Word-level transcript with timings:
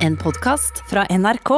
En 0.00 0.16
podkast 0.16 0.80
fra 0.90 1.04
NRK. 1.10 1.50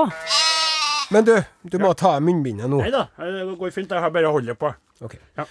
Men 1.13 1.27
du, 1.27 1.35
du 1.69 1.77
må 1.83 1.93
ta 1.99 2.15
av 2.17 2.25
munnbindet 2.25 2.71
nå. 2.73 2.81
Nei 2.83 2.91
da, 2.95 3.05
det 3.21 3.45
går 3.61 3.73
fint. 3.75 3.91
Jeg 3.93 4.03
har 4.05 4.13
bare 4.15 4.31
holdt 4.33 4.49
det 4.51 4.57
på. 4.61 4.71
Ok. 5.05 5.17
Ja. 5.39 5.47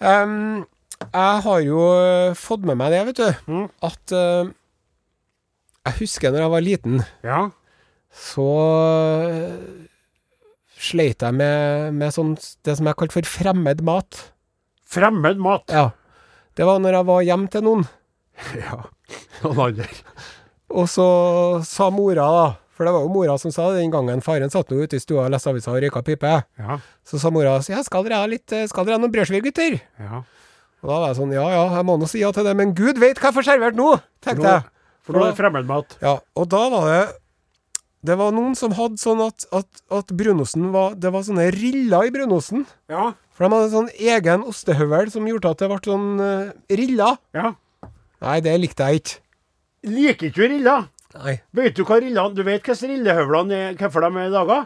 Um, 0.00 0.64
jeg 1.00 1.42
har 1.44 1.60
jo 1.64 1.82
eh, 1.96 2.32
fått 2.38 2.64
med 2.68 2.78
meg 2.80 2.92
det, 2.94 3.02
vet 3.10 3.20
du, 3.20 3.52
Mm. 3.52 3.66
at 3.88 4.14
uh, 4.16 4.50
Jeg 5.88 5.96
husker 6.00 6.32
når 6.34 6.44
jeg 6.44 6.52
var 6.54 6.64
liten, 6.64 6.98
Ja. 7.24 7.38
så 8.12 8.46
uh, 9.28 9.86
sleit 10.80 11.24
jeg 11.24 11.36
med, 11.36 11.94
med 11.96 12.12
sånn 12.16 12.34
det 12.66 12.76
som 12.78 12.88
jeg 12.90 12.98
kalte 13.00 13.16
for 13.20 13.28
fremmed 13.38 13.80
mat. 13.86 14.22
Fremmed 14.90 15.40
mat. 15.40 15.68
Ja. 15.72 15.90
Det 16.56 16.66
var 16.68 16.80
når 16.82 16.98
jeg 16.98 17.08
var 17.12 17.24
hjemme 17.28 17.52
til 17.52 17.64
noen, 17.68 17.86
Ja. 18.64 18.82
Noen 19.44 19.60
andre. 19.70 19.88
Og 20.70 20.88
så 20.90 21.06
sa 21.66 21.90
mora, 21.90 22.26
da 22.30 22.48
For 22.76 22.88
det 22.88 22.92
var 22.94 23.02
jo 23.04 23.12
mora 23.12 23.34
som 23.38 23.52
sa 23.52 23.66
det 23.70 23.82
den 23.82 23.92
gangen 23.92 24.22
faren 24.24 24.50
satt 24.52 24.70
nå 24.72 24.78
ute 24.80 24.96
i 24.96 25.02
stua 25.02 25.26
og 25.26 25.32
leste 25.34 25.50
avisa 25.52 25.72
og 25.74 25.82
røyka 25.82 26.00
pipe. 26.06 26.30
Ja. 26.58 26.78
Så 27.04 27.18
sa 27.20 27.28
mora 27.34 27.58
ja, 27.68 27.82
skal 27.84 28.06
dere 28.06 28.20
ha 28.22 28.28
litt 28.30 28.52
eh, 28.56 28.64
Skal 28.70 28.86
dere 28.88 28.96
ha 28.96 29.02
noen 29.02 29.12
brødskiver, 29.12 29.44
gutter? 29.50 29.80
ja. 30.00 30.22
Og 30.80 30.88
da 30.88 30.96
var 30.96 31.10
jeg 31.10 31.16
sånn, 31.18 31.32
ja 31.36 31.42
ja, 31.52 31.64
jeg 31.76 31.84
må 31.84 31.94
nå 32.00 32.06
si 32.08 32.22
ja 32.22 32.30
til 32.32 32.46
det, 32.46 32.54
men 32.56 32.70
gud 32.72 32.96
vet 32.96 33.18
hva 33.20 33.28
jeg 33.28 33.36
får 33.36 33.44
servert 33.50 33.76
nå, 33.76 33.90
tenkte 34.24 34.46
jeg. 34.48 34.62
For 35.04 35.12
nå 35.12 35.26
er 35.26 35.34
det 35.34 35.36
fremmed 35.42 35.66
mat. 35.68 35.92
Ja, 36.00 36.14
og 36.40 36.46
da 36.48 36.60
var 36.72 36.86
det 36.88 37.02
Det 38.08 38.16
var 38.16 38.32
noen 38.32 38.54
som 38.56 38.72
hadde 38.72 38.96
sånn 38.96 39.20
at, 39.20 39.44
at, 39.52 39.82
at 39.92 40.12
brunosten 40.16 40.70
var 40.72 40.94
Det 40.96 41.10
var 41.12 41.26
sånne 41.26 41.50
riller 41.52 42.08
i 42.08 42.12
brunosten. 42.14 42.64
Ja. 42.88 43.10
For 43.36 43.44
de 43.44 43.58
hadde 43.58 43.74
sånn 43.74 43.90
egen 43.92 44.46
ostehøvel 44.48 45.12
som 45.12 45.28
gjorde 45.28 45.52
at 45.52 45.60
det 45.60 45.68
ble 45.68 45.80
sånn 45.84 46.08
uh, 46.16 46.54
riller. 46.72 47.20
ja. 47.36 47.52
Nei, 48.24 48.38
det 48.44 48.52
likte 48.60 48.84
jeg 48.88 49.00
ikke. 49.00 49.14
Liker 49.86 50.28
ikke 50.28 50.36
du 50.42 50.48
riller? 50.48 50.88
Nei. 51.14 51.40
Vet 51.56 51.74
du 51.76 51.82
hva 51.88 51.96
rillene 51.98 52.36
Du 52.36 52.42
vet 52.46 52.62
hvordan 52.62 52.90
rillehøvlene 52.92 53.56
er, 53.70 53.78
hvorfor 53.80 54.04
de 54.04 54.20
er 54.20 54.30
laga? 54.34 54.58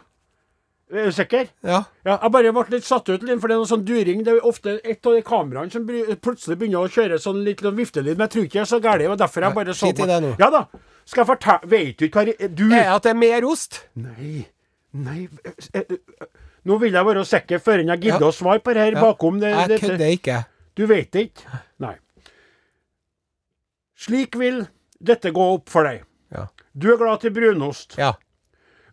Er 0.95 1.07
du 1.09 1.15
sikker? 1.17 1.47
Ja. 1.65 1.79
Ja, 2.05 2.19
jeg 2.23 2.33
bare 2.35 2.51
ble 2.53 2.65
litt 2.77 2.85
satt 2.87 3.09
ut, 3.09 3.23
Linn, 3.25 3.41
for 3.41 3.49
det 3.49 3.57
er 3.57 3.63
noe 3.63 3.69
sånn 3.71 3.87
during. 3.89 4.21
Det 4.27 4.35
er 4.35 4.45
ofte 4.47 4.75
et 4.85 5.07
av 5.09 5.15
de 5.17 5.23
kameraene 5.27 5.73
som 5.73 5.87
plutselig 5.89 6.59
begynner 6.61 6.85
å 6.85 6.91
kjøre 6.93 7.19
sånn 7.23 7.41
litt 7.47 7.65
sånn 7.65 7.79
viftelyd, 7.79 8.19
men 8.19 8.27
jeg 8.29 8.35
tror 8.35 8.45
ikke 8.45 8.59
det 8.59 8.65
er 8.67 8.71
så 8.71 8.81
gærent. 8.85 9.15
Og 9.15 9.19
derfor 9.23 9.47
jeg 9.47 9.57
bare 9.57 9.75
så 9.75 9.89
i 9.91 9.97
det 9.97 10.19
nå. 10.27 10.35
Ja 10.39 10.51
da. 10.53 10.67
Skal 11.05 11.21
jeg 11.25 11.29
fortelle 11.33 11.69
Vet 11.69 11.99
du 11.99 12.07
ikke 12.07 12.23
hva 12.25 12.49
Du 12.57 12.63
Er 12.73 12.93
at 12.95 13.05
det 13.05 13.11
er 13.13 13.19
mer 13.19 13.45
ost? 13.49 13.83
Nei. 14.01 14.47
Nei 14.95 15.27
eh, 15.45 15.83
eh, 15.83 16.29
Nå 16.65 16.79
vil 16.81 16.95
jeg 16.97 17.05
være 17.09 17.25
sikker 17.29 17.61
før 17.61 17.83
jeg 17.83 18.01
gidder 18.07 18.23
Ja. 18.25 18.31
å 18.31 18.33
svare 18.33 18.63
på 18.65 18.73
det 18.73 18.85
her 18.87 18.95
Ja. 18.97 19.03
bakom. 19.03 19.41
Det, 19.41 19.51
Jeg 19.53 19.81
kødder 19.81 20.15
ikke. 20.17 20.39
Du 20.77 20.87
vet 20.87 21.13
ikke? 21.13 21.61
Nei. 21.81 21.97
Slik 23.97 24.37
vil 24.37 24.67
dette 25.07 25.33
gå 25.37 25.47
opp 25.59 25.69
for 25.73 25.87
deg. 25.89 26.03
Ja. 26.35 26.47
Du 26.75 26.89
er 26.93 26.99
glad 27.01 27.21
til 27.23 27.35
brunost. 27.37 27.95
Ja. 28.01 28.15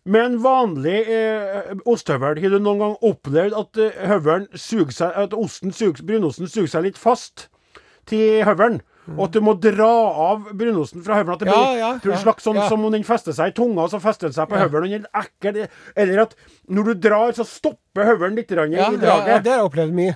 Med 0.04 0.24
en 0.24 0.38
vanlig 0.42 0.96
eh, 1.14 1.72
ostehøvel, 1.86 2.40
har 2.42 2.50
du 2.50 2.58
noen 2.58 2.80
gang 2.82 2.94
opplevd 3.06 3.54
at 3.54 3.78
eh, 3.78 4.00
høvelen 4.10 4.48
suger 4.58 4.90
seg 4.96 5.18
At 5.28 5.34
osten 5.38 5.70
suger, 5.74 6.02
brunosten 6.06 6.50
suger 6.50 6.72
seg 6.72 6.88
litt 6.88 6.98
fast 6.98 7.46
til 8.10 8.42
høvelen? 8.46 8.80
Og 9.16 9.24
at 9.28 9.34
du 9.34 9.40
må 9.42 9.54
dra 9.58 9.90
av 10.30 10.48
brunosten 10.58 11.02
fra 11.06 11.16
høvelen? 11.20 11.34
At 11.34 11.42
det 11.42 11.50
Ja, 11.50 11.62
blir 11.62 11.78
ja, 11.82 11.92
ja, 12.14 12.18
slags 12.22 12.44
sånn 12.46 12.58
ja. 12.58 12.66
som 12.70 12.82
om 12.86 12.94
den 12.94 13.02
fester 13.06 13.34
seg 13.34 13.50
i 13.50 13.54
tunga, 13.56 13.84
og 13.86 13.90
så 13.94 13.98
fester 14.02 14.28
den 14.30 14.34
seg 14.36 14.46
på 14.50 14.58
høvelen. 14.58 15.06
er 15.06 15.22
ekkel. 15.24 15.64
Eller 15.98 16.22
at 16.26 16.36
når 16.70 16.90
du 16.90 16.94
drar, 17.08 17.32
så 17.34 17.46
stopper 17.46 18.06
høvelen 18.12 18.38
litt 18.38 18.50
Ja, 18.50 18.66
i 18.66 18.74
ja, 18.74 18.90
draget. 18.90 19.28
ja, 19.32 19.38
det 19.42 19.50
har 19.54 19.58
jeg 19.62 19.70
opplevd 19.70 19.96
mye. 19.98 20.14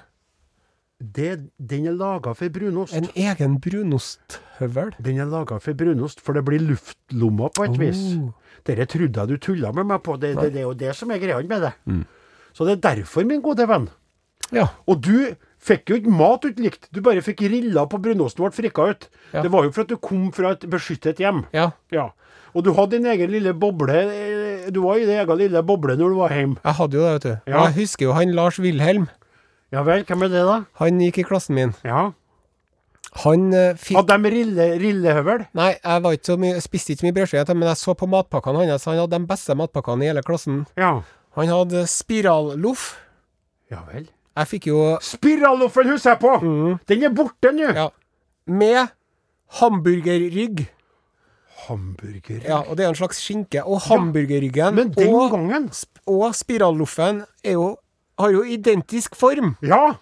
Det, 1.00 1.50
den 1.60 1.86
er 1.90 1.92
laga 1.96 2.32
for 2.34 2.48
brunost. 2.52 2.94
En 2.96 3.08
egen 3.14 3.58
brunosthøvel. 3.60 4.94
Den 5.02 5.18
er 5.20 5.28
laga 5.28 5.58
for 5.60 5.76
brunost, 5.76 6.20
for 6.24 6.32
det 6.36 6.44
blir 6.46 6.62
luftlommer 6.64 7.52
på 7.56 7.66
et 7.68 7.76
vis. 7.80 8.00
Oh. 8.16 8.30
Dette 8.66 8.86
trodde 8.94 9.20
jeg 9.20 9.28
du 9.28 9.36
tulla 9.36 9.72
med 9.76 9.86
meg 9.90 10.02
på. 10.06 10.16
Det, 10.20 10.34
det, 10.38 10.52
det 10.54 10.62
er 10.62 10.68
jo 10.70 10.76
det 10.78 10.94
som 10.96 11.10
er 11.12 11.20
greia 11.22 11.42
med 11.44 11.66
det. 11.68 11.72
Mm. 11.86 12.04
Så 12.56 12.64
det 12.64 12.78
er 12.78 12.84
derfor, 12.96 13.26
min 13.28 13.42
gode 13.44 13.66
venn. 13.68 13.88
Ja. 14.54 14.68
Og 14.88 15.02
du 15.04 15.34
fikk 15.66 15.90
jo 15.90 15.96
ikke 15.98 16.12
mat 16.14 16.44
ut 16.46 16.60
likt, 16.62 16.86
du 16.94 17.00
bare 17.02 17.22
fikk 17.24 17.40
rilla 17.50 17.82
på 17.90 17.98
brunosten 18.00 18.44
ble 18.44 18.52
frikka 18.54 18.84
ut. 18.94 19.08
Ja. 19.34 19.42
Det 19.42 19.50
var 19.52 19.66
jo 19.66 19.72
for 19.74 19.82
at 19.84 19.90
du 19.92 19.96
kom 20.00 20.28
fra 20.32 20.52
et 20.54 20.64
beskyttet 20.70 21.20
hjem. 21.20 21.44
Ja. 21.56 21.72
Ja. 21.92 22.08
Og 22.56 22.64
du 22.64 22.70
hadde 22.76 22.96
din 22.96 23.08
egen 23.10 23.32
lille 23.34 23.52
boble. 23.52 23.92
eh, 23.92 24.70
Du 24.72 24.80
var 24.86 24.96
i 24.96 25.04
din 25.04 25.18
egen 25.18 25.38
lille 25.38 25.60
boble 25.66 25.96
når 25.98 26.14
du 26.14 26.16
var 26.22 26.32
hjemme. 26.32 26.56
Jeg 26.64 26.78
hadde 26.80 26.96
jo 26.96 27.02
det, 27.04 27.12
vet 27.16 27.22
du. 27.26 27.50
Ja. 27.52 27.58
Og 27.60 27.66
Jeg 27.68 27.74
husker 27.82 28.06
jo 28.06 28.12
han 28.16 28.32
Lars 28.38 28.58
Wilhelm. 28.62 29.08
Ja 29.74 29.82
vel, 29.86 30.04
hvem 30.06 30.22
er 30.26 30.30
det, 30.32 30.44
da? 30.46 30.60
Han 30.80 31.00
gikk 31.02 31.18
i 31.22 31.26
klassen 31.26 31.56
min. 31.58 31.74
Ja. 31.86 32.10
Han 33.24 33.48
eh, 33.56 33.72
fikk 33.80 33.96
Hadde 33.98 34.18
de 34.22 34.30
rille, 34.32 34.66
rillehøvel? 34.80 35.46
Nei, 35.56 35.70
jeg 35.78 36.04
var 36.04 36.16
ikke 36.16 36.30
så 36.32 36.36
mye, 36.40 36.60
spiste 36.62 36.92
ikke 36.92 37.02
så 37.02 37.06
mye 37.08 37.16
brødskive, 37.16 37.56
men 37.56 37.70
jeg 37.70 37.80
så 37.80 37.94
på 37.98 38.08
matpakkene 38.12 38.66
hans. 38.66 38.86
Han 38.90 39.00
hadde 39.00 39.16
de 39.18 39.30
beste 39.30 39.56
matpakkene 39.58 40.04
i 40.04 40.10
hele 40.10 40.24
klassen. 40.26 40.64
Ja. 40.78 40.92
Han 41.36 41.52
hadde 41.52 41.86
spiralloff. 41.90 42.92
Ja 43.72 43.82
vel. 43.88 44.06
Jeg 44.36 44.48
fikk 44.50 44.66
jo 44.68 44.80
Spiralloffen 45.02 45.88
husker 45.88 46.12
jeg 46.12 46.20
på! 46.20 46.32
Den 46.88 47.04
er 47.08 47.12
borte 47.16 47.52
nå! 47.56 47.70
Ja. 47.72 47.86
Med 48.46 48.92
hamburgerrygg. 49.58 50.66
Hamburger. 51.66 52.42
Ja, 52.44 52.60
og 52.60 52.76
det 52.76 52.84
er 52.84 52.92
en 52.92 52.98
slags 52.98 53.22
skinke. 53.24 53.64
Og 53.64 53.80
hamburgerryggen 53.88 54.76
Men 54.76 54.92
den 54.94 55.14
og, 55.14 55.32
gangen 55.32 55.70
og 56.06 56.26
spiralloffen 56.36 57.24
er 57.42 57.56
jo, 57.56 57.70
har 58.18 58.30
jo 58.32 58.42
identisk 58.44 59.14
form. 59.18 59.56
Ja. 59.62 59.94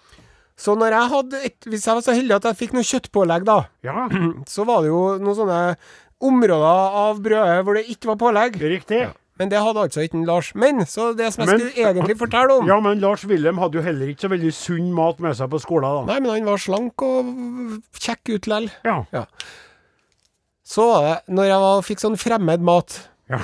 Så 0.57 0.75
når 0.79 0.93
jeg 0.95 1.09
hadde 1.11 1.41
et, 1.49 1.57
hvis 1.67 1.83
jeg 1.85 1.95
var 1.97 2.01
så 2.05 2.13
heldig 2.15 2.35
at 2.37 2.45
jeg 2.47 2.55
fikk 2.61 2.73
noe 2.77 2.87
kjøttpålegg, 2.87 3.43
da, 3.47 3.57
Ja, 3.83 4.07
så 4.47 4.63
var 4.67 4.81
det 4.85 4.93
jo 4.93 5.01
noen 5.19 5.35
sånne 5.35 5.59
områder 6.23 6.95
av 7.03 7.19
brødet 7.21 7.61
hvor 7.67 7.75
det 7.75 7.85
ikke 7.91 8.07
var 8.13 8.19
pålegg. 8.21 8.55
riktig. 8.61 9.01
Men 9.35 9.49
det 9.51 9.59
hadde 9.59 9.81
altså 9.83 9.99
ikke 10.05 10.21
Lars. 10.23 10.53
Men 10.55 10.79
så 10.87 11.09
det 11.11 11.33
som 11.33 11.43
jeg 11.43 11.49
Men- 11.51 11.59
skulle 11.59 11.89
egentlig 11.91 12.15
fortelle 12.17 12.53
om 12.55 12.67
Ja, 12.71 12.77
men 12.79 13.01
Lars 13.03 13.25
Wilhelm 13.27 13.57
hadde 13.59 13.75
jo 13.75 13.81
heller 13.83 14.07
ikke 14.07 14.23
så 14.23 14.31
veldig 14.31 14.53
sunn 14.55 14.93
mat 14.95 15.19
med 15.19 15.35
seg 15.35 15.49
på 15.51 15.59
skolen, 15.59 15.83
da. 16.07 16.13
Nei, 16.13 16.21
men 16.23 16.31
han 16.31 16.45
var 16.47 16.57
slank 16.63 17.03
og 17.03 17.33
kjekk 17.99 18.31
ut 18.37 18.47
lell. 18.47 18.69
Ja. 18.87 19.25
Så 20.65 20.87
var 20.87 21.03
det 21.03 21.35
når 21.35 21.49
jeg 21.51 21.59
var, 21.65 21.81
fikk 21.85 21.99
sånn 22.05 22.15
fremmed 22.17 22.63
mat. 22.63 22.95
ja. 23.29 23.41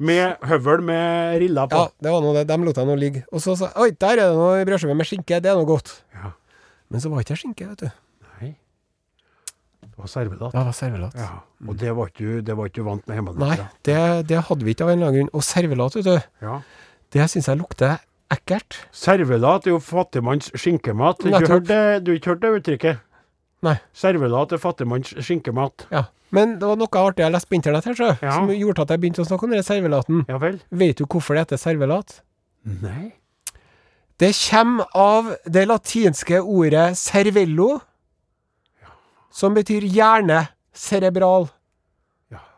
Med 0.00 0.40
høvel 0.48 0.80
med 0.86 1.38
riller 1.42 1.68
på. 1.68 1.76
Ja, 1.76 1.90
det 2.00 2.12
var 2.14 2.22
noe 2.24 2.36
det. 2.38 2.46
Dem 2.48 2.62
lot 2.64 2.78
jeg 2.80 2.88
nå 2.88 2.94
ligge. 2.96 3.24
Og 3.30 3.42
så 3.44 3.52
sa 3.58 3.68
jeg 3.68 3.76
Oi, 3.84 3.90
der 4.00 4.14
er 4.16 4.30
det 4.30 4.38
noe 4.38 4.62
brødskive 4.68 4.96
med 4.96 5.08
skinke. 5.08 5.40
Det 5.44 5.50
er 5.52 5.58
noe 5.58 5.68
godt. 5.68 5.92
Ja. 6.16 6.30
Men 6.90 7.02
så 7.04 7.12
var 7.12 7.20
ikke 7.24 7.36
jeg 7.36 7.42
skinke, 7.42 7.68
vet 7.68 7.84
du. 7.84 7.90
Nei. 8.40 8.54
Det 9.84 9.92
var 10.00 10.08
servelat. 10.08 10.54
Ja, 10.54 10.62
Det 10.62 10.66
var 10.70 10.76
servelat. 10.80 11.18
Ja. 11.20 11.28
Og 11.68 11.76
det 11.82 11.92
var 11.96 12.08
ikke 12.08 12.24
du, 12.32 12.84
vant 12.86 13.04
med 13.10 13.18
hjemme? 13.20 13.34
Nei, 13.42 13.58
det, 13.84 13.98
det 14.32 14.40
hadde 14.48 14.64
vi 14.64 14.72
ikke 14.72 14.86
av 14.88 14.94
en 14.94 14.98
eller 14.98 15.10
annen 15.10 15.20
grunn. 15.20 15.34
Og 15.36 15.44
servelat, 15.44 15.98
vet 16.00 16.08
du, 16.08 16.46
Ja. 16.46 16.56
det 17.12 17.28
syns 17.34 17.50
jeg 17.52 17.60
lukter 17.60 17.98
ekkelt. 18.32 18.78
Servelat 18.94 19.66
er 19.68 19.74
jo 19.74 19.80
fattigmanns 19.84 20.48
det, 21.68 22.04
du 22.06 22.12
har 22.12 22.18
ikke 22.20 22.32
hørt 22.32 22.42
det 22.46 22.52
uttrykket? 22.60 23.04
Nei. 23.62 23.76
Servelat 23.92 24.52
er 24.56 24.58
fattigmanns 24.62 25.12
skinkemat. 25.20 25.86
Ja. 25.92 26.04
Men 26.32 26.58
det 26.60 26.68
var 26.68 26.76
noe 26.78 27.00
artig 27.02 27.24
jeg 27.24 27.32
leste 27.34 27.50
på 27.50 27.56
internett 27.58 27.84
her, 27.90 27.94
så, 27.98 28.10
Ja. 28.22 28.32
som 28.38 28.48
gjorde 28.48 28.82
at 28.86 28.88
jeg 28.94 29.00
begynte 29.02 29.22
å 29.24 29.26
snakke 29.28 29.44
om 29.44 29.50
den 29.50 29.62
servelaten. 29.66 30.24
Ja 30.28 30.38
vel? 30.38 30.60
Vet 30.70 30.96
du 30.98 31.04
hvorfor 31.06 31.34
det 31.34 31.42
heter 31.48 31.58
servelat? 31.58 32.20
Nei. 32.64 33.12
Det 34.20 34.32
kommer 34.50 34.86
av 34.94 35.34
det 35.48 35.66
latinske 35.68 36.40
ordet 36.44 36.96
cervello, 36.96 37.80
som 39.32 39.54
betyr 39.54 39.82
hjerne. 39.82 40.48
Cerebral. 40.72 41.48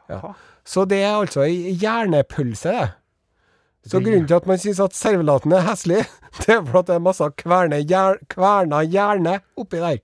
Ja. 0.08 0.34
Så 0.64 0.84
det 0.86 0.98
er 1.02 1.14
altså 1.16 1.40
ei 1.46 1.72
hjernepølse, 1.80 2.72
det. 2.72 2.90
Så 3.90 3.98
grunnen 3.98 4.28
til 4.28 4.36
at 4.36 4.46
man 4.46 4.58
syns 4.62 4.78
at 4.84 4.92
servelaten 4.94 5.52
er 5.56 5.64
heslig, 5.66 6.04
det 6.44 6.48
er 6.54 6.60
for 6.68 6.78
at 6.82 6.86
det 6.90 6.94
er 6.94 7.02
masse 7.02 7.26
kverna 7.40 7.80
hjerne 8.84 9.40
oppi 9.58 9.80
der. 9.80 9.98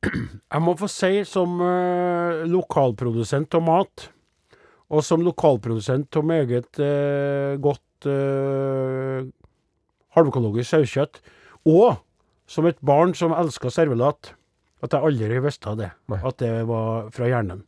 Jeg 0.00 0.62
må 0.64 0.74
få 0.80 0.88
si 0.88 1.20
som 1.28 1.60
eh, 1.64 2.44
lokalprodusent 2.48 3.56
av 3.58 3.64
mat, 3.66 4.06
og 4.90 5.04
som 5.06 5.22
lokalprodusent 5.22 6.16
av 6.18 6.26
meget 6.26 6.80
eh, 6.82 7.58
godt 7.62 8.08
eh, 8.08 9.28
halvøkologisk 10.16 10.72
sauekjøtt, 10.72 11.20
og 11.68 12.00
som 12.50 12.66
et 12.66 12.80
barn 12.82 13.12
som 13.14 13.34
elsker 13.36 13.70
servelat, 13.74 14.32
at 14.80 14.96
jeg 14.96 15.06
aldri 15.06 15.42
visste 15.44 15.76
det. 15.78 15.90
Nei. 16.10 16.18
At 16.24 16.40
det 16.40 16.54
var 16.66 17.12
fra 17.14 17.28
hjernen. 17.28 17.62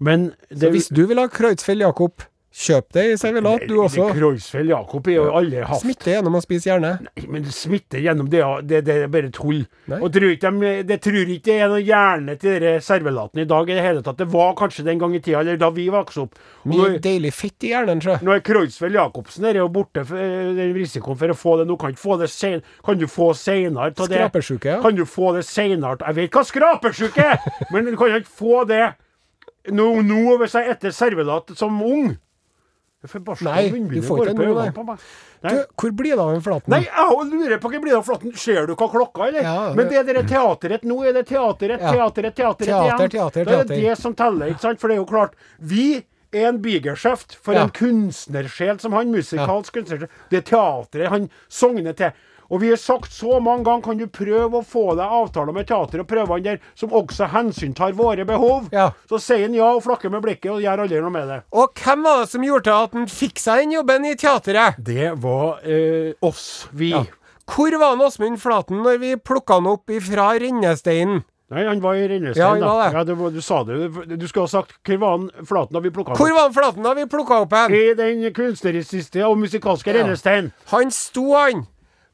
Men 0.00 0.32
Så 0.48 0.70
hvis 0.72 0.88
du 0.94 1.04
vil 1.10 1.20
ha 1.20 1.28
Kreutzfeldt 1.30 1.84
Jakob, 1.84 2.24
kjøp 2.58 2.88
det 2.96 3.04
i 3.12 3.16
servelat, 3.20 3.64
du 3.70 3.76
også. 3.82 4.08
Kreuzfeld 4.16 4.72
Jakob 4.72 5.08
er 5.08 5.16
jo 5.16 5.26
aldri 5.38 5.62
hatt 5.66 5.82
Smitte 5.82 6.10
gjennom 6.10 6.38
å 6.38 6.42
spise 6.42 6.70
hjerne. 6.72 6.90
Men 7.30 7.46
det 7.46 8.02
gjennom 8.02 8.30
det, 8.32 8.42
det, 8.68 8.80
det 8.88 8.96
er 9.04 9.12
bare 9.12 9.30
tull. 9.34 9.62
Nei. 9.90 10.00
Og 10.02 10.10
tror 10.14 10.34
ikke 10.34 10.52
de, 10.58 10.72
det 10.88 10.98
tror 11.04 11.32
ikke 11.34 11.46
det 11.48 11.56
er 11.62 11.72
noe 11.72 11.82
hjerne 11.84 12.36
til 12.40 12.56
dere 12.56 12.82
servelaten 12.84 13.42
i 13.42 13.46
dag 13.48 13.70
i 13.70 13.78
det 13.78 13.84
hele 13.86 14.04
tatt. 14.04 14.18
Det 14.20 14.28
var 14.32 14.54
kanskje 14.58 14.86
den 14.88 15.00
gang 15.00 15.14
i 15.16 15.22
tida, 15.22 15.42
eller 15.44 15.60
da 15.60 15.70
vi 15.74 15.88
vokste 15.94 16.26
opp. 16.26 16.38
Mye 16.68 16.98
deilig 17.02 17.32
fett 17.36 17.68
i 17.68 17.72
hjernen, 17.72 18.02
tror 18.02 18.16
jeg. 18.16 18.26
nå 18.26 18.34
er 18.34 18.44
Kreuzfeld 18.44 18.98
Jacobsen 18.98 19.48
er 19.48 19.62
jo 19.62 19.68
borte 19.72 20.04
eh, 20.04 20.52
den 20.58 20.74
risikoen 20.76 21.18
for 21.20 21.34
å 21.34 21.38
få 21.38 21.56
det. 21.60 21.68
Nå 21.70 21.78
kan, 21.80 21.96
få 21.98 22.18
det 22.20 22.30
sen, 22.32 22.62
kan 22.84 22.98
du 22.98 23.06
få 23.10 23.32
seinere 23.38 23.92
av 23.94 24.08
det? 24.10 24.18
Skrapersjuke, 24.18 24.74
ja. 24.76 24.80
Kan 24.84 24.98
du 24.98 25.04
få 25.08 25.32
det 25.36 25.44
seinere? 25.48 26.00
Jeg 26.02 26.18
vet 26.22 26.38
hva 26.38 26.46
skrapersjuke 26.46 27.28
er, 27.34 27.44
men 27.72 27.88
du 27.88 27.96
kan 27.98 28.18
ikke 28.18 28.38
få 28.42 28.64
det 28.68 28.84
nå, 29.74 29.88
nå 30.06 30.38
hvis 30.40 30.56
jeg 30.56 30.72
etter 30.74 30.94
servelat 30.94 31.52
som 31.58 31.76
ung 31.84 32.06
Jeg 32.08 32.16
får 32.16 32.16
bare 32.16 32.16
slå 32.16 32.16
Nei, 32.98 33.68
du 33.70 34.00
får 34.02 34.24
ikke 34.26 34.34
noe. 34.34 34.96
Nei. 35.44 35.52
Du, 35.54 35.58
hvor 35.78 35.92
blir 35.94 36.16
det 36.16 36.22
av 36.24 36.32
en 36.34 36.42
flaten? 36.42 36.72
Nei, 36.72 36.80
jeg 36.82 37.28
lurer 37.30 37.60
på 37.62 37.70
hva 37.70 37.78
blir 37.84 37.92
det 37.94 37.98
av 38.00 38.06
flaten. 38.08 38.32
Ser 38.34 38.66
du 38.66 38.72
hva 38.74 38.88
klokka 38.90 39.28
er, 39.28 39.28
eller? 39.28 39.46
Ja, 39.46 39.72
Men 39.78 39.86
det 39.88 40.00
er 40.00 40.08
det 40.18 40.24
teateret. 40.32 40.82
Nå 40.82 40.96
er 41.06 41.12
det 41.14 41.26
teateret, 41.30 41.78
Ja. 41.80 41.92
teateret, 41.94 42.34
teateret 42.34 42.66
Teater, 42.66 42.66
igjen. 42.66 42.98
teater, 42.98 43.44
teater. 43.44 43.60
er 43.60 43.64
det 43.70 43.78
er 43.78 43.88
det 43.94 43.98
som 44.02 44.14
teller, 44.18 44.50
ikke 44.50 44.60
sant? 44.66 44.80
For 44.80 44.88
det 44.90 44.96
er 44.96 45.02
jo 45.04 45.06
klart. 45.06 45.34
Vi 45.60 46.02
er 46.34 46.48
en 46.48 46.58
bigeskjeft 46.60 47.36
for 47.40 47.54
Ja. 47.54 47.62
en 47.62 47.70
kunstnersjel 47.70 48.80
som 48.80 48.92
han, 48.92 49.12
musikalsk 49.14 49.72
kunstnersjel. 49.78 50.08
Det 50.30 50.44
teatret 50.50 51.08
han 51.08 51.30
sogner 51.48 51.94
til. 51.94 52.10
Og 52.50 52.60
vi 52.62 52.70
har 52.72 52.78
sagt 52.80 53.12
så 53.12 53.38
mange 53.44 53.64
ganger, 53.66 53.82
kan 53.84 53.98
du 54.00 54.06
prøve 54.08 54.60
å 54.60 54.64
få 54.64 54.94
deg 54.96 55.04
avtaler 55.18 55.52
med 55.52 55.66
teater 55.68 56.00
og 56.00 56.06
prøvene 56.08 56.44
der, 56.46 56.60
som 56.74 56.94
også 56.96 57.26
hensyntar 57.34 57.92
våre 57.98 58.24
behov? 58.24 58.70
Ja. 58.72 58.86
Så 59.10 59.18
sier 59.20 59.44
han 59.44 59.54
ja 59.58 59.68
og 59.76 59.82
flakker 59.84 60.08
med 60.14 60.22
blikket 60.24 60.54
og 60.54 60.62
gjør 60.64 60.84
aldri 60.86 61.02
noe 61.04 61.12
med 61.12 61.28
det. 61.28 61.38
Og 61.52 61.74
hvem 61.76 62.06
var 62.08 62.22
det 62.24 62.30
som 62.32 62.46
gjorde 62.48 62.72
at 62.86 62.96
han 62.96 63.06
fikk 63.12 63.38
seg 63.42 63.64
den 63.66 63.76
jobben 63.76 64.06
i 64.08 64.14
teateret? 64.16 64.80
Det 64.80 65.10
var 65.20 65.60
eh, 65.68 66.14
oss, 66.24 66.68
vi. 66.72 66.94
Ja. 66.96 67.04
Hvor 67.48 67.76
var 67.80 67.94
han 67.94 68.04
Åsmund 68.04 68.40
Flaten 68.40 68.80
når 68.84 68.98
vi 69.04 69.12
plukka 69.20 69.60
han 69.60 69.68
opp 69.68 69.92
ifra 69.92 70.30
rennesteinen? 70.40 71.22
Nei, 71.48 71.62
han 71.64 71.78
var 71.80 71.96
i 71.96 72.02
Rennestein, 72.10 72.42
Ja, 72.44 72.48
han 72.52 72.60
da. 72.60 72.66
var 72.68 72.82
det. 72.82 72.96
Ja, 72.98 73.02
det 73.08 73.14
var, 73.16 73.30
du 73.32 73.40
sa 73.40 73.62
det. 73.64 73.76
Du 74.20 74.26
skulle 74.28 74.44
ha 74.44 74.50
sagt 74.52 74.74
hvor 74.84 74.98
var 75.00 75.14
han 75.14 75.30
Flaten 75.48 75.72
da 75.78 75.80
vi 75.80 75.88
plukka 75.96 76.12
Hvor 76.18 76.28
opp? 76.28 76.36
var 76.36 76.42
han 76.44 76.52
Flaten 76.58 76.84
da 76.84 76.92
vi 76.98 77.06
plukka 77.08 77.38
opp 77.46 77.54
han? 77.56 77.72
I 77.72 77.94
den 77.96 78.26
kunstnerisiste 78.36 79.24
og 79.24 79.38
musikalske 79.40 79.88
Ja. 79.94 80.02
Rennestein. 80.02 80.50
Han 80.74 80.92
sto 80.92 81.24
han 81.32 81.64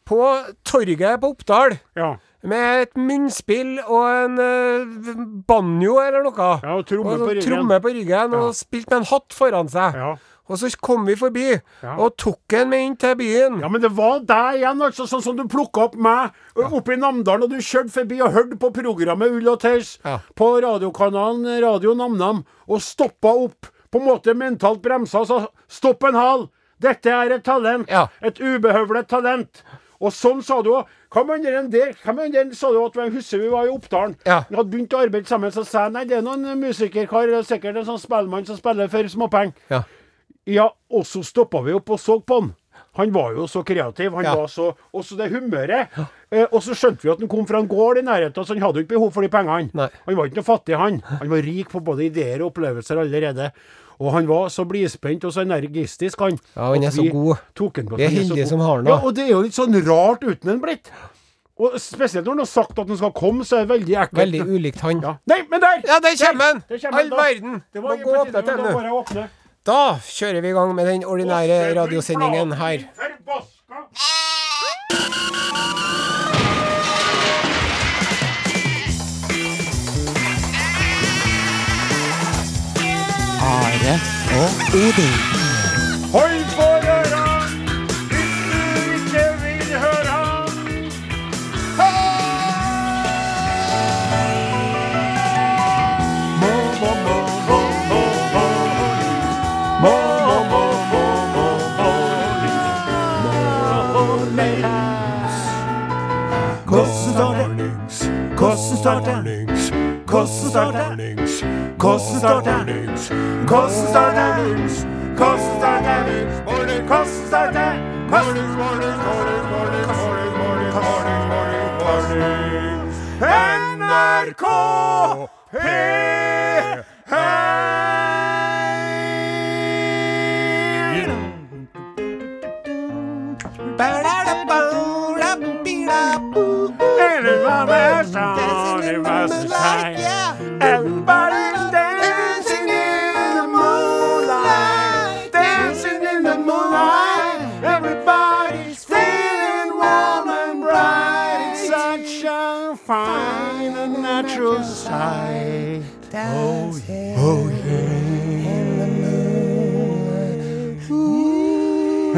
på 0.04 0.20
torget 0.64 1.20
på 1.20 1.30
Oppdal 1.34 1.78
Ja. 1.96 2.16
med 2.44 2.82
et 2.82 2.94
munnspill 2.96 3.78
og 3.86 4.04
en 4.08 4.38
uh, 4.38 5.24
banjo 5.48 5.98
eller 6.02 6.22
noe. 6.26 6.60
ja, 6.62 6.76
og 6.76 6.86
tromme 6.86 7.14
og 7.14 7.18
på 7.24 7.30
ryggen. 7.32 7.42
tromme 7.48 7.80
på 7.80 7.88
ryggen 7.94 8.32
Ja. 8.32 8.38
og 8.44 8.54
spilt 8.54 8.90
med 8.90 8.98
en 8.98 9.04
hatt 9.04 9.32
foran 9.32 9.68
seg. 9.68 9.94
Ja. 9.94 10.14
Og 10.46 10.58
så 10.60 10.68
kom 10.76 11.06
vi 11.06 11.14
forbi 11.16 11.46
Ja. 11.82 11.94
og 11.96 12.18
tok 12.18 12.52
han 12.52 12.68
med 12.68 12.80
inn 12.84 12.96
til 12.96 13.14
byen. 13.16 13.60
ja, 13.60 13.68
men 13.68 13.80
det 13.80 13.90
var 13.96 14.18
deg 14.20 14.60
igjen, 14.60 14.82
altså. 14.82 15.06
Sånn 15.08 15.22
som 15.22 15.36
du 15.36 15.44
plukka 15.48 15.84
opp 15.86 15.94
meg 15.96 16.32
oppe 16.54 16.92
i 16.92 16.96
Namdalen, 16.96 17.44
og 17.44 17.48
du 17.50 17.56
kjørte 17.56 17.90
forbi 17.90 18.20
og 18.20 18.32
hørte 18.32 18.58
på 18.60 18.70
programmet 18.74 19.30
Ull 19.32 19.48
og 19.48 19.60
tøys 19.60 19.98
Ja. 20.04 20.18
på 20.36 20.60
radiokanalen 20.60 21.62
Radio 21.62 21.94
Namnam, 21.94 22.44
og 22.68 22.80
stoppa 22.80 23.28
opp, 23.32 23.66
på 23.90 24.00
en 24.00 24.06
måte 24.06 24.34
mentalt 24.36 24.82
bremsa 24.82 25.20
og 25.20 25.26
sa 25.28 25.46
stopp 25.68 26.02
en 26.04 26.14
hal. 26.14 26.50
Dette 26.80 27.06
er 27.08 27.30
et 27.32 27.44
talent. 27.44 27.88
Ja. 27.88 28.08
Et 28.20 28.34
ubehøvlet 28.40 29.06
talent. 29.08 29.62
Og 30.00 30.12
sånn 30.12 30.42
sa 30.42 30.60
du 30.62 30.70
òg. 30.74 30.86
Hva 31.14 31.22
med 31.26 31.44
den 31.44 31.70
der? 31.70 31.92
Hvem 32.02 32.16
med 32.16 32.32
den 32.34 32.54
sa 32.54 32.70
du 32.74 32.80
at 32.84 32.94
jeg 32.98 33.12
husker 33.14 33.38
vi 33.44 33.48
var 33.52 33.66
i 33.66 33.70
Oppdalen? 33.74 34.16
Ja. 34.26 34.40
Vi 34.48 34.56
hadde 34.56 34.70
begynt 34.72 34.96
å 34.96 35.02
arbeide 35.04 35.26
sammen, 35.30 35.52
så 35.54 35.64
sa 35.64 35.84
jeg 35.86 35.92
nei, 35.92 36.04
det 36.10 36.18
er 36.18 36.22
noen 36.26 36.58
musikerkar, 36.60 37.30
sikkert 37.46 37.76
en 37.76 37.86
sånn 37.86 38.02
spellemann 38.02 38.46
som 38.48 38.56
spiller 38.58 38.88
for 38.92 39.02
småpenger. 39.08 39.54
Ja. 39.70 39.82
Ja, 40.46 40.66
og 40.92 41.06
så 41.08 41.22
stoppa 41.24 41.62
vi 41.64 41.72
opp 41.72 41.88
og 41.94 41.98
så 42.02 42.18
på 42.20 42.40
han. 42.40 42.54
Han 42.98 43.10
var 43.14 43.32
jo 43.34 43.46
så 43.50 43.64
kreativ. 43.66 44.12
Han 44.14 44.24
Ja. 44.24 44.34
var 44.36 44.46
så 44.46 44.74
Også 44.94 45.16
det 45.16 45.30
humøret. 45.32 45.88
Eh, 46.30 46.46
og 46.52 46.60
så 46.62 46.74
skjønte 46.74 47.02
vi 47.02 47.10
at 47.10 47.18
han 47.18 47.28
kom 47.28 47.46
fra 47.46 47.58
en 47.58 47.66
gård 47.68 47.98
i 47.98 48.02
nærheten, 48.02 48.44
så 48.44 48.54
han 48.54 48.62
hadde 48.62 48.74
jo 48.78 48.84
ikke 48.84 48.94
behov 48.94 49.12
for 49.12 49.22
de 49.22 49.28
pengene. 49.28 49.70
Nei. 49.74 49.88
Han 50.06 50.16
var 50.16 50.26
ikke 50.28 50.36
noe 50.36 50.44
fattig, 50.44 50.76
han. 50.78 51.00
Han 51.00 51.28
var 51.28 51.42
rik 51.42 51.68
på 51.70 51.82
både 51.82 52.04
ideer 52.10 52.42
og 52.42 52.52
opplevelser 52.52 52.98
allerede. 53.00 53.52
Og 54.00 54.12
han 54.14 54.28
var 54.28 54.48
så 54.52 54.64
blidspent 54.68 55.24
og 55.24 55.32
så 55.34 55.44
energistisk, 55.44 56.20
han. 56.20 56.38
Ja, 56.56 56.70
han 56.72 56.84
er 56.84 56.94
så 56.94 57.04
god. 57.10 57.36
Vi 57.96 58.04
er 58.04 58.14
heldige 58.14 58.46
som 58.50 58.62
har 58.64 58.76
han, 58.80 58.86
Ja, 58.90 58.98
og 59.00 59.14
det 59.16 59.28
er 59.28 59.34
jo 59.36 59.42
litt 59.46 59.56
sånn 59.56 59.76
rart 59.86 60.24
uten 60.26 60.54
en 60.56 60.62
blitt. 60.62 60.90
Og 61.54 61.76
spesielt 61.78 62.26
når 62.26 62.32
han 62.34 62.42
har 62.42 62.50
sagt 62.50 62.78
at 62.82 62.88
han 62.90 62.98
skal 62.98 63.12
komme, 63.14 63.44
så 63.46 63.60
er 63.60 63.66
det 63.66 63.70
veldig 63.76 63.94
ekkelt. 64.02 64.18
Veldig 64.18 64.42
ulikt 64.50 64.82
han. 64.82 65.02
Ja. 65.04 65.14
Nei, 65.30 65.40
men 65.50 65.62
der! 65.62 65.84
Ja, 65.86 66.00
der 66.02 66.18
kommer 66.18 66.44
han! 66.50 66.62
All 66.90 67.10
verden! 67.14 67.62
Det 67.72 67.82
Må 67.82 67.88
var 67.88 68.02
gå 68.02 68.10
og 68.10 68.26
åpne 68.26 68.92
åpne. 68.98 69.28
Da 69.64 69.96
kjører 70.02 70.42
vi 70.44 70.50
i 70.50 70.56
gang 70.58 70.74
med 70.76 70.90
den 70.90 71.06
ordinære 71.08 71.74
radiosendingen 71.78 72.52
her. 72.58 72.78
Forbaska. 72.98 73.54
Are 83.54 83.94
og 84.40 84.50
Odin. 84.74 85.14
Hoi 86.12 86.34
for 86.56 86.83
det? 112.96 113.46
Hvordan 113.46 113.70
står 113.70 114.10
det? 114.14 115.03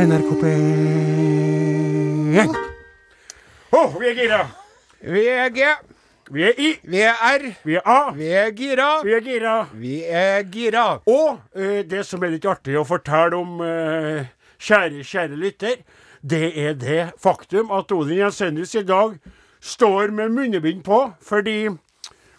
NRK 0.07 0.31
P1. 0.41 2.55
Oh, 3.73 4.01
vi 4.01 4.07
er 4.09 4.15
gira. 4.15 4.47
Vi 5.03 5.27
er 5.29 5.49
G, 5.51 5.61
Vi 6.31 6.43
er 6.43 6.53
I. 6.59 6.79
vi 6.83 7.01
er 7.03 7.13
R, 7.23 7.55
Vi 7.65 7.75
er 7.75 7.81
A. 7.85 8.11
vi 8.15 8.27
er 8.27 8.51
gira, 8.51 9.03
Vi 9.05 9.13
er 9.15 9.21
gira. 9.21 9.67
vi 9.73 10.05
er 10.05 10.43
gira. 10.43 10.99
Og 11.07 11.39
eh, 11.55 11.83
det 11.91 12.07
som 12.07 12.23
er 12.23 12.29
litt 12.35 12.45
artig 12.47 12.77
å 12.79 12.85
fortelle 12.87 13.37
om, 13.39 13.61
eh, 13.63 14.27
kjære, 14.59 15.03
kjære 15.03 15.37
lytter, 15.39 15.77
det 16.23 16.53
er 16.59 16.75
det 16.75 17.13
faktum 17.23 17.71
at 17.71 17.93
Odin 17.93 18.19
Jensenius 18.19 18.75
i 18.75 18.83
dag 18.83 19.19
står 19.61 20.11
med 20.11 20.31
munnebind 20.31 20.83
på 20.85 21.13
fordi 21.23 21.69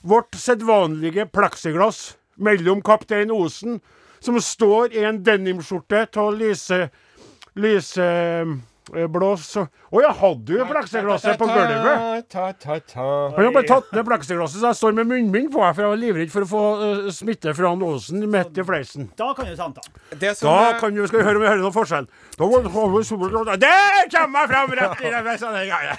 vårt 0.03 0.31
sedvanlige 0.35 1.25
pleksiglass 1.31 2.15
mellom 2.37 2.81
Kaptein 2.81 3.31
Osen, 3.31 3.81
som 4.19 4.39
står 4.39 4.91
i 4.95 5.03
en 5.03 5.23
denimskjorte 5.23 6.07
av 6.17 6.33
lyse 6.35 6.89
lyseblås 7.57 9.45
Å 9.57 10.01
jeg 10.03 10.13
hadde 10.21 10.55
jo 10.57 10.65
pleksiglasset 10.69 11.37
på 11.39 11.47
gulvet? 11.49 12.27
Ta, 12.31 12.45
ta, 12.53 12.77
ta. 12.79 13.07
Han 13.35 13.45
har 13.47 13.53
bare 13.55 13.67
tatt 13.69 13.89
ned 13.95 14.05
pleksiglasset, 14.07 14.59
så 14.61 14.67
jeg 14.71 14.79
står 14.79 14.95
med 14.99 15.09
munnbind 15.11 15.49
på, 15.53 15.59
for 15.63 15.81
jeg 15.83 15.91
var 15.91 15.99
livredd 16.01 16.31
for 16.33 16.45
å 16.45 16.49
få 16.51 16.61
eh, 16.85 17.09
smitte 17.15 17.53
fra 17.57 17.71
han 17.73 17.83
Osen 17.87 18.23
midt 18.31 18.57
i 18.59 18.65
fleisen. 18.67 19.09
Da 19.19 19.29
kan 19.37 19.47
du 19.49 19.55
som 19.59 19.73
Da 19.75 20.55
er- 20.69 20.79
kan 20.79 20.95
du, 20.95 21.03
skal 21.07 21.19
vi 21.21 21.25
høre 21.27 21.37
om 21.39 21.43
vi 21.45 21.49
hører 21.51 21.63
noen 21.65 21.75
forskjell. 21.75 22.07
Da 22.37 22.43
Der 23.57 24.09
kommer 24.13 24.39
jeg 24.39 24.49
fram 24.53 24.71
rett 24.81 25.01
i 25.01 25.11
det! 25.11 25.21
der 25.47 25.65
greie. 25.71 25.93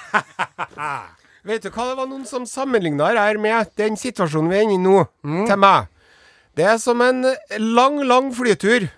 Vet 1.49 1.63
du 1.65 1.71
hva 1.71 1.85
det 1.89 1.97
var 1.97 2.09
noen 2.11 2.27
som 2.29 2.45
sammenligna 2.45 3.07
her 3.15 3.39
med 3.41 3.71
den 3.79 3.97
situasjonen 3.97 4.51
vi 4.53 4.57
er 4.59 4.63
inne 4.67 4.75
i 4.77 4.83
nå, 4.85 5.07
Mm. 5.25 5.47
til 5.49 5.57
meg? 5.57 5.87
Det 6.59 6.65
er 6.67 6.79
som 6.83 7.01
en 7.01 7.23
lang, 7.59 8.01
lang 8.05 8.33
flytur. 8.35 8.89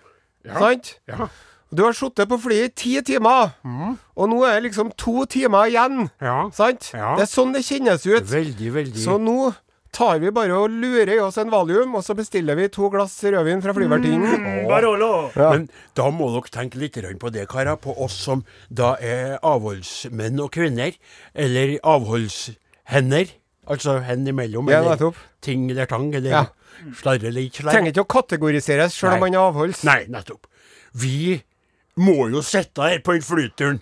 Sant? 0.56 0.94
Ja. 1.06 1.28
Du 1.70 1.84
har 1.84 1.94
sittet 1.94 2.26
på 2.30 2.38
flyet 2.42 2.72
i 2.72 2.74
ti 2.82 2.92
timer, 3.06 3.52
og 3.62 4.30
nå 4.30 4.40
er 4.42 4.56
det 4.58 4.70
liksom 4.70 4.90
to 4.98 5.22
timer 5.30 5.70
igjen. 5.70 6.08
Ja. 6.18 6.48
Sant? 6.54 6.90
Ja. 6.96 7.14
Det 7.14 7.28
er 7.28 7.30
sånn 7.30 7.54
det 7.54 7.62
kjennes 7.62 8.06
ut. 8.08 8.26
Veldig, 8.26 8.70
veldig. 8.74 9.02
Så 9.04 9.20
nå 9.22 9.52
tar 9.94 10.18
vi 10.22 10.30
bare 10.34 10.54
og 10.58 10.70
lurer 10.70 11.12
i 11.14 11.18
oss 11.22 11.38
en 11.38 11.50
valium, 11.50 11.94
og 11.98 12.02
så 12.06 12.14
bestiller 12.18 12.58
vi 12.58 12.68
to 12.74 12.90
glass 12.90 13.14
rødvin 13.22 13.62
fra 13.62 13.74
flyvertinnen. 13.76 14.46
Barolo. 14.70 15.30
Men 15.38 15.68
da 15.98 16.08
må 16.14 16.30
dere 16.34 16.54
tenke 16.54 16.80
litt 16.80 16.98
på 17.22 17.32
det, 17.34 17.46
karer. 17.50 17.78
På 17.80 17.94
oss 18.02 18.18
som 18.18 18.44
da 18.68 18.96
er 18.98 19.38
avholdsmenn 19.42 20.40
og 20.40 20.50
-kvinner. 20.50 20.96
Eller 21.34 21.78
avholdshender. 21.84 23.30
Altså 23.70 24.00
hen 24.02 24.26
imellom. 24.26 24.68
Ja, 24.70 24.82
eller 24.82 25.14
ting 25.40 25.70
eller 25.70 25.86
tang, 25.86 26.14
eller 26.14 26.30
Ja. 26.30 26.44
slarre 26.94 27.26
eller 27.28 27.42
ikke 27.42 27.62
slarre. 27.62 27.74
Trenger 27.74 27.92
ikke 27.92 28.06
å 28.06 28.22
kategoriseres 28.22 28.94
sjøl 28.94 29.14
om 29.14 29.20
man 29.20 29.34
er 29.34 29.38
avholds. 29.38 29.84
Nei, 29.84 30.06
nettopp. 30.08 30.46
Vi 30.94 31.42
må 31.96 32.28
jo 32.30 32.42
sitte 32.46 32.82
her 32.82 32.98
på 33.04 33.12
den 33.16 33.22
flyturen 33.26 33.80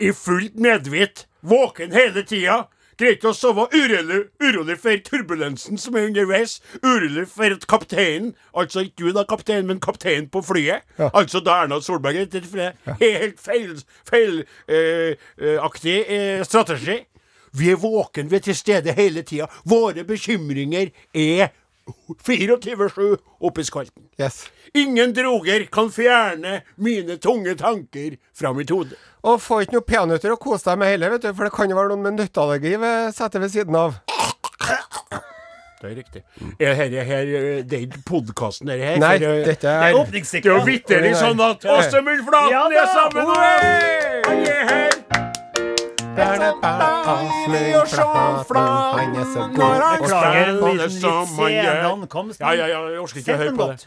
i 0.00 0.12
fullt 0.16 0.54
medvitt, 0.56 1.26
våken 1.44 1.92
hele 1.92 2.22
tida. 2.24 2.66
Greit 2.96 3.20
å 3.28 3.34
sove 3.36 3.66
urolig, 3.76 4.22
urolig 4.40 4.78
for 4.80 4.96
turbulensen 5.04 5.76
som 5.76 5.98
er 6.00 6.06
underveis. 6.08 6.54
Urolig 6.80 7.26
for 7.28 7.52
at 7.52 7.66
kapteinen, 7.68 8.30
altså 8.56 8.86
ikke 8.86 9.02
du 9.02 9.10
da, 9.12 9.26
kaptein, 9.28 9.66
men 9.68 9.82
kapteinen 9.84 10.30
på 10.32 10.40
flyet, 10.40 10.80
Ja. 10.96 11.10
altså 11.12 11.42
da 11.44 11.58
Erna 11.66 11.76
Solberg 11.84 12.16
er 12.22 12.40
for 12.48 12.56
det 12.56 12.72
helt 13.02 13.36
feil, 13.44 13.76
feilaktig 14.08 15.98
eh, 16.08 16.42
strategi. 16.48 16.96
Vi 17.56 17.70
er 17.72 17.76
våken, 17.80 18.28
vi 18.30 18.36
er 18.36 18.44
til 18.44 18.56
stede 18.56 18.92
hele 18.96 19.22
tida. 19.28 19.46
Våre 19.68 20.04
bekymringer 20.04 20.88
er 21.12 21.52
24-7 22.26 23.16
oppe 23.40 23.60
i 23.62 23.64
skolten. 23.64 24.08
Yes. 24.20 24.46
Ingen 24.74 25.12
droger 25.16 25.66
kan 25.72 25.90
fjerne 25.94 26.60
mine 26.76 27.16
tunge 27.22 27.54
tanker 27.58 28.16
fra 28.36 28.52
mitt 28.56 28.70
hode. 28.74 28.98
Og 29.26 29.40
få 29.42 29.62
ikke 29.64 29.78
noe 29.78 29.86
peanøtter 29.86 30.34
å 30.34 30.40
kose 30.40 30.68
deg 30.68 30.80
med 30.82 30.92
heller, 30.94 31.16
vet 31.16 31.26
du, 31.26 31.32
for 31.32 31.48
det 31.48 31.54
kan 31.54 31.70
jo 31.70 31.78
være 31.78 31.94
noen 31.94 32.04
med 32.04 32.20
nøtteallergi 32.20 32.76
ved 32.82 33.16
setet 33.16 33.42
ved 33.42 33.54
siden 33.54 33.78
av. 33.78 33.98
Det 35.76 35.90
er 35.90 35.96
riktig. 35.98 36.22
Er 36.58 36.74
her, 36.74 36.94
her, 37.04 37.26
det 37.62 37.72
er 37.76 37.82
ikke 37.84 38.00
podkasten 38.08 38.70
her? 38.72 38.80
her 38.80 38.96
Nei, 39.02 39.18
for, 39.18 39.26
eh, 39.28 39.44
dette 39.44 39.60
Det 39.60 39.68
er 39.68 39.92
er 39.92 40.40
Det 40.40 40.40
er 40.40 40.50
jo 40.54 40.64
vitterlig 40.64 41.14
sånn 41.20 41.44
at 41.44 41.68
Åse 41.68 42.00
Flaten 42.00 42.50
Ja 42.50 42.64
er 42.72 42.92
sammen 42.96 43.22
med 43.22 43.36
oss! 43.36 44.26
Han 44.26 44.46
er 44.46 44.68
her! 44.72 45.25
Han 46.16 46.24
er 49.16 49.24
så 49.34 49.40
Når 49.52 49.82
han 49.82 49.98
sen 51.28 51.52
gjør. 51.52 51.84
ankomst. 51.92 52.40
Ja, 52.40 52.50
ja, 52.52 52.66
ja, 52.66 52.88
jeg 52.88 52.98
orker 53.00 53.16
ikke 53.20 53.34
å 53.34 53.36
høre 53.42 53.52
på 53.56 53.66
det. 53.72 53.86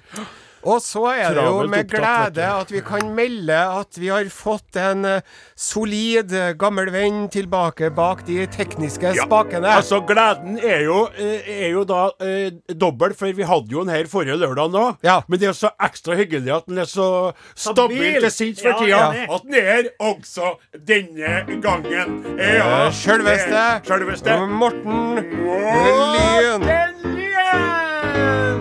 Og 0.67 0.81
så 0.83 1.05
er 1.13 1.35
det 1.37 1.43
jo 1.45 1.63
med 1.71 1.87
glede 1.91 2.43
at 2.51 2.71
vi 2.73 2.81
kan 2.83 3.11
melde 3.15 3.55
at 3.55 3.99
vi 3.99 4.09
har 4.11 4.27
fått 4.33 4.75
en 4.79 5.05
eh, 5.07 5.21
solid 5.55 6.33
eh, 6.35 6.51
gammel 6.59 6.91
venn 6.91 7.27
tilbake 7.31 7.91
bak 7.95 8.25
de 8.27 8.43
tekniske 8.51 9.13
spakene. 9.21 9.67
Ja. 9.69 9.77
Altså, 9.79 10.01
gleden 10.07 10.57
er 10.59 10.83
jo, 10.87 11.05
eh, 11.15 11.47
er 11.65 11.71
jo 11.73 11.85
da 11.87 12.09
eh, 12.25 12.51
dobbel, 12.75 13.15
for 13.17 13.31
vi 13.35 13.47
hadde 13.47 13.71
jo 13.71 13.85
den 13.85 13.93
her 13.93 14.09
forrige 14.11 14.39
lørdag 14.41 14.73
nå. 14.75 14.85
Ja. 15.05 15.21
Men 15.27 15.39
det 15.41 15.51
er 15.51 15.57
så 15.57 15.71
ekstra 15.79 16.17
hyggelig 16.19 16.53
at 16.59 16.67
den 16.67 16.83
er 16.83 16.89
så 16.89 17.09
stabil 17.55 18.19
til 18.19 18.31
sinns 18.33 18.63
for 18.63 18.81
tida. 18.81 18.99
Ja, 19.15 19.27
At 19.29 19.47
den 19.47 19.59
er 19.59 19.91
også 20.03 20.57
denne 20.75 21.45
gangen. 21.63 22.19
Ja, 22.39 22.89
Sjølveste. 22.91 24.39
Morten 24.49 25.15
Lyn! 25.15 27.08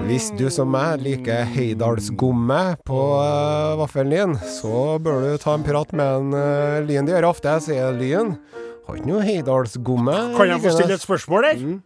Hvis 0.09 0.31
du 0.33 0.47
som 0.49 0.71
meg 0.73 1.03
liker 1.05 1.43
Heidalsgomme 1.53 2.79
på 2.89 3.01
uh, 3.21 3.75
vaffelen 3.77 4.15
din, 4.15 4.37
så 4.41 4.97
bør 5.05 5.21
du 5.21 5.35
ta 5.43 5.53
en 5.59 5.67
prat 5.67 5.91
med 5.93 6.15
en 6.23 6.31
uh, 6.33 6.79
Lyn. 6.81 7.05
Det 7.05 7.13
gjør 7.13 7.27
jeg 7.27 7.29
ofte. 7.29 7.53
Jeg 7.59 7.65
sier 7.67 7.99
Lyn. 7.99 8.31
Har 8.87 8.97
ikke 8.97 9.11
noe 9.11 9.27
Heidalsgomme. 9.27 10.15
Kan 10.39 10.49
jeg 10.49 10.65
få 10.65 10.73
stille 10.79 10.97
et 10.97 11.05
spørsmål 11.05 11.45
der? 11.51 11.61
Mm. 11.61 11.77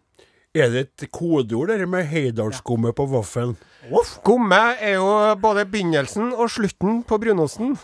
Er 0.55 0.71
det 0.71 0.85
et 0.85 1.09
kodeord, 1.11 1.73
det 1.73 1.89
med 1.89 2.05
heidalsgomme 2.13 2.93
på 2.95 3.07
vaffelen? 3.09 3.57
Gomme 4.23 4.59
er 4.79 4.99
jo 5.01 5.09
både 5.41 5.65
begynnelsen 5.67 6.31
og 6.37 6.51
slutten 6.53 7.01
på 7.09 7.19
brunosten. 7.19 7.75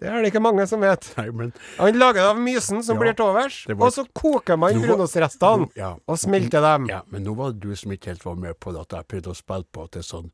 Det 0.00 0.08
er 0.08 0.22
det 0.22 0.30
ikke 0.32 0.42
mange 0.42 0.64
som 0.68 0.80
vet. 0.80 1.10
Nei, 1.18 1.26
men 1.36 1.52
Han 1.76 1.98
lager 2.00 2.22
det 2.22 2.28
av 2.30 2.40
mysen 2.40 2.82
som 2.86 2.96
Ja, 2.96 3.02
blir 3.02 3.16
til 3.18 3.26
overs, 3.26 3.58
og 3.76 3.88
så 3.92 4.06
koker 4.16 4.56
man 4.60 4.80
brunostrestene 4.80 5.68
ja. 5.76 5.94
og 6.08 6.20
smelter 6.20 6.64
dem. 6.64 6.88
Ja, 6.90 7.02
men 7.12 7.26
nå 7.28 7.36
var 7.38 7.52
det 7.52 7.60
du 7.66 7.76
som 7.76 7.92
ikke 7.92 8.14
helt 8.14 8.24
var 8.24 8.38
med 8.40 8.56
på 8.60 8.72
det, 8.72 8.86
at 8.88 8.96
jeg 8.96 9.10
prøvde 9.12 9.34
å 9.34 9.38
spille 9.38 9.68
på 9.70 9.84
at 9.84 9.96
det 9.96 10.04
er 10.04 10.08
sånn 10.08 10.30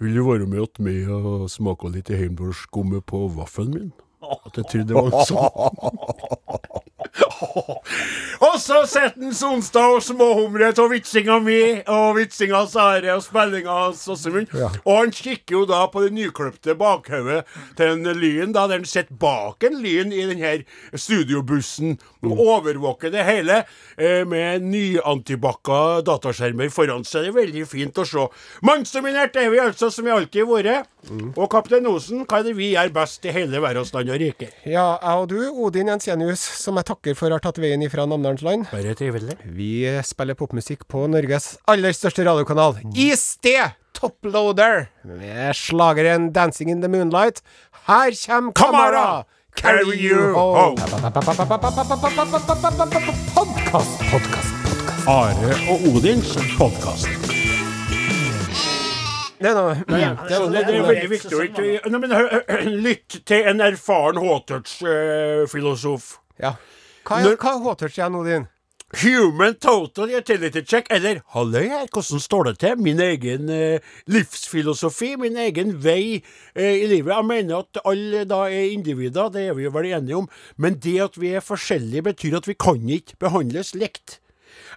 Vil 0.00 0.16
du 0.16 0.22
være 0.24 0.46
med 0.48 0.80
meg 0.80 1.10
og 1.12 1.50
smake 1.52 1.92
litt 1.92 2.08
heimdalsskumme 2.08 3.02
på 3.04 3.26
vaffelen 3.36 3.74
min? 3.76 3.90
At 4.20 4.56
jeg 4.56 4.68
trodde 4.72 4.88
det 4.88 4.96
var 4.96 5.28
sånn. 5.28 6.80
og 8.46 8.56
så 8.62 8.80
sitter 8.88 9.46
onsdag 9.48 9.96
og 9.96 10.04
småhumrer 10.04 10.70
av 10.70 10.90
vitsinga 10.92 11.38
mi 11.42 11.60
og 11.90 12.16
vitsinga 12.18 12.62
hans 12.62 12.76
Are 12.78 13.16
og 13.16 13.24
spillinga 13.24 13.76
hans 13.84 14.04
Åsemund. 14.10 14.52
Ja. 14.56 14.70
Og 14.84 14.98
han 15.00 15.14
kikker 15.14 15.56
jo 15.58 15.64
da 15.68 15.82
på 15.90 16.04
det 16.04 16.12
nykløpte 16.16 16.76
bakhodet 16.78 17.42
til 17.78 17.94
en 17.96 18.20
Lyn, 18.20 18.54
da, 18.54 18.66
der 18.70 18.80
han 18.80 18.88
sitter 18.88 19.18
bak 19.20 19.66
en 19.66 19.80
Lyn 19.82 20.14
i 20.14 20.26
den 20.30 20.40
her 20.42 20.64
studiobussen 20.94 21.98
og 22.22 22.40
overvåker 22.46 23.12
det 23.14 23.26
hele 23.26 23.62
eh, 23.96 24.22
med 24.28 24.66
nyantibakka 24.70 26.00
dataskjermer 26.06 26.70
foran 26.72 27.06
seg. 27.06 27.26
Det 27.26 27.32
er 27.32 27.38
veldig 27.40 27.66
fint 27.68 28.00
å 28.00 28.06
se. 28.06 28.26
Mannsdominert 28.66 29.36
er 29.40 29.50
vi 29.52 29.62
altså, 29.62 29.90
som 29.92 30.06
vi 30.06 30.14
alltid 30.14 30.44
har 30.44 30.50
vært. 30.52 30.90
Og 31.10 31.46
Kaptein 31.50 31.86
Osen, 31.90 32.24
hva 32.28 32.40
er 32.40 32.46
det 32.50 32.54
vi 32.58 32.72
gjør 32.74 32.92
best 32.94 33.24
i 33.26 33.32
hele 33.34 33.60
verdensland 33.62 34.12
og 34.12 34.20
rike? 34.20 34.50
Ja, 34.68 34.98
jeg 35.00 35.22
og 35.22 35.28
du, 35.32 35.38
Odin 35.64 35.90
Jensenius, 35.92 36.42
som 36.60 36.78
jeg 36.80 36.88
takker 36.90 37.18
for 37.18 37.32
har 37.34 37.42
tatt 37.42 37.60
veien 37.62 37.82
ifra 37.86 38.06
Namdalens 38.08 38.44
land. 38.46 38.68
Bare 38.72 38.94
trivelig. 38.98 39.38
Vi 39.44 39.72
spiller 40.06 40.38
popmusikk 40.38 40.86
på 40.90 41.06
Norges 41.10 41.54
aller 41.70 41.96
største 41.96 42.26
radiokanal. 42.28 42.78
I 42.94 43.10
sted 43.18 43.76
Toploader 43.96 44.86
med 45.04 45.56
slageren 45.56 46.32
'Dancing 46.32 46.70
in 46.70 46.80
the 46.80 46.88
Moonlight'. 46.88 47.42
Her 47.86 48.10
kommer 48.26 48.52
Kamara! 48.52 49.24
Carry 49.56 49.96
you 49.98 50.32
home. 50.32 50.76
Podkast, 50.76 51.02
podkast, 53.34 54.00
podkast. 54.12 54.54
Are 55.08 55.54
og 55.70 55.78
Odins 55.96 56.36
podkast. 56.58 57.19
Det 59.40 59.48
er 59.48 59.56
noe 59.56 59.74
Det, 59.74 60.00
det, 60.28 60.62
det 60.68 60.76
er 60.76 60.86
veldig 60.86 61.10
viktig 61.14 61.36
å 61.36 61.44
ikke 61.46 61.90
Nei, 61.90 62.00
men 62.04 62.80
Lytt 62.84 63.20
til 63.28 63.50
en 63.50 63.64
erfaren 63.64 64.20
Hawtouch-filosof. 64.20 66.16
Ja. 66.40 66.56
Hva 67.08 67.22
er, 67.24 67.36
hva 67.40 67.54
er 67.56 67.62
H-touch 67.64 67.96
igjen, 67.96 68.18
Odin? 68.20 68.48
Human 69.00 69.54
total 69.54 70.10
utility 70.18 70.64
check, 70.66 70.88
eller 70.90 71.20
halløy 71.30 71.68
her, 71.70 71.86
hvordan 71.94 72.20
står 72.20 72.48
det 72.48 72.54
til? 72.58 72.80
Min 72.82 73.00
egen 73.00 73.50
eh, 73.54 73.92
livsfilosofi, 74.10 75.12
min 75.20 75.38
egen 75.38 75.76
vei 75.84 76.18
eh, 76.18 76.80
i 76.82 76.88
livet. 76.90 77.12
Jeg 77.14 77.28
mener 77.28 77.62
at 77.62 77.78
alle 77.86 78.24
da 78.26 78.40
er 78.50 78.72
individer, 78.74 79.30
det 79.30 79.46
er 79.46 79.54
vi 79.54 79.68
jo 79.68 79.72
vel 79.76 79.92
enige 79.92 80.18
om, 80.18 80.26
men 80.58 80.80
det 80.82 80.96
at 81.06 81.20
vi 81.22 81.30
er 81.38 81.46
forskjellige, 81.46 82.08
betyr 82.10 82.40
at 82.40 82.50
vi 82.50 82.58
kan 82.58 82.82
ikke 82.98 83.20
behandles 83.22 83.76
likt. 83.78 84.18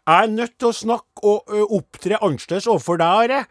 Er 0.03 0.25
nødt 0.27 0.57
til 0.60 0.67
å 0.67 0.75
snakke 0.75 1.24
og 1.24 1.51
opptre 1.72 2.17
annerledes 2.19 2.65
overfor 2.67 2.98
deg, 3.00 3.07
Are, 3.24 3.43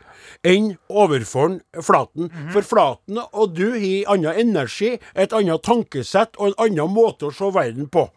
enn 0.44 0.74
overfor 0.92 1.54
Flaten. 1.80 2.28
For 2.52 2.66
Flaten 2.66 3.22
og 3.22 3.54
du 3.56 3.70
har 3.72 4.12
annen 4.12 4.36
energi, 4.42 4.98
et 5.16 5.32
annet 5.32 5.64
tankesett 5.64 6.36
og 6.36 6.50
en 6.50 6.58
annen 6.66 6.92
måte 6.92 7.30
å 7.30 7.32
se 7.32 7.48
verden 7.54 7.88
på. 7.88 8.10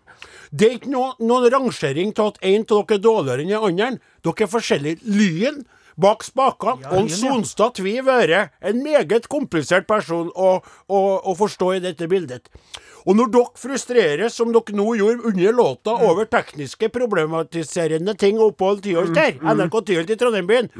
Det 0.51 0.68
er 0.68 0.75
ikke 0.77 0.92
noe, 0.92 1.13
noen 1.24 1.48
rangering 1.51 2.12
til 2.15 2.34
at 2.34 2.44
en 2.44 2.68
av 2.68 2.84
dere 2.84 2.98
er 2.98 3.06
dårligere 3.08 3.46
enn 3.46 3.54
den 3.54 3.63
andre. 3.70 3.89
Dere 4.25 4.46
er 4.46 4.51
forskjellige. 4.51 5.01
Lyn 5.08 5.63
bak 6.02 6.24
spakene 6.28 6.90
og 6.92 6.98
en 7.04 7.12
Sonstad 7.12 7.80
Vi 7.84 7.98
Øre. 8.00 8.50
En 8.62 8.82
meget 8.84 9.30
komplisert 9.32 9.88
person 9.88 10.32
å, 10.36 10.58
å, 10.88 11.00
å 11.24 11.36
forstå 11.40 11.74
i 11.78 11.84
dette 11.84 12.10
bildet. 12.12 12.50
Og 13.06 13.18
når 13.20 13.32
dere 13.36 13.60
frustreres, 13.62 14.34
som 14.34 14.52
dere 14.54 14.75
nå 14.75 14.88
gjorde 14.98 15.30
under 15.30 15.54
låta, 15.54 15.94
over 16.08 16.25
tekniske 16.25 16.90
problematiserende 16.94 18.16
ting 18.18 18.40
og 18.42 18.56
opphold 18.56 18.82
Tyholt 18.86 19.18
her, 19.20 19.38
NRK 19.42 19.78
Tyholt 19.86 20.10
i 20.10 20.18
Trondheim-byen, 20.18 20.72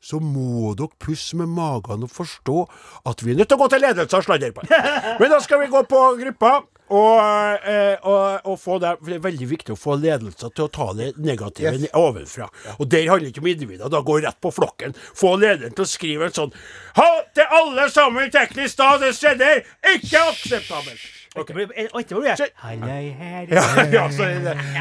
så 0.00 0.16
må 0.24 0.72
dere 0.78 0.88
pusse 1.02 1.36
med 1.36 1.50
magen 1.52 2.06
og 2.06 2.10
forstå 2.14 2.58
at 3.10 3.20
vi 3.24 3.34
er 3.34 3.40
nødt 3.42 3.50
til 3.52 3.58
å 3.58 3.64
gå 3.64 3.70
til 3.74 3.82
ledelse 3.84 4.16
og 4.16 4.24
sladre 4.24 4.48
på. 4.56 4.64
Men 5.20 5.30
da 5.34 5.40
skal 5.44 5.60
vi 5.64 5.70
gå 5.72 5.82
på 5.90 6.04
gruppa. 6.22 6.60
Og, 6.90 7.20
eh, 7.70 8.00
og, 8.02 8.40
og 8.50 8.56
få 8.58 8.80
det, 8.82 8.96
for 8.98 9.12
det 9.12 9.18
er 9.20 9.22
veldig 9.28 9.46
viktig 9.46 9.74
å 9.76 9.78
få 9.78 9.94
ledelser 10.02 10.50
til 10.56 10.64
å 10.64 10.70
ta 10.74 10.88
det 10.98 11.12
negative 11.22 11.76
Yes. 11.78 11.92
ovenfra. 11.94 12.48
Og 12.80 12.88
der 12.90 13.06
handler 13.06 13.28
det 13.28 13.30
ikke 13.36 13.44
om 13.44 13.50
individer. 13.52 13.92
Da 13.94 14.00
går 14.02 14.24
rett 14.24 14.40
på 14.42 14.50
flokken. 14.56 14.96
Få 15.14 15.36
lederen 15.38 15.76
til 15.78 15.86
å 15.86 15.90
skrive 15.92 16.26
en 16.26 16.34
sånn 16.34 16.50
Ha 16.98 17.06
til 17.38 17.46
alle 17.60 17.86
sammen 17.94 18.32
teknisk 18.34 18.80
da, 18.82 18.96
det 18.98 19.12
skjedde 19.14 19.52
ikke 19.94 20.24
akseptabelt. 20.32 21.06
Og 21.36 21.44
ikke 21.44 21.54
blir 21.54 21.68
jeg 21.76 22.50
Halløy 22.58 23.10
her 23.14 23.46
er 23.46 23.46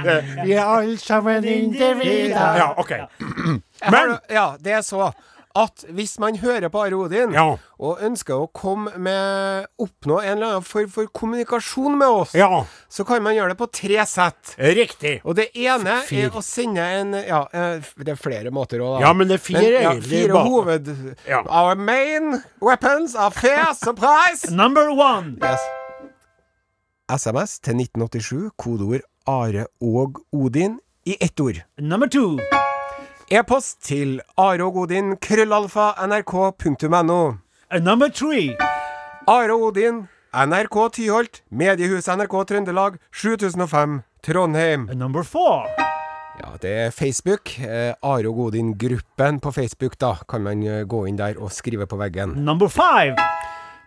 det, 0.03 0.45
vi 0.45 0.53
er 0.57 0.63
alle 0.65 0.97
sammen 0.97 1.43
individer. 1.45 2.55
Ja, 2.57 2.71
OK. 2.77 2.93
Men 3.91 4.17
Ja, 4.29 4.55
det 4.59 4.71
er 4.79 4.81
så 4.81 5.11
at 5.59 5.81
hvis 5.89 6.13
man 6.21 6.35
hører 6.37 6.69
på 6.69 6.77
Are 6.85 6.93
Odin 6.95 7.31
Ja. 7.33 7.55
og 7.81 7.97
ønsker 8.05 8.37
å 8.37 8.47
komme 8.53 8.91
med 9.01 9.65
oppnå 9.81 10.19
en 10.21 10.37
eller 10.37 10.47
annen 10.53 10.63
form 10.63 10.87
for 10.93 11.05
kommunikasjon 11.09 11.97
med 11.97 12.07
oss, 12.07 12.35
Ja, 12.37 12.63
så 12.87 13.03
kan 13.05 13.23
man 13.25 13.33
gjøre 13.35 13.49
det 13.49 13.57
på 13.57 13.67
tre 13.71 14.05
sett. 14.05 14.53
riktig. 14.59 15.21
Og 15.25 15.35
det 15.35 15.49
ene 15.55 15.97
Fyr. 16.05 16.25
er 16.27 16.29
å 16.37 16.41
sende 16.45 16.77
en 16.85 17.13
Ja, 17.27 17.41
eh, 17.51 17.81
det 17.97 18.09
er 18.13 18.15
flere 18.15 18.51
måter 18.51 18.79
òg, 18.79 18.99
da. 18.99 19.07
Ja, 19.07 19.13
men 19.13 19.27
det 19.27 19.39
er 19.39 19.43
fire 19.43 19.81
ja, 19.81 19.91
fire 19.99 20.33
bak- 20.33 20.47
hoved... 20.47 21.15
Ja. 21.27 21.41
Our 21.49 21.75
main 21.75 22.43
weapons 22.61 23.15
are 23.15 23.31
fair 23.31 23.73
surprise! 23.73 24.49
Number 24.51 24.89
one. 24.91 25.37
Yes. 25.41 25.59
SMS 27.17 27.59
til 27.59 27.79
1987, 27.81 28.51
kodeord 28.57 29.01
Are 29.27 29.65
og 29.81 30.21
Odin 30.33 30.79
i 31.05 31.17
ett 31.21 31.39
ord. 31.39 31.61
Number 31.77 32.07
two. 32.07 32.37
E-post 33.31 33.81
til 33.85 34.21
areogodin 34.37 35.15
krøllalfa 35.21 35.91
nrk.no. 36.07 37.33
And 37.71 37.83
number 37.85 38.09
three. 38.09 38.55
Are 39.27 39.53
Odin, 39.53 40.07
NRK 40.33 40.77
Tyholt, 40.93 41.43
Mediehuset 41.51 42.17
NRK 42.17 42.47
Trøndelag, 42.47 42.97
7005, 43.13 44.01
Trondheim. 44.23 44.79
Nummer 44.79 44.95
number 44.95 45.23
four. 45.23 45.65
Ja, 46.39 46.55
det 46.61 46.71
er 46.71 46.89
Facebook. 46.91 47.59
Eh, 47.59 47.93
Are 48.03 48.27
og 48.29 48.39
Odin-gruppen 48.39 49.39
på 49.39 49.51
Facebook, 49.51 49.99
da. 50.01 50.13
Kan 50.29 50.41
man 50.41 50.63
eh, 50.63 50.85
gå 50.87 51.05
inn 51.05 51.17
der 51.17 51.35
og 51.37 51.51
skrive 51.51 51.85
på 51.87 51.97
veggen. 51.99 52.29
Number 52.45 52.67
five. 52.67 53.15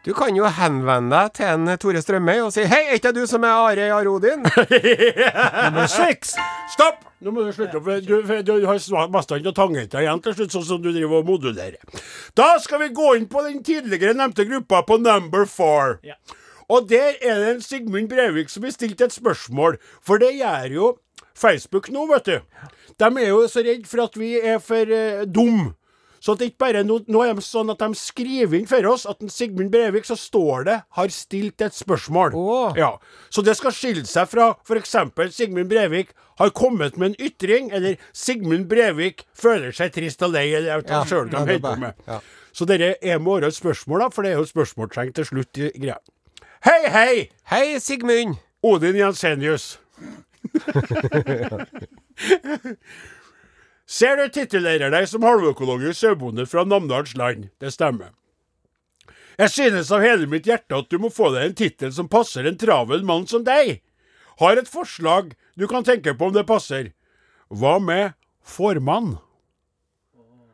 Du 0.03 0.11
kan 0.19 0.35
jo 0.35 0.49
henvende 0.51 1.15
deg 1.15 1.35
til 1.37 1.47
en 1.47 1.71
Tore 1.79 2.01
Strømøy 2.03 2.41
og 2.43 2.51
si 2.51 2.65
'Hei, 2.67 2.81
er 2.89 2.97
ikke 2.99 3.13
det 3.13 3.23
du 3.23 3.27
som 3.31 3.45
er 3.47 3.55
Are 3.55 3.85
Jarodin?' 3.87 4.43
Nummer 5.65 5.87
seks. 5.87 6.35
Stopp! 6.73 7.05
Nå 7.23 7.31
må 7.31 7.45
du 7.47 7.53
slutte, 7.55 7.79
opp. 7.79 7.87
du, 8.03 8.17
du 8.43 8.67
har 8.67 9.11
bestandig 9.15 9.47
og 9.47 9.55
tangenter 9.55 10.03
igjen 10.03 10.23
til 10.25 10.35
slutt, 10.35 10.55
sånn 10.57 10.65
som 10.67 10.81
du 10.83 10.91
driver 10.91 11.21
og 11.21 11.29
modulerer. 11.29 11.79
Da 12.35 12.57
skal 12.59 12.83
vi 12.83 12.89
gå 12.91 13.13
inn 13.15 13.29
på 13.31 13.45
den 13.47 13.61
tidligere 13.63 14.17
nevnte 14.19 14.43
gruppa 14.49 14.83
på 14.83 14.99
number 14.99 15.47
four. 15.47 16.01
Ja. 16.03 16.19
Og 16.67 16.89
der 16.91 17.15
er 17.23 17.39
det 17.39 17.53
en 17.53 17.63
Sigmund 17.63 18.11
Breivik 18.11 18.51
som 18.51 18.67
har 18.67 18.75
stilt 18.75 19.01
et 19.01 19.15
spørsmål, 19.15 19.79
for 20.03 20.19
det 20.19 20.33
gjør 20.35 20.75
jo 20.75 20.89
Facebook 21.39 21.93
nå, 21.95 22.09
vet 22.11 22.27
du. 22.27 22.67
De 22.99 23.13
er 23.23 23.29
jo 23.29 23.47
så 23.47 23.63
redd 23.63 23.87
for 23.87 24.03
at 24.03 24.19
vi 24.19 24.35
er 24.41 24.59
for 24.59 24.83
uh, 24.91 25.23
dum. 25.31 25.77
Så 26.23 26.37
det 26.39 26.45
er 26.45 26.51
ikke 26.53 26.63
bare 26.63 26.85
no, 26.87 27.01
nå 27.11 27.25
er 27.27 27.33
de 27.35 27.43
sånn 27.43 27.73
at 27.73 27.81
de 27.83 27.97
skriver 27.99 28.55
inn 28.61 28.69
for 28.71 28.87
oss 28.87 29.03
at 29.11 29.19
en 29.25 29.31
Sigmund 29.33 29.73
Breivik, 29.75 30.05
så 30.07 30.15
står 30.15 30.65
det 30.69 30.77
'har 30.95 31.09
stilt 31.11 31.61
et 31.61 31.75
spørsmål'. 31.75 32.35
Oh. 32.39 32.71
Ja, 32.79 32.99
Så 33.31 33.43
det 33.43 33.57
skal 33.57 33.73
skille 33.75 34.07
seg 34.07 34.29
fra 34.29 34.55
f.eks. 34.63 34.95
Sigmund 35.35 35.69
Brevik 35.69 36.13
har 36.39 36.51
kommet 36.51 36.97
med 36.97 37.07
en 37.11 37.17
ytring, 37.19 37.73
eller 37.73 37.97
Sigmund 38.13 38.69
Brevik 38.69 39.25
føler 39.35 39.73
seg 39.73 39.93
trist 39.93 40.23
og 40.23 40.31
lei, 40.31 40.55
eller 40.55 40.69
jeg 40.69 40.85
vet 40.85 41.09
sjøl 41.09 41.31
de 41.31 41.37
ja, 41.37 41.45
det 41.45 41.55
er 41.55 41.59
holder 41.59 41.75
på 41.75 41.81
med. 41.81 41.93
ja. 42.07 42.21
Så 42.53 42.65
dere 42.67 42.95
er 43.03 43.19
med 43.19 43.33
årets 43.33 43.57
spørsmål, 43.57 43.99
da, 44.01 44.09
for 44.09 44.23
det 44.23 44.31
er 44.33 44.37
jo 44.37 44.45
spørsmålstegn 44.45 45.13
til 45.13 45.25
slutt 45.25 45.59
i 45.59 45.71
greia. 45.75 45.97
Hei, 46.65 46.87
hei! 46.87 47.29
Hei, 47.51 47.79
Sigmund! 47.79 48.37
Odin 48.63 48.95
Jensenius. 48.95 49.79
Ser 53.93 54.17
du 54.17 54.29
titulerer 54.33 54.93
deg 54.95 55.05
som 55.11 55.25
halvøkologisk 55.27 55.99
sauebonde 55.99 56.47
fra 56.49 56.65
Namdalens 56.65 57.13
land. 57.19 57.49
Det 57.61 57.75
stemmer. 57.75 58.15
Jeg 59.37 59.53
synes 59.53 59.91
av 59.93 60.05
hele 60.05 60.29
mitt 60.31 60.49
hjerte 60.49 60.79
at 60.79 60.89
du 60.89 60.97
må 61.03 61.11
få 61.13 61.29
deg 61.35 61.51
en 61.51 61.59
tittel 61.59 61.93
som 61.93 62.09
passer 62.09 62.47
en 62.49 62.57
travel 62.61 63.05
mann 63.05 63.27
som 63.29 63.45
deg. 63.45 63.83
Har 64.41 64.57
et 64.57 64.71
forslag 64.71 65.35
du 65.61 65.67
kan 65.69 65.85
tenke 65.85 66.15
på 66.17 66.31
om 66.31 66.37
det 66.37 66.47
passer. 66.49 66.93
Hva 67.53 67.77
med 67.85 68.17
formann? 68.41 69.19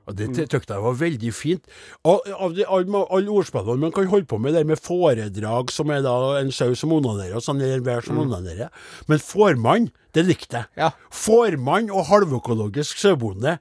Og 0.08 0.16
Det 0.16 0.26
syntes 0.32 0.64
jeg 0.70 0.80
var 0.80 0.94
veldig 0.96 1.30
fint. 1.36 1.66
Av 2.08 2.54
de, 2.56 2.64
alle, 2.64 3.00
all 3.12 3.26
ordspillene 3.28 3.82
man 3.82 3.92
kan 3.92 4.08
holde 4.08 4.24
på 4.30 4.38
med, 4.40 4.54
det 4.56 4.64
med 4.66 4.80
foredrag, 4.80 5.70
som 5.74 5.90
er 5.92 6.00
da 6.06 6.14
en 6.40 6.48
sau 6.54 6.72
som 6.78 6.94
onanerer, 6.96 7.36
og 7.36 7.44
sånn, 7.44 7.60
vær 7.84 8.00
som 8.06 8.16
onanerer. 8.22 8.70
Men 9.10 9.20
formann, 9.20 9.90
det 10.16 10.24
likte 10.24 10.62
jeg. 10.62 10.70
Ja. 10.80 10.88
Formann 11.12 11.90
og 11.92 12.06
halvøkologisk 12.08 12.96
sauebonde. 13.02 13.58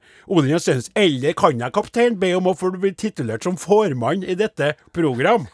Eller 0.96 1.32
kan 1.36 1.60
jeg, 1.60 1.72
kaptein, 1.76 2.16
be 2.18 2.32
om 2.38 2.48
å 2.50 2.56
få 2.56 2.72
bli 2.78 2.94
titulert 2.96 3.44
som 3.44 3.58
formann 3.60 4.24
i 4.24 4.34
dette 4.38 4.72
program? 4.96 5.46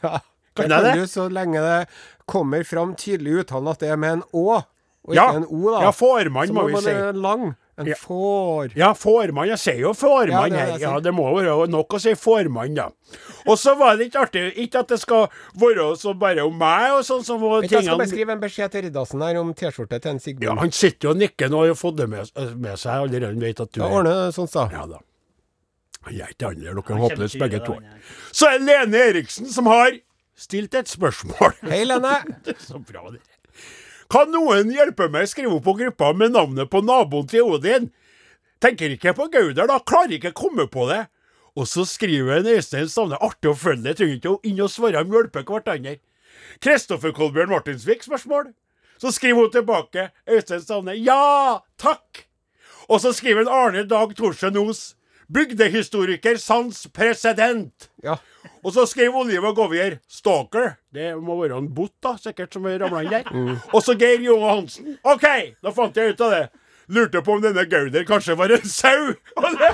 Det 0.54 0.68
Kan 0.68 0.70
jeg 0.70 1.00
du 1.02 1.06
så 1.10 1.26
lenge 1.26 1.58
det 1.58 1.88
kommer 2.30 2.62
fram 2.62 2.94
tydelig 2.94 3.32
i 3.32 3.40
uttalen 3.42 3.72
at 3.72 3.80
det 3.82 3.88
er 3.90 3.98
med 3.98 4.20
en 4.20 4.22
Å, 4.30 4.60
og 4.62 5.14
Ja. 5.16 5.24
ikke 5.32 5.40
en 5.42 5.46
O, 5.50 5.70
da. 5.72 5.80
Ja, 5.82 5.90
formann, 5.90 6.46
Så 6.46 6.54
må 6.54 6.68
vi 6.70 6.80
si. 6.80 6.94
lang. 7.18 7.56
En 7.76 7.86
Ja. 7.86 7.94
får. 7.98 8.76
Ja, 8.76 8.92
formann. 8.94 9.48
Jeg 9.48 9.58
sier 9.58 9.80
jo 9.80 9.92
formann 9.98 10.30
Ja, 10.30 10.42
det 10.48 10.58
er 10.60 10.70
her. 10.72 10.78
Ja, 10.78 11.00
det 11.00 11.12
må 11.14 11.24
være 11.34 11.66
nok 11.68 11.88
å 11.96 12.00
si 12.00 12.12
formann, 12.14 12.74
da. 12.76 12.90
Og 13.46 13.58
så 13.58 13.74
var 13.76 13.96
det 13.96 14.06
ikke 14.12 14.22
artig 14.28 14.44
Ikke 14.62 14.78
at 14.84 14.88
det 14.88 15.00
skal 15.00 15.26
være 15.58 15.96
så 15.98 16.14
bare 16.18 16.44
om 16.46 16.54
meg 16.56 16.92
og 16.92 17.02
sånn 17.04 17.24
som 17.26 17.40
var 17.42 17.62
tingene 17.62 17.82
Jeg 17.82 17.84
skal 17.84 17.98
bare 17.98 18.12
skrive 18.12 18.30
en 18.36 18.40
beskjed 18.44 18.70
til 18.70 18.82
Riddarsen 18.86 19.20
her 19.26 19.40
om 19.40 19.52
T-skjorte 19.54 20.00
til 20.00 20.10
en 20.14 20.20
Sigmund. 20.20 20.42
ja, 20.46 20.54
Han 20.54 20.70
sitter 20.70 21.08
jo 21.08 21.10
og 21.10 21.18
nikker 21.18 21.50
nå 21.50 21.64
og 21.64 21.66
har 21.66 21.74
fått 21.74 21.96
det 21.96 22.08
med, 22.08 22.30
med 22.56 22.78
seg 22.78 22.92
allerede. 23.08 23.32
Han 23.34 23.40
vet 23.40 23.60
at 23.60 23.72
du 23.72 23.80
Da 23.80 23.90
er 23.90 24.02
det 24.04 24.16
sånn, 24.38 24.48
sa. 24.48 24.68
Ja 24.72 24.86
da. 24.86 25.02
Han 26.04 26.14
er 26.14 26.30
ikke 26.30 26.46
andre. 26.54 26.62
Dere 26.62 26.78
er 26.78 26.92
Han 26.94 27.04
håpløse 27.08 27.38
begge 27.42 27.64
to. 27.66 27.78
Så 28.30 28.46
er 28.54 28.58
det 28.58 28.66
Lene 28.70 29.02
Eriksen 29.10 29.46
som 29.50 29.66
har 29.66 29.98
stilt 30.36 30.74
et 30.74 30.86
spørsmål. 30.86 31.54
Hei, 31.66 31.82
Lene. 31.84 32.22
Det 32.44 32.54
er 32.54 32.62
så 32.62 32.78
bra, 32.78 33.10
det. 33.10 33.20
Kan 34.14 34.30
noen 34.30 34.68
hjelpe 34.70 35.08
meg 35.10 35.24
å 35.26 35.28
skrive 35.32 35.56
opp 35.56 35.64
på 35.66 35.72
gruppa 35.74 36.12
med 36.14 36.36
navnet 36.36 36.68
på 36.70 36.84
naboen 36.86 37.26
til 37.26 37.48
Odin? 37.56 37.88
Tenker 38.62 38.92
ikke 38.94 39.10
på 39.18 39.26
Gauder, 39.32 39.66
da. 39.66 39.80
Klarer 39.82 40.14
ikke 40.14 40.30
å 40.30 40.36
komme 40.38 40.68
på 40.70 40.84
det. 40.86 41.00
Og 41.58 41.66
så 41.66 41.82
skriver 41.82 42.36
en 42.36 42.50
Øystein 42.52 42.86
Stavne 42.90 43.18
artig 43.18 43.50
å 43.50 43.56
følge 43.58 43.88
det. 43.88 43.96
Trenger 43.98 44.20
ikke 44.20 44.36
inn 44.46 44.62
og 44.62 44.70
svare, 44.70 45.02
de 45.02 45.18
hjelper 45.18 45.42
hverandre. 45.48 45.96
Kristoffer 46.62 47.10
Kolbjørn 47.16 47.50
Martinsvik 47.50 48.06
spørsmål. 48.06 48.52
Så 49.02 49.10
skriver 49.16 49.48
hun 49.48 49.50
tilbake, 49.56 50.06
Øystein 50.30 50.62
Stavne, 50.62 50.94
ja, 50.94 51.58
takk. 51.82 52.22
Og 52.86 53.02
så 53.02 53.10
skriver 53.18 53.42
en 53.42 53.50
Arne 53.50 53.82
Dag 53.90 54.14
Torsen 54.14 54.60
Os, 54.62 54.92
bygdehistoriker 55.26 56.38
sans 56.38 56.86
president. 56.94 57.90
Ja. 58.06 58.20
Og 58.64 58.72
så 58.72 58.86
skrev 58.88 59.16
Oliver 59.16 59.52
Govier 59.52 59.98
'Stalker'. 60.08 60.74
Det 60.94 61.14
må 61.22 61.36
være 61.42 61.58
en 61.58 61.68
bot, 61.74 61.92
da, 62.02 62.16
sikkert, 62.16 62.52
som 62.54 62.64
ramla 62.64 63.02
inn 63.04 63.10
der. 63.10 63.58
Og 63.72 63.82
så 63.82 63.94
Geir 63.98 64.20
Joe 64.24 64.40
Hansen. 64.40 64.98
OK, 65.04 65.26
da 65.62 65.70
fant 65.70 65.96
jeg 65.96 66.14
ut 66.14 66.20
av 66.24 66.30
det. 66.30 66.44
Lurte 66.88 67.22
på 67.24 67.32
om 67.32 67.40
denne 67.40 67.64
Gauder 67.64 68.04
kanskje 68.04 68.36
var 68.36 68.52
en 68.52 68.64
sau. 68.68 69.14
Og 69.40 69.54
det, 69.56 69.70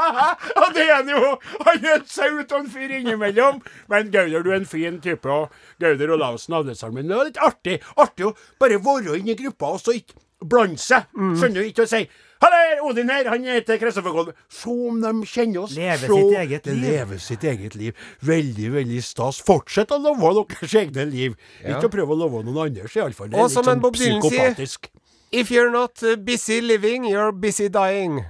og 0.60 0.74
det 0.74 0.82
er 0.84 0.98
han 0.98 1.08
jo! 1.08 1.36
Han 1.64 1.84
er 1.84 1.94
en 1.94 2.04
sau 2.06 2.28
av 2.42 2.58
en 2.58 2.68
fyr 2.70 2.92
innimellom. 2.98 3.62
Men 3.88 4.10
Gauder, 4.12 4.42
du 4.44 4.50
er 4.50 4.60
en 4.60 4.68
fin 4.68 5.00
type. 5.00 5.28
Og 5.28 5.48
Gauder 5.80 6.12
Olavsen, 6.12 6.54
avløseren 6.54 6.94
min. 6.94 7.08
Det 7.08 7.16
var 7.16 7.30
litt 7.30 7.40
artig. 7.40 7.78
Artig 7.96 8.28
å 8.28 8.34
bare 8.60 8.80
være 8.84 9.16
inne 9.18 9.32
i 9.32 9.38
gruppa 9.40 9.72
og 9.76 9.80
så 9.80 9.96
ikke 9.96 10.20
blande 10.44 10.80
seg. 10.82 11.08
Skjønner 11.16 11.62
du? 11.62 11.70
Ikke 11.70 11.86
å 11.86 11.90
si 11.90 12.04
Halla, 12.42 12.60
Odin 12.82 13.10
her, 13.12 13.28
han 13.30 13.44
heter 13.46 13.78
Kristoffer 13.78 14.14
Kolbe. 14.14 14.32
om 14.66 15.00
de 15.02 15.12
kjenner 15.30 15.62
oss. 15.62 15.76
Leve 15.78 16.08
Så 16.10 16.18
sitt 16.18 16.38
eget 16.40 16.66
liv. 16.66 16.82
Leve 16.82 17.18
sitt 17.22 17.44
eget 17.44 17.74
liv. 17.78 17.92
Veldig, 18.20 18.72
veldig 18.74 19.02
stas. 19.06 19.38
Fortsett 19.46 19.94
å 19.94 20.00
love 20.02 20.44
deres 20.50 20.74
egne 20.82 21.06
liv. 21.10 21.36
Ja. 21.62 21.76
Ikke 21.76 21.86
å 21.90 21.94
prøve 21.94 22.16
å 22.16 22.18
love 22.24 22.42
noen 22.42 22.66
andres, 22.66 22.96
iallfall. 22.98 23.30
Det 23.30 23.38
Og 23.38 23.44
er 23.44 23.48
litt 23.48 23.54
som 23.54 23.66
en 23.66 23.72
sånn 23.72 23.84
Bob 23.84 23.96
Dylan 23.96 24.22
sier-. 24.26 24.90
If 25.32 25.50
you're 25.50 25.70
not 25.72 26.02
uh, 26.02 26.16
busy 26.16 26.60
living, 26.60 27.06
you're 27.08 27.32
busy 27.32 27.68
dying. 27.72 28.24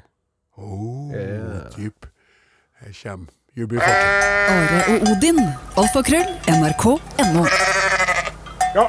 Oh, 0.56 1.10
typ. 1.74 2.06
Her 2.78 2.92
kommer 2.92 3.32
You'll 3.54 3.66
Be 3.68 3.76
Fucking. 3.76 3.94
Are 4.48 4.94
og 4.94 5.08
Odin. 5.10 5.40
Alfakrøll. 5.76 6.30
NRK.no. 6.48 8.01
Ja, 8.72 8.86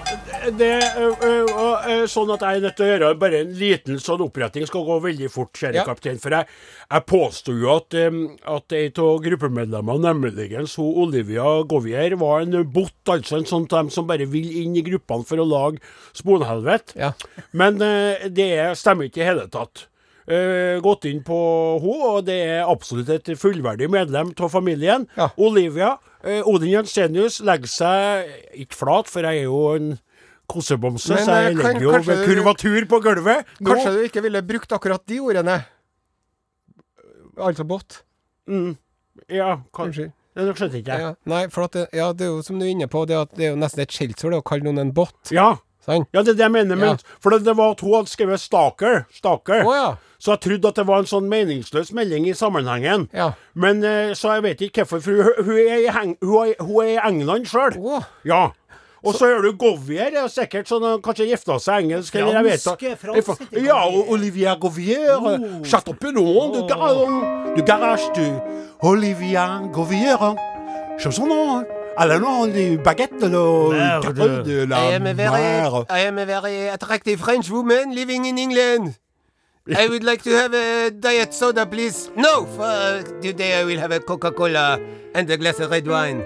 det 0.56 0.67
er 0.72 2.06
sånn 2.08 2.30
at 2.32 2.43
jeg 2.46 2.60
er 2.60 2.63
nødt 2.63 2.78
til 2.78 2.86
å 2.86 2.89
gjøre 2.93 3.10
bare 3.19 3.41
en 3.43 3.50
liten 3.60 3.98
sånn 4.00 4.22
oppretting. 4.24 4.63
Skal 4.69 4.86
gå 4.88 4.96
veldig 5.04 5.28
fort, 5.32 5.52
kjære 5.60 5.82
Ja. 5.82 5.84
kaptein. 5.84 6.19
For 6.24 6.32
jeg, 6.32 6.48
jeg 6.88 7.06
påsto 7.12 7.52
jo 7.60 7.67
at, 7.76 7.93
at 7.93 8.76
ei 8.78 8.86
av 8.96 9.19
gruppemedlemmene, 9.26 10.00
nemlig 10.08 10.54
hun 10.56 10.96
Olivia 11.04 11.43
Govier, 11.67 12.15
var 12.15 12.41
en 12.46 12.63
bot. 12.72 12.93
Altså 13.12 13.41
en 13.41 13.50
sånn 13.50 13.67
dem 13.67 13.89
som 13.91 14.08
bare 14.08 14.26
vil 14.26 14.48
inn 14.63 14.78
i 14.80 14.86
gruppene 14.88 15.28
for 15.28 15.38
å 15.43 15.48
lage 15.48 15.84
sponhelvete. 16.15 16.96
Ja. 16.96 17.12
Men 17.52 17.78
det 17.78 18.52
er- 18.54 18.76
stemmer 18.80 19.10
ikke 19.12 19.19
i 19.22 19.28
hele 19.34 19.50
tatt. 19.52 19.88
Uh, 20.24 20.80
gått 20.80 21.04
inn 21.04 21.19
på 21.22 21.36
henne, 21.84 22.08
og 22.15 22.24
det 22.26 22.38
er 22.48 22.63
absolutt 22.63 23.10
et 23.10 23.26
fullverdig 23.36 23.89
medlem 23.91 24.32
av 24.39 24.50
familien. 24.50 25.10
Ja. 25.17 25.28
Olivia. 25.38 25.98
Eh, 26.24 26.42
Odin 26.48 26.72
Jensenius 26.72 27.40
legger 27.46 27.68
seg 27.68 28.32
ikke 28.66 28.76
flat, 28.80 29.08
for 29.12 29.22
jeg 29.28 29.44
er 29.44 29.48
jo 29.50 29.62
en 29.76 30.00
kosebamse, 30.50 31.16
så 31.24 31.38
jeg 31.40 31.54
eh, 31.54 31.62
kan- 31.62 31.74
legger 31.74 31.82
jo 31.82 31.92
du- 31.92 32.26
kurvatur 32.28 32.86
på 32.92 33.00
gulvet. 33.04 33.46
Nå- 33.60 33.70
Kanskje 33.74 33.94
du 33.96 34.02
ikke 34.08 34.22
ville 34.26 34.42
brukt 34.42 34.72
akkurat 34.76 35.06
de 35.08 35.20
ordene? 35.20 35.60
Altså 37.38 37.64
båt. 37.66 38.02
Ja, 39.30 39.62
kanskje. 39.74 40.10
Unnskyld. 40.10 40.12
det 40.36 40.56
skjønte 40.58 40.80
ikke 40.82 40.92
jeg. 40.94 41.02
Ja. 41.02 41.14
Nei, 41.30 41.44
for 41.54 41.64
at 41.68 41.72
det, 41.78 41.88
ja, 41.94 42.12
det 42.14 42.26
er 42.28 42.32
jo 42.34 42.42
som 42.46 42.60
du 42.60 42.66
er 42.66 42.72
inne 42.74 42.88
på, 42.90 43.06
det, 43.10 43.18
det 43.38 43.46
er 43.48 43.52
jo 43.54 43.60
nesten 43.62 43.82
et 43.86 43.94
skjellsord 43.94 44.34
å 44.38 44.44
kalle 44.46 44.64
noen 44.68 44.80
en 44.82 44.92
bot. 44.94 45.32
Ja. 45.34 45.56
Sant? 45.86 46.08
Ja, 46.13 46.22
det 46.24 46.30
er 46.36 46.39
det 46.39 46.46
jeg 46.48 46.52
mener. 46.52 46.76
Men, 46.76 46.89
Ja. 46.89 47.13
For 47.19 47.30
det, 47.30 47.43
det 47.46 47.58
var 47.58 47.72
at 47.72 47.82
hun 47.82 47.93
hadde 47.96 48.10
skrevet 48.10 48.39
'stalker'. 48.39 49.04
stalker. 49.13 49.65
Oh, 49.65 49.76
ja. 49.76 49.96
Så 50.19 50.32
jeg 50.32 50.39
trodde 50.39 50.67
at 50.67 50.76
det 50.76 50.88
var 50.88 51.00
en 51.00 51.06
sånn 51.06 51.28
meningsløs 51.28 51.91
melding 51.91 52.28
i 52.30 52.34
sammenhengen. 52.34 53.10
Ja. 53.13 53.32
Men 53.54 53.84
eh, 53.84 54.13
Så 54.15 54.32
jeg 54.34 54.43
vet 54.43 54.62
ikke 54.62 54.86
hvorfor, 54.86 55.02
for 55.02 55.12
hun, 55.12 55.46
hun, 55.46 55.58
er, 55.58 55.78
i 55.84 55.91
heng, 55.91 56.15
hun, 56.22 56.48
er, 56.48 56.54
hun 56.63 56.84
er 56.86 56.89
i 56.96 57.00
England 57.10 57.46
sjøl. 57.46 57.76
Ja. 58.24 58.50
Og 59.04 59.15
så, 59.15 59.26
hører 59.28 59.41
du 59.41 59.58
Govier, 59.60 60.15
er 60.15 60.30
sikkert 60.32 60.69
sånn 60.72 60.82
han 60.88 61.02
kanskje 61.04 61.28
gifta 61.28 61.58
seg 61.60 61.84
engelsk. 61.84 62.15
eller 62.15 62.38
jeg 62.39 62.43
vet 62.46 62.63
da- 62.63 62.96
fransk 62.96 63.52
Ja, 63.52 63.84
Olivier 63.84 64.12
Olivia 64.13 64.56
Govier. 64.56 65.17
Oh. 65.19 65.62
Chateaupenon 65.67 66.54
du, 66.54 66.62
gar- 66.72 67.56
du 67.56 67.62
garage 67.63 68.08
du 68.15 68.39
Olivia 68.82 69.60
Govier. 69.74 70.36
Som 71.00 71.12
sånn 71.93 71.99
nå. 71.99 72.03
Eller 72.03 72.19
noe 72.19 72.49
de 72.51 72.77
baguette 72.84 73.25
eller 73.25 73.69
Merde. 73.73 74.43
de 74.43 74.65
la 74.67 74.77
I 74.89 74.95
am 74.95 75.08
a 75.08 75.13
very, 75.13 75.32
mer. 75.32 75.86
I 75.89 75.99
am 76.08 76.17
a 76.17 76.25
very 76.25 76.69
attractive 76.69 77.19
French 77.19 77.49
woman 77.49 77.93
living 77.95 78.25
in 78.25 78.38
England. 78.38 78.95
I 79.67 79.88
would 79.88 80.03
like 80.03 80.21
to 80.23 80.32
have 80.36 80.53
a 80.53 80.89
diet 80.91 81.34
soda, 81.34 81.65
please. 81.65 82.10
No, 82.17 82.45
for 82.45 83.03
today 83.21 83.62
I 83.62 83.63
will 83.63 83.79
have 83.79 83.91
a 83.95 83.99
Coca-Cola 83.99 84.77
and 85.15 85.29
a 85.29 85.38
glass 85.38 85.60
of 85.60 85.71
red 85.71 85.88
wine. 85.88 86.25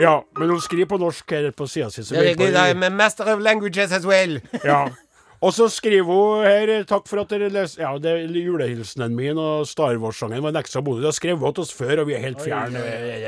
Ja, 0.00 0.24
men 0.38 0.50
hun 0.50 0.60
skriver 0.60 0.86
på 0.90 0.98
norsk 0.98 1.30
her 1.30 1.52
på 1.54 1.68
sida 1.70 1.90
si. 1.90 2.02
Very 2.10 2.34
good, 2.34 2.54
I'm 2.56 2.82
a 2.82 2.90
master 2.90 3.24
of 3.30 3.40
languages 3.40 3.92
as 3.92 4.04
well. 4.06 4.40
Ja. 4.64 4.88
Og 5.44 5.52
så 5.52 5.66
skriver 5.68 6.08
hun 6.08 6.46
her 6.46 6.86
Takk 6.88 7.06
for 7.10 7.20
at 7.20 7.32
dere 7.32 7.50
leser 7.52 7.84
Ja, 7.84 7.92
det 8.00 8.14
er 8.14 8.38
julehilsenen 8.40 9.14
min 9.16 9.40
og 9.40 9.68
Star 9.68 9.98
Wars-sangen 10.00 10.42
var 10.44 10.54
en 10.54 10.60
ekstra 10.62 10.82
bonus. 10.84 11.02
Det 11.02 11.10
har 11.10 11.18
skrevet 11.18 11.56
til 11.56 11.66
oss 11.66 11.74
før, 11.76 12.02
og 12.02 12.08
vi 12.08 12.16
er 12.16 12.24
helt 12.24 12.42
fjerne. 12.42 12.82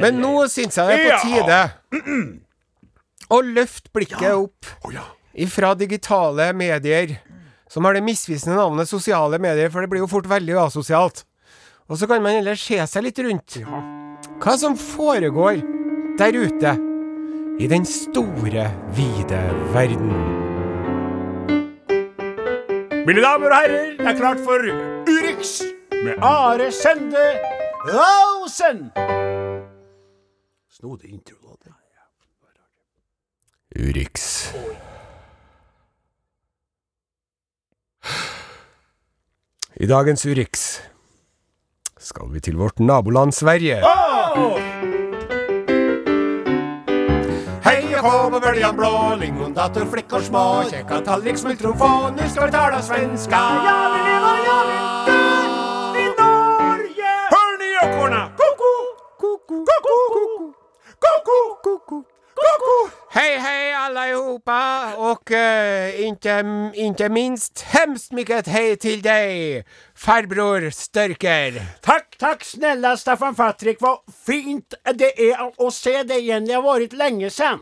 Men 0.04 0.20
nå 0.22 0.32
syns 0.52 0.80
jeg 0.80 0.88
det 0.88 0.96
er 0.96 1.06
på 1.06 1.20
tide 1.28 1.60
å 3.36 3.40
løfte 3.44 3.92
blikket 3.94 4.32
opp 4.32 4.72
oh, 4.86 4.94
ja. 4.94 5.04
ifra 5.46 5.74
digitale 5.76 6.52
medier, 6.56 7.18
som 7.68 7.84
har 7.84 7.98
det 7.98 8.04
misvisende 8.06 8.56
navnet 8.56 8.88
sosiale 8.88 9.40
medier, 9.42 9.72
for 9.74 9.82
det 9.82 9.90
blir 9.90 10.04
jo 10.04 10.10
fort 10.10 10.28
veldig 10.30 10.60
asosialt. 10.62 11.24
Og 11.90 11.98
så 11.98 12.08
kan 12.10 12.22
man 12.22 12.38
heller 12.38 12.58
se 12.58 12.78
seg 12.86 13.06
litt 13.06 13.20
rundt. 13.26 13.60
Hva 14.42 14.56
som 14.58 14.78
foregår 14.78 15.62
der 16.18 16.38
ute 16.38 16.74
i 17.62 17.70
den 17.70 17.86
store, 17.88 18.70
vide 18.96 19.44
verden. 19.74 20.45
Mine 23.06 23.22
damer 23.22 23.52
og 23.54 23.54
herrer, 23.54 23.90
det 23.98 24.06
er 24.10 24.16
klart 24.18 24.40
for 24.42 24.64
Urix 25.06 25.60
med 25.92 26.16
Are 26.26 26.72
Sende 26.74 27.26
Rausen! 27.86 28.90
Snodig 30.74 31.12
intro, 31.12 31.54
da. 31.64 31.70
Urix. 33.78 34.26
I 39.76 39.86
dagens 39.86 40.26
Urix 40.26 40.66
skal 41.98 42.34
vi 42.34 42.40
til 42.40 42.58
vårt 42.58 42.80
naboland 42.80 43.32
Sverige. 43.32 43.82
Hei 43.86 44.95
kå 48.06 48.30
på 48.30 48.40
bøljan 48.40 48.76
blå, 48.76 49.16
lingondator, 49.20 49.84
flickor 49.92 50.20
små, 50.20 50.44
käka 50.70 51.00
tallrik, 51.00 51.38
smultron 51.38 51.78
få, 51.78 52.10
nu 52.16 52.28
ska 52.28 52.46
vi 52.46 52.52
tala 52.52 52.82
svenska. 52.82 53.40
Ja, 53.66 53.78
vi 53.94 54.00
lever, 54.08 54.36
ja, 54.48 54.58
vi 54.68 54.76
dör 54.78 55.98
i 56.02 56.06
Norge. 56.20 57.14
Hör 57.34 57.52
ni 57.62 57.68
ekorna? 57.82 58.22
Koko, 58.40 58.72
koko, 59.22 59.64
koko, 59.70 59.96
koko, 61.04 61.38
koko, 61.64 62.02
koko. 62.34 62.76
Hej 63.10 63.38
hej 63.38 63.74
allihopa 63.74 64.94
och 64.96 65.30
uh, 65.30 66.06
inte, 66.06 66.44
inte 66.74 67.08
minst 67.08 67.60
hemskt 67.60 68.12
mycket 68.12 68.46
hej 68.46 68.76
till 68.76 69.02
dig 69.02 69.64
farbror 69.94 70.70
Störker. 70.70 71.62
Tack, 71.80 72.16
tack 72.18 72.44
snälla 72.44 72.96
Staffan 72.96 73.34
Patrik. 73.34 73.76
Vad 73.80 73.98
fint 74.26 74.74
det 74.94 75.30
är 75.30 75.66
att 75.66 75.74
se 75.74 76.02
dig 76.02 76.18
igen. 76.18 76.44
Det 76.46 76.54
har 76.54 76.62
varit 76.62 76.92
länge 76.92 77.30
sedan. 77.30 77.58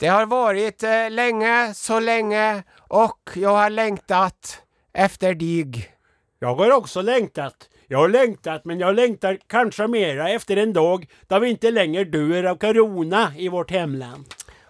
Det 0.00 0.06
har 0.08 0.26
varit 0.26 0.82
eh, 0.82 1.10
länge, 1.10 1.74
så 1.74 2.00
länge 2.00 2.62
och 2.78 3.30
jag 3.34 3.50
har 3.50 3.70
längtat 3.70 4.62
efter 4.92 5.34
dig. 5.34 5.90
Jag 6.38 6.54
har 6.54 6.70
också 6.70 7.02
längtat. 7.02 7.54
Jag 7.88 7.98
har 7.98 8.08
längtat, 8.08 8.64
men 8.64 8.80
jag 8.80 8.94
längtar 8.94 9.38
kanske 9.46 9.86
mera 9.86 10.30
efter 10.30 10.56
en 10.56 10.72
dag 10.72 11.06
då 11.28 11.38
vi 11.38 11.50
inte 11.50 11.70
längre 11.70 12.04
dör 12.04 12.44
av 12.44 12.56
corona 12.56 13.32
i 13.36 13.48
vårt 13.48 13.70
hemland. 13.70 14.24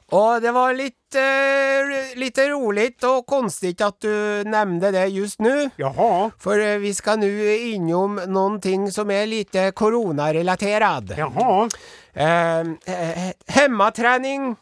Och 0.07 0.41
det 0.41 0.53
var 0.53 0.75
lite, 0.75 1.21
eh, 2.15 2.19
lite 2.19 2.49
roligt 2.49 3.05
och 3.05 3.27
konstigt 3.27 3.81
att 3.81 4.01
du 4.01 4.45
nämnde 4.45 4.91
det 4.91 5.07
just 5.07 5.41
nu. 5.41 5.71
Jaha, 5.77 6.31
För 6.39 6.59
vi 6.59 6.79
vi 6.79 6.95
ska 6.95 7.17
nu 7.17 7.57
inom 7.59 8.15
någonting 8.17 8.93
som 8.93 9.11
är 9.11 9.27
lite 9.27 9.71
coronarelaterad. 9.71 11.15
jaha. 11.19 11.69
Eh, 12.13 12.61
eh, 12.61 13.33
hemmaträning 13.47 14.57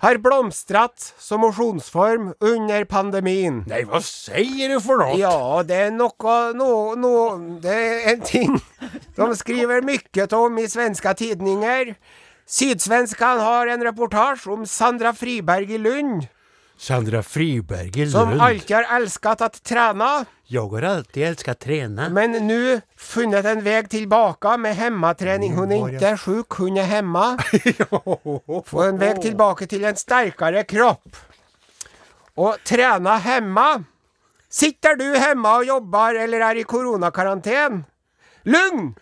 har 0.00 0.18
blomstret 0.24 1.12
som 1.18 1.42
motionsform 1.44 2.32
under 2.40 2.84
pandemien. 2.88 3.62
Nei, 3.68 3.82
hva 3.88 4.00
sier 4.04 4.72
du 4.72 4.78
for 4.80 5.02
noe? 5.02 5.18
Ja, 5.20 5.60
det 5.66 5.76
er 5.88 5.92
noe, 5.92 6.36
noe, 6.56 6.96
noe 6.96 7.60
det 7.60 7.76
er 7.76 8.08
en 8.14 8.24
ting 8.24 8.56
de 9.18 9.28
skriver 9.36 9.84
mye 9.84 10.26
om 10.38 10.58
i 10.58 10.66
svenske 10.70 11.12
tidninger. 11.20 11.94
Sydsvenskan 12.50 13.42
har 13.44 13.68
en 13.70 13.84
reportasje 13.84 14.50
om 14.50 14.64
Sandra 14.66 15.12
Friberg 15.14 15.70
i 15.70 15.78
Lund, 15.78 16.24
Sandra 16.80 17.22
Friberg 17.22 18.02
i 18.02 18.10
som 18.10 18.40
alltid 18.40 18.76
har 18.76 18.96
elsket 18.96 19.40
å 19.40 19.48
träna, 19.48 20.24
Jag 20.46 20.68
har 20.68 20.82
alltid 20.82 21.22
älskat 21.22 21.58
träna. 21.58 22.08
men 22.08 22.32
nu 22.46 22.80
funnet 22.96 23.44
en 23.44 23.64
väg 23.64 23.90
tillbaka 23.90 24.56
med 24.56 24.76
hemmaträning. 24.76 25.54
Hon 25.54 25.72
är 25.72 25.88
inte 25.88 26.16
sjuk, 26.16 26.48
hon 26.48 26.76
är 26.76 26.82
hemma. 26.82 27.38
Få 28.66 28.82
en 28.82 28.98
väg 28.98 29.22
tillbaka 29.22 29.66
till 29.66 29.84
en 29.84 29.96
starkare 29.96 30.64
kropp. 30.64 31.16
Och 32.34 32.56
träna 32.64 33.16
hemma. 33.16 33.84
Sitter 34.48 34.96
du 34.96 35.18
hemma 35.18 35.56
och 35.56 35.64
jobbar 35.64 36.14
eller 36.14 36.40
är 36.40 36.54
i 36.56 36.64
coronakarantän? 36.64 37.84
Lugn! 38.42 38.94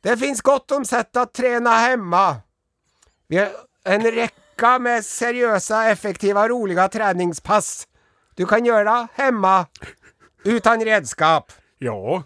Det 0.00 0.16
finns 0.16 0.40
gott 0.40 0.70
om 0.70 0.84
sätt 0.84 1.16
att 1.16 1.32
träna 1.32 1.70
hemma. 1.70 2.36
Vi 3.28 3.36
har 3.38 3.48
en 3.84 4.02
räcka 4.60 4.78
med 4.78 5.04
seriösa, 5.04 5.90
effektiva, 5.90 6.48
roliga 6.48 6.88
träningspass. 6.88 7.86
Du 8.34 8.46
kan 8.46 8.64
göra 8.64 9.08
hemma 9.14 9.66
utan 10.44 10.84
redskap. 10.84 11.52
Ja, 11.78 12.22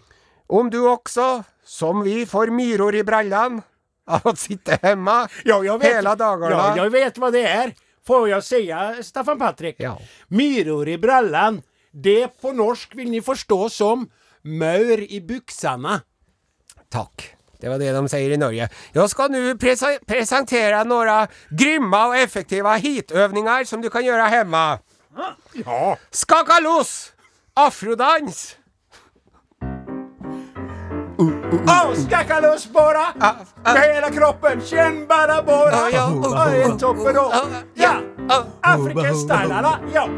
Om 0.47 0.69
du 0.69 0.89
också, 0.89 1.43
som 1.63 2.03
vi, 2.03 2.25
får 2.25 2.47
myror 2.47 2.95
i 2.95 3.03
brallan 3.03 3.61
av 4.07 4.27
att 4.27 4.39
sitta 4.39 4.71
hemma 4.81 5.27
ja 5.43 5.63
jag 5.63 5.79
vet. 5.79 5.95
hela 5.95 6.15
dagarna. 6.15 6.55
Ja, 6.55 6.77
jag 6.77 6.89
vet 6.89 7.17
vad 7.17 7.33
det 7.33 7.47
är. 7.47 7.73
Får 8.07 8.29
jag 8.29 8.43
säga, 8.43 9.03
Staffan 9.03 9.39
Patrik? 9.39 9.75
Ja. 9.79 9.99
Myror 10.27 10.89
i 10.89 10.97
brallan. 10.97 11.61
Det 11.91 12.27
på 12.41 12.51
norsk 12.51 12.95
vill 12.95 13.09
ni 13.11 13.21
förstå 13.21 13.69
som 13.69 14.09
maur 14.41 14.99
i 14.99 15.21
buksene. 15.21 16.01
Tack. 16.89 17.35
Det 17.65 17.69
var 17.69 17.79
det 17.79 17.91
de 17.91 18.05
sier 18.09 18.29
i 18.29 18.37
Norge. 18.37 18.69
Jag 18.91 19.09
ska 19.09 19.27
nu 19.27 19.53
presa- 19.55 19.99
presentera 20.07 20.83
några 20.83 21.27
grymma 21.49 22.07
och 22.07 22.17
effektiva 22.17 22.75
hitövningar 22.75 23.63
som 23.63 23.81
du 23.81 23.89
kan 23.89 24.05
göra 24.05 24.23
hemma. 24.23 24.79
Ja. 25.53 25.97
Skaka 26.11 26.59
loss! 26.59 27.11
Afrodans! 27.53 28.55
Åh, 31.67 31.93
skacka 32.07 32.39
loss 32.39 32.67
bara! 32.67 33.05
Med 33.63 33.95
hela 33.95 34.09
kroppen, 34.11 34.61
känn 34.61 35.07
bara 35.07 35.43
bara! 35.43 35.71
Ja, 35.71 35.89
ja. 36.23 36.49
Är 36.49 36.77
toppen! 36.79 37.15
Ja! 37.73 38.01
African. 38.61 39.65
Ja! 39.93 40.09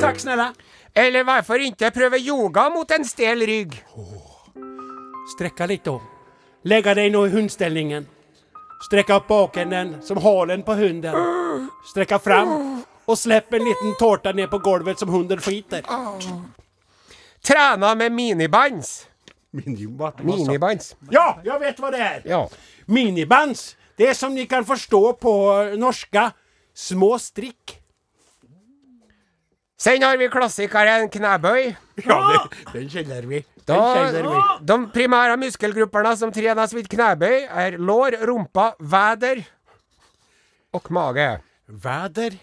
Tack 0.00 0.20
snälla! 0.20 0.54
Eller 0.94 1.24
varför 1.24 1.58
inte 1.58 1.90
pröva 1.90 2.16
yoga 2.16 2.70
mot 2.70 2.90
en 2.90 3.04
stel 3.04 3.40
rygg? 3.40 3.84
Sträcka 5.36 5.66
lite 5.66 5.90
då. 5.90 6.02
Lägga 6.62 6.94
dig 6.94 7.10
nå 7.10 7.26
i 7.26 7.30
hundställningen. 7.30 8.06
Sträcka 8.86 9.16
upp 9.16 9.28
bakänden 9.28 10.02
som 10.02 10.16
halen 10.16 10.62
på 10.62 10.74
hunden. 10.74 11.14
Sträcka 11.90 12.18
fram 12.18 12.82
och 13.04 13.18
släpp 13.18 13.52
en 13.52 13.64
liten 13.64 13.94
tårta 13.98 14.32
ner 14.32 14.46
på 14.46 14.58
golvet 14.58 14.98
som 14.98 15.08
hunden 15.08 15.40
skiter. 15.40 15.82
Träna 17.42 17.94
med 17.94 18.12
minibands. 18.12 19.06
Minibands. 20.22 20.96
Ja, 21.10 21.40
jag 21.44 21.58
vet 21.60 21.78
vad 21.78 21.92
det 21.92 21.98
är. 21.98 22.22
Ja. 22.24 22.50
Minibands. 22.86 23.76
Det 23.96 24.06
är 24.08 24.14
som 24.14 24.34
ni 24.34 24.46
kan 24.46 24.64
förstå 24.64 25.12
på 25.12 25.62
norska, 25.76 26.32
små 26.74 27.18
strick. 27.18 27.81
Sen 29.82 30.02
har 30.06 30.16
vi 30.20 30.28
klassikeren 30.30 31.08
knæbøy. 31.10 31.72
Ja, 32.06 32.18
det, 32.28 32.60
den 32.74 32.88
kjenner 32.92 33.26
vi. 33.26 33.40
Da, 33.66 33.78
de 34.62 34.76
primære 34.94 35.36
muskelgruppene 35.42 36.12
som 36.18 36.30
trenes 36.34 36.74
vid 36.74 36.86
knæbøy, 36.92 37.42
er 37.50 37.76
lår, 37.78 38.16
rumpa, 38.28 38.72
väder 38.78 39.42
og 40.72 40.86
mage. 40.94 41.28
Väder. 41.68 42.38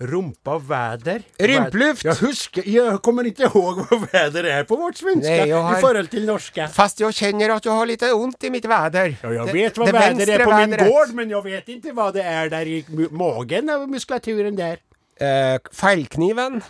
Rumpa, 0.00 0.54
väder. 0.64 1.20
Rympluft. 1.40 2.04
Jeg 2.06 2.16
husker, 2.22 2.64
jeg 2.64 3.00
kommer 3.04 3.26
ikke 3.28 3.50
ihåg 3.50 3.82
hva 3.84 3.98
väder 4.06 4.46
er 4.48 4.62
på 4.68 4.78
vårt 4.80 4.96
svenska 4.96 5.34
Nei, 5.42 5.50
har- 5.52 5.76
i 5.76 5.80
forhold 5.82 6.08
til 6.12 6.24
norska. 6.28 6.68
Fast 6.72 7.02
jeg 7.04 7.12
kjenner 7.18 7.52
at 7.56 7.66
jeg 7.68 7.72
har 7.76 7.86
litt 7.90 8.04
vondt 8.08 8.46
i 8.48 8.52
mitt 8.54 8.64
väder. 8.68 9.16
Ja, 9.22 9.32
jeg 9.42 9.52
vet 9.58 9.76
hva 9.80 9.90
vänstre 9.92 10.38
är 10.38 10.44
på 10.48 10.56
min 10.56 10.76
gård, 10.80 11.12
men 11.18 11.30
jeg 11.36 11.44
vet 11.44 11.68
ikke 11.76 11.92
hva 11.92 12.08
det 12.16 12.24
er 12.24 12.48
der 12.48 12.64
i 12.72 12.78
magen 13.12 13.68
av 13.76 13.84
muskulaturen 13.92 14.56
där. 14.56 14.80
Eh, 15.20 15.58
feilkniven. 15.72 16.62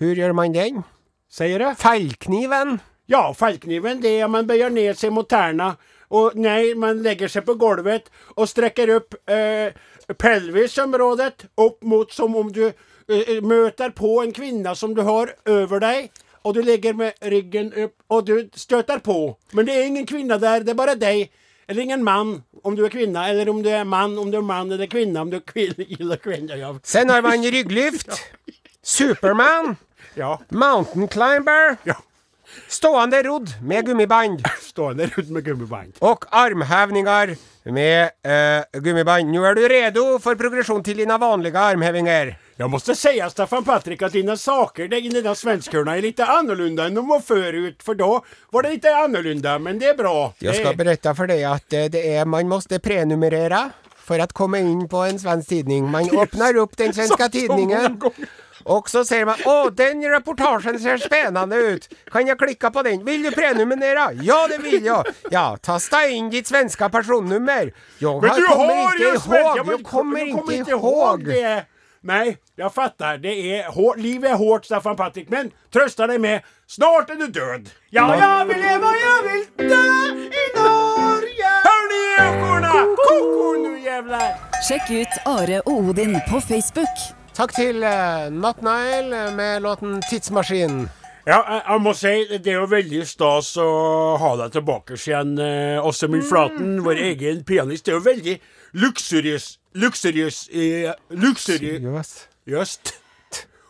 Hur 0.00 0.14
gjør 0.16 0.32
man 0.32 0.54
den? 0.54 0.82
Sier 1.28 1.60
du? 1.60 1.74
Feilkniven? 1.76 2.78
Ja, 3.06 3.34
feilkniven 3.34 4.00
det 4.00 4.20
är 4.20 4.28
man 4.28 4.46
bøyer 4.46 4.70
ned 4.70 4.96
seg 4.96 5.12
mot 5.12 5.28
tærne. 5.28 5.74
Og 6.10 6.32
nej, 6.36 6.74
man 6.74 7.02
legger 7.04 7.28
seg 7.28 7.44
på 7.44 7.54
golvet 7.60 8.08
og 8.36 8.48
strekker 8.48 8.94
opp 8.96 9.14
eh, 9.28 9.72
pelvisområdet 10.08 11.46
opp 11.56 11.84
mot 11.84 12.12
som 12.12 12.36
om 12.36 12.52
du 12.52 12.66
eh, 12.68 13.40
møter 13.44 13.92
på 13.96 14.22
en 14.22 14.32
kvinne 14.32 14.74
som 14.76 14.94
du 14.94 15.02
har 15.02 15.34
over 15.48 15.80
deg. 15.80 16.10
og 16.44 16.54
du 16.54 16.60
ligger 16.62 16.92
med 16.94 17.12
ryggen 17.22 17.72
opp, 17.84 17.92
og 18.10 18.26
du 18.26 18.48
støter 18.56 18.98
på. 18.98 19.36
Men 19.52 19.66
det 19.66 19.76
er 19.76 19.84
ingen 19.86 20.06
kvinne 20.06 20.38
der, 20.40 20.64
det 20.64 20.72
er 20.72 20.74
bare 20.74 20.96
deg. 20.98 21.30
Eller 21.72 21.82
ingen 21.82 22.04
mann, 22.04 22.42
om 22.62 22.74
du 22.76 22.82
er 22.84 22.90
kvinne, 22.92 23.20
eller 23.30 23.48
om 23.48 23.62
du 23.64 23.70
er 23.72 23.86
mann, 23.88 24.18
om 24.20 24.28
du 24.28 24.36
er 24.36 24.44
mann 24.44 24.68
eller 24.74 24.90
kvinne, 24.92 25.16
om 25.24 25.30
du 25.32 25.38
er 25.38 25.44
kvinne 25.46 25.86
eller 26.02 26.18
kvinne. 26.20 26.58
Ja. 26.60 26.68
Sen 26.84 27.08
har 27.08 27.24
man 27.24 27.40
rygglyft, 27.40 28.12
Superman, 28.84 29.78
ja. 30.20 30.34
Mountain 30.50 31.08
Climber, 31.08 31.78
ja. 31.88 31.96
stående 32.68 33.22
rodd 33.24 33.54
med 33.64 33.88
gummiband 33.88 34.44
Stående 34.68 35.06
rodd 35.14 35.30
med 35.32 35.46
gummiband. 35.46 35.96
og 36.04 36.28
armhevninger 36.28 37.32
med 37.72 38.12
uh, 38.28 38.80
gummiband. 38.84 39.32
Nå 39.32 39.48
er 39.48 39.56
du 39.56 39.64
redo 39.72 40.06
for 40.20 40.36
progresjon 40.36 40.84
til 40.84 41.00
dine 41.00 41.16
vanlige 41.24 41.56
armhevinger. 41.56 42.34
Jag 42.56 42.70
måste 42.70 42.94
säga 42.94 43.30
Staffan 43.30 43.64
Patrik 43.64 44.02
att 44.02 44.12
dina 44.12 44.36
saker, 44.36 44.94
i 44.94 45.08
dina 45.08 45.34
svenskhörna 45.34 45.96
är 45.96 46.02
lite 46.02 46.24
annorlunda 46.26 46.84
än 46.86 46.94
de 46.94 47.08
var 47.08 47.20
förut. 47.20 47.82
För 47.82 47.94
då 47.94 48.24
var 48.50 48.62
det 48.62 48.70
lite 48.70 48.96
annorlunda, 48.96 49.58
men 49.58 49.78
det 49.78 49.86
är 49.86 49.94
bra. 49.94 50.34
Jag 50.38 50.56
ska 50.56 50.72
berätta 50.72 51.14
för 51.14 51.26
dig 51.26 51.44
att 51.44 51.72
eh, 51.72 51.84
det 51.84 52.14
är, 52.16 52.24
man 52.24 52.48
måste 52.48 52.78
prenumerera 52.78 53.70
för 53.96 54.18
att 54.18 54.32
komma 54.32 54.58
in 54.58 54.88
på 54.88 54.96
en 54.96 55.18
svensk 55.18 55.48
tidning. 55.48 55.90
Man 55.90 56.18
öppnar 56.20 56.56
upp 56.56 56.76
den 56.76 56.92
svenska 56.94 57.28
tidningen 57.28 58.00
och 58.64 58.90
så 58.90 59.04
säger 59.04 59.24
man 59.24 59.36
Åh, 59.44 59.66
den 59.72 60.10
reportagen 60.10 60.80
ser 60.80 60.96
spännande 60.98 61.56
ut. 61.56 61.94
Kan 62.10 62.26
jag 62.26 62.38
klicka 62.38 62.70
på 62.70 62.82
den? 62.82 63.04
Vill 63.04 63.22
du 63.22 63.30
prenumerera? 63.30 64.12
Ja, 64.12 64.48
det 64.48 64.58
vill 64.58 64.84
jag. 64.84 65.06
Ja, 65.30 65.56
tasta 65.62 66.08
in 66.08 66.30
ditt 66.30 66.46
svenska 66.46 66.88
personnummer. 66.88 67.72
Jag 67.98 68.22
Men 68.22 68.30
har- 68.30 68.36
du 68.40 68.46
kommer 68.46 68.74
har 68.74 68.94
inte 68.94 69.04
ihåg. 69.04 69.56
Jag 69.56 69.66
men 69.66 69.76
jag 69.78 69.84
kommer 69.84 70.52
inte 70.52 70.70
ihåg. 70.70 71.24
det. 71.24 71.64
Nej, 72.04 72.38
jag 72.56 72.74
fattar. 72.74 73.18
Det 73.18 73.60
är 73.60 73.70
hår, 73.70 73.96
Livet 73.96 74.30
är 74.30 74.34
hårt, 74.34 74.64
Staffan 74.64 74.96
Patrik. 74.96 75.28
Men 75.28 75.50
trösta 75.72 76.06
dig 76.06 76.18
med, 76.18 76.42
snart 76.66 77.10
är 77.10 77.14
du 77.14 77.26
död. 77.26 77.70
Ja, 77.90 78.18
jag 78.20 78.46
vill 78.46 78.56
leva, 78.56 78.86
jag 78.96 79.22
vill 79.22 79.68
dö 79.68 79.74
i 80.14 80.44
Norge! 80.56 81.52
Hör 81.64 81.82
ni 81.92 82.28
ekorna? 82.28 82.72
Koko 82.96 83.68
nu 83.68 83.80
jävlar! 83.80 84.34
Sjekk 84.68 84.90
ut 84.90 85.08
Are 85.24 85.60
og 85.60 85.72
Odin 85.72 86.20
på 86.30 86.40
Facebook. 86.40 86.96
Takk 87.34 87.54
til 87.56 87.82
uh, 87.82 88.30
Not 88.30 88.60
Nile 88.62 89.30
med 89.36 89.62
låten 89.62 90.02
'Tidsmaskin'. 90.02 91.01
Ja, 91.22 91.36
jeg, 91.38 91.60
jeg 91.68 91.82
må 91.84 91.92
si 91.94 92.12
det 92.32 92.50
er 92.50 92.56
jo 92.58 92.64
veldig 92.70 93.04
stas 93.06 93.52
å 93.62 93.66
ha 94.18 94.32
deg 94.40 94.56
tilbake 94.56 94.96
igjen, 94.98 95.36
eh, 95.38 95.78
Åsemund 95.86 96.26
Flaten, 96.26 96.80
vår 96.82 96.98
egen 97.12 97.44
pianist. 97.46 97.86
Det 97.86 97.94
er 97.94 98.00
jo 98.00 98.06
veldig 98.08 98.34
luksuriøs 98.82 99.46
Luksuriøs 99.78 100.40
eh, 100.50 100.90
Luksuriøst 101.14 102.26
Jøss. 102.50 102.74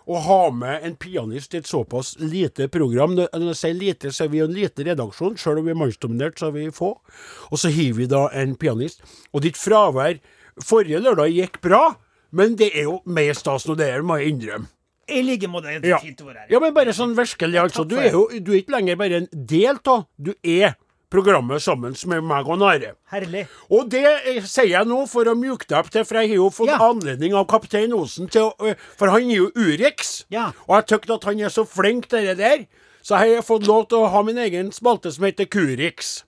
å 0.08 0.18
ha 0.24 0.38
med 0.50 0.82
en 0.88 0.96
pianist 0.98 1.52
i 1.54 1.60
et 1.60 1.68
såpass 1.68 2.16
lite 2.18 2.66
program. 2.72 3.14
Når 3.20 3.28
når 3.36 3.52
jeg 3.52 3.60
sier 3.60 3.76
lite, 3.78 4.10
så 4.16 4.24
er 4.24 4.32
vi 4.32 4.40
jo 4.40 4.48
en 4.48 4.56
liten 4.56 4.88
redaksjon. 4.88 5.36
Selv 5.38 5.60
om 5.60 5.68
vi 5.68 5.76
er 5.76 5.78
mannsdominert, 5.78 6.40
så 6.40 6.48
er 6.48 6.56
vi 6.56 6.70
få. 6.74 6.94
Og 7.52 7.60
så 7.60 7.70
har 7.70 7.92
vi 8.00 8.08
da 8.10 8.26
en 8.32 8.56
pianist. 8.56 9.04
Og 9.30 9.44
ditt 9.44 9.60
fravær 9.60 10.18
forrige 10.58 11.04
lørdag 11.04 11.36
gikk 11.36 11.60
bra, 11.62 11.84
men 12.32 12.56
det 12.56 12.72
er 12.72 12.88
jo 12.88 13.02
mer 13.04 13.36
stas 13.36 13.68
nå, 13.68 13.76
det 13.78 13.92
er, 13.92 14.02
må 14.02 14.16
jeg 14.18 14.32
innrømme. 14.34 14.72
I 15.08 15.22
like 15.22 15.48
måte. 15.50 15.80
Det 15.82 15.90
er 15.90 15.98
fint 15.98 16.20
ord 16.22 16.36
her. 16.36 16.46
ja, 16.50 16.60
men 16.60 16.72
bare 16.74 16.92
sånn 16.94 17.14
virkelig, 17.16 17.58
altså. 17.58 17.84
Du 17.88 17.96
er 17.98 18.10
jo 18.12 18.28
du 18.40 18.52
er 18.52 18.60
ikke 18.62 18.76
lenger 18.76 18.96
bare 18.96 19.16
en 19.22 19.28
del 19.32 19.78
av, 19.86 20.04
du 20.16 20.32
er 20.44 20.76
programmet 21.12 21.60
sammen 21.60 21.92
med 22.08 22.22
meg 22.24 22.46
og 22.48 22.58
Nare. 22.58 22.94
Herlig. 23.12 23.42
Og 23.68 23.90
det 23.92 24.04
eh, 24.06 24.38
sier 24.48 24.70
jeg 24.70 24.86
nå 24.88 25.02
for 25.10 25.28
å 25.28 25.34
mjuke 25.36 25.66
deg 25.68 25.76
opp 25.82 25.90
til, 25.92 26.04
for 26.08 26.16
jeg 26.22 26.30
har 26.30 26.36
jo 26.38 26.46
fått 26.50 26.70
Ja. 26.72 26.78
anledning 26.86 27.34
av 27.36 27.46
kaptein 27.50 27.92
Osen 27.92 28.30
til 28.32 28.48
å 28.48 28.68
eh, 28.70 28.74
For 28.96 29.08
han 29.12 29.28
er 29.28 29.36
jo 29.42 29.50
Urix, 29.54 30.24
Ja. 30.32 30.52
og 30.68 30.78
jeg 30.88 31.00
syns 31.02 31.10
at 31.18 31.24
han 31.24 31.40
er 31.40 31.48
så 31.52 31.66
flink 31.68 32.08
til 32.08 32.24
det 32.30 32.38
der, 32.38 32.64
så 33.02 33.18
har 33.18 33.26
jeg 33.26 33.44
fått 33.44 33.66
lov 33.66 33.88
til 33.90 33.98
å 33.98 34.08
ha 34.08 34.22
min 34.22 34.38
egen 34.38 34.70
spalte 34.72 35.12
som 35.12 35.24
heter 35.26 35.44
Kurix. 35.44 36.22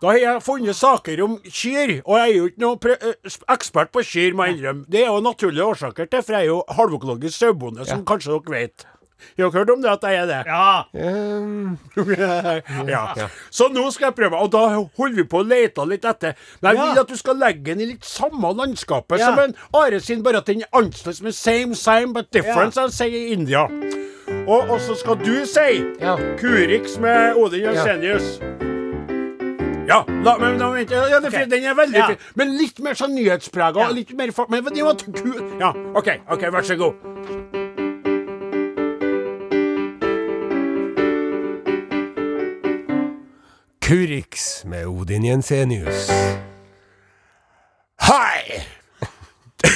Da 0.00 0.12
har 0.12 0.18
jeg 0.22 0.42
funnet 0.46 0.76
saker 0.78 1.22
om 1.24 1.38
kyr, 1.42 1.96
og 2.06 2.18
jeg 2.20 2.28
er 2.30 2.36
jo 2.36 2.44
ikke 2.52 2.62
noen 2.62 2.92
eh, 2.92 3.32
ekspert 3.50 3.90
på 3.94 4.04
kyr, 4.06 4.36
må 4.38 4.46
jeg 4.46 4.58
innrømme. 4.58 4.84
Det 4.86 5.00
er 5.02 5.08
jo 5.10 5.18
naturlige 5.24 5.64
årsaker 5.66 6.06
til, 6.06 6.22
for 6.22 6.36
jeg 6.36 6.46
er 6.46 6.52
jo 6.52 6.60
halvøkologisk 6.70 7.34
sauebonde, 7.38 7.86
som 7.88 8.04
kanskje 8.06 8.36
dere 8.36 8.54
vet. 8.54 8.86
Har 9.18 9.34
dere 9.42 9.50
hørt 9.56 9.70
om 9.74 9.80
det, 9.82 9.90
at 9.90 10.04
jeg 10.06 10.14
er 10.20 10.26
det? 10.30 10.36
Ja. 10.46 10.82
Um, 10.94 11.78
ja. 12.94 13.26
Så 13.50 13.66
nå 13.74 13.88
skal 13.90 14.12
jeg 14.12 14.14
prøve, 14.20 14.38
og 14.38 14.52
da 14.54 14.60
holder 14.78 15.16
vi 15.18 15.24
på 15.26 15.40
å 15.42 15.48
lete 15.50 15.86
litt 15.90 16.06
etter. 16.06 16.38
Men 16.62 16.70
jeg 16.70 16.78
Ja. 16.78 16.86
vil 16.92 17.00
at 17.02 17.08
du 17.10 17.16
skal 17.18 17.40
legge 17.42 17.64
den 17.72 17.80
i 17.82 17.90
litt 17.96 18.06
samme 18.06 18.52
landskapet 18.54 19.18
Ja. 19.18 19.32
som 19.32 19.38
en 19.48 19.56
Are 19.74 19.98
sin, 20.00 20.22
bare 20.22 20.38
at 20.38 20.46
den 20.46 20.62
er 20.62 20.70
annerledes 20.72 21.20
med 21.22 21.34
same, 21.34 21.74
same, 21.74 22.12
but 22.14 22.30
different, 22.30 22.74
som 22.74 22.86
de 22.86 22.94
sier 22.94 23.18
i 23.18 23.32
India. 23.34 23.66
Og, 24.46 24.70
og 24.70 24.78
så 24.80 24.94
skal 24.94 25.18
du 25.18 25.44
si 25.44 25.82
Ja. 26.00 26.14
Kurix 26.38 26.94
med 27.02 27.34
Odin 27.34 27.66
Ja. 27.66 27.72
Jensenius. 27.74 28.38
Ja, 29.88 30.04
la, 30.24 30.36
men, 30.38 30.58
da, 30.60 30.70
vent, 30.70 30.90
ja, 30.90 31.20
det 31.20 31.28
okay. 31.28 31.46
den 31.48 31.64
er 31.64 31.74
veldig 31.74 31.96
Ja. 31.96 32.06
fin. 32.06 32.16
Men 32.34 32.48
litt 32.58 32.78
mer 32.84 32.92
sånn 32.92 33.14
nyhetsprega. 33.16 33.80
Ja. 33.80 33.88
Litt 33.88 34.12
mer. 34.12 34.28
Men 34.52 34.64
den 34.64 34.84
var 34.84 34.94
kul. 35.00 35.40
Ja, 35.60 35.72
OK, 35.96 36.08
ok, 36.28 36.42
vær 36.52 36.62
så 36.62 36.76
god. 36.76 36.92
Kurix 43.80 44.64
med 44.68 44.84
Odin 44.86 45.24
Jensenius. 45.24 46.10
Hei! 48.04 48.60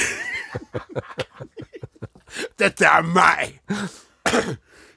Dette 2.61 2.85
er 2.85 3.01
meg. 3.01 3.57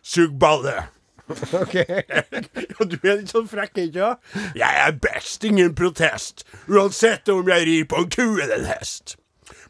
Sug 0.03 0.37
balle. 0.39 0.96
Ok. 1.63 1.75
Ja, 1.75 2.85
du 2.87 2.97
er 3.03 3.19
litt 3.21 3.33
sånn 3.33 3.49
frekk, 3.51 3.81
ikke 3.83 4.03
sant? 4.05 4.35
Jeg 4.59 4.83
er 4.85 4.95
best, 5.03 5.45
ingen 5.45 5.75
protest. 5.79 6.45
Uansett 6.71 7.29
om 7.33 7.49
jeg 7.51 7.67
rir 7.67 7.89
på 7.91 8.05
en 8.05 8.11
ku 8.13 8.27
eller 8.37 8.61
en 8.61 8.69
hest. 8.71 9.17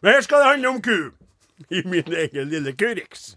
Men 0.03 0.17
her 0.17 0.27
skal 0.27 0.43
det 0.43 0.51
handle 0.55 0.75
om 0.75 0.83
ku. 0.85 0.99
I 1.73 1.83
min 1.89 2.13
egen 2.13 2.51
lille 2.53 2.75
Kurix. 2.77 3.35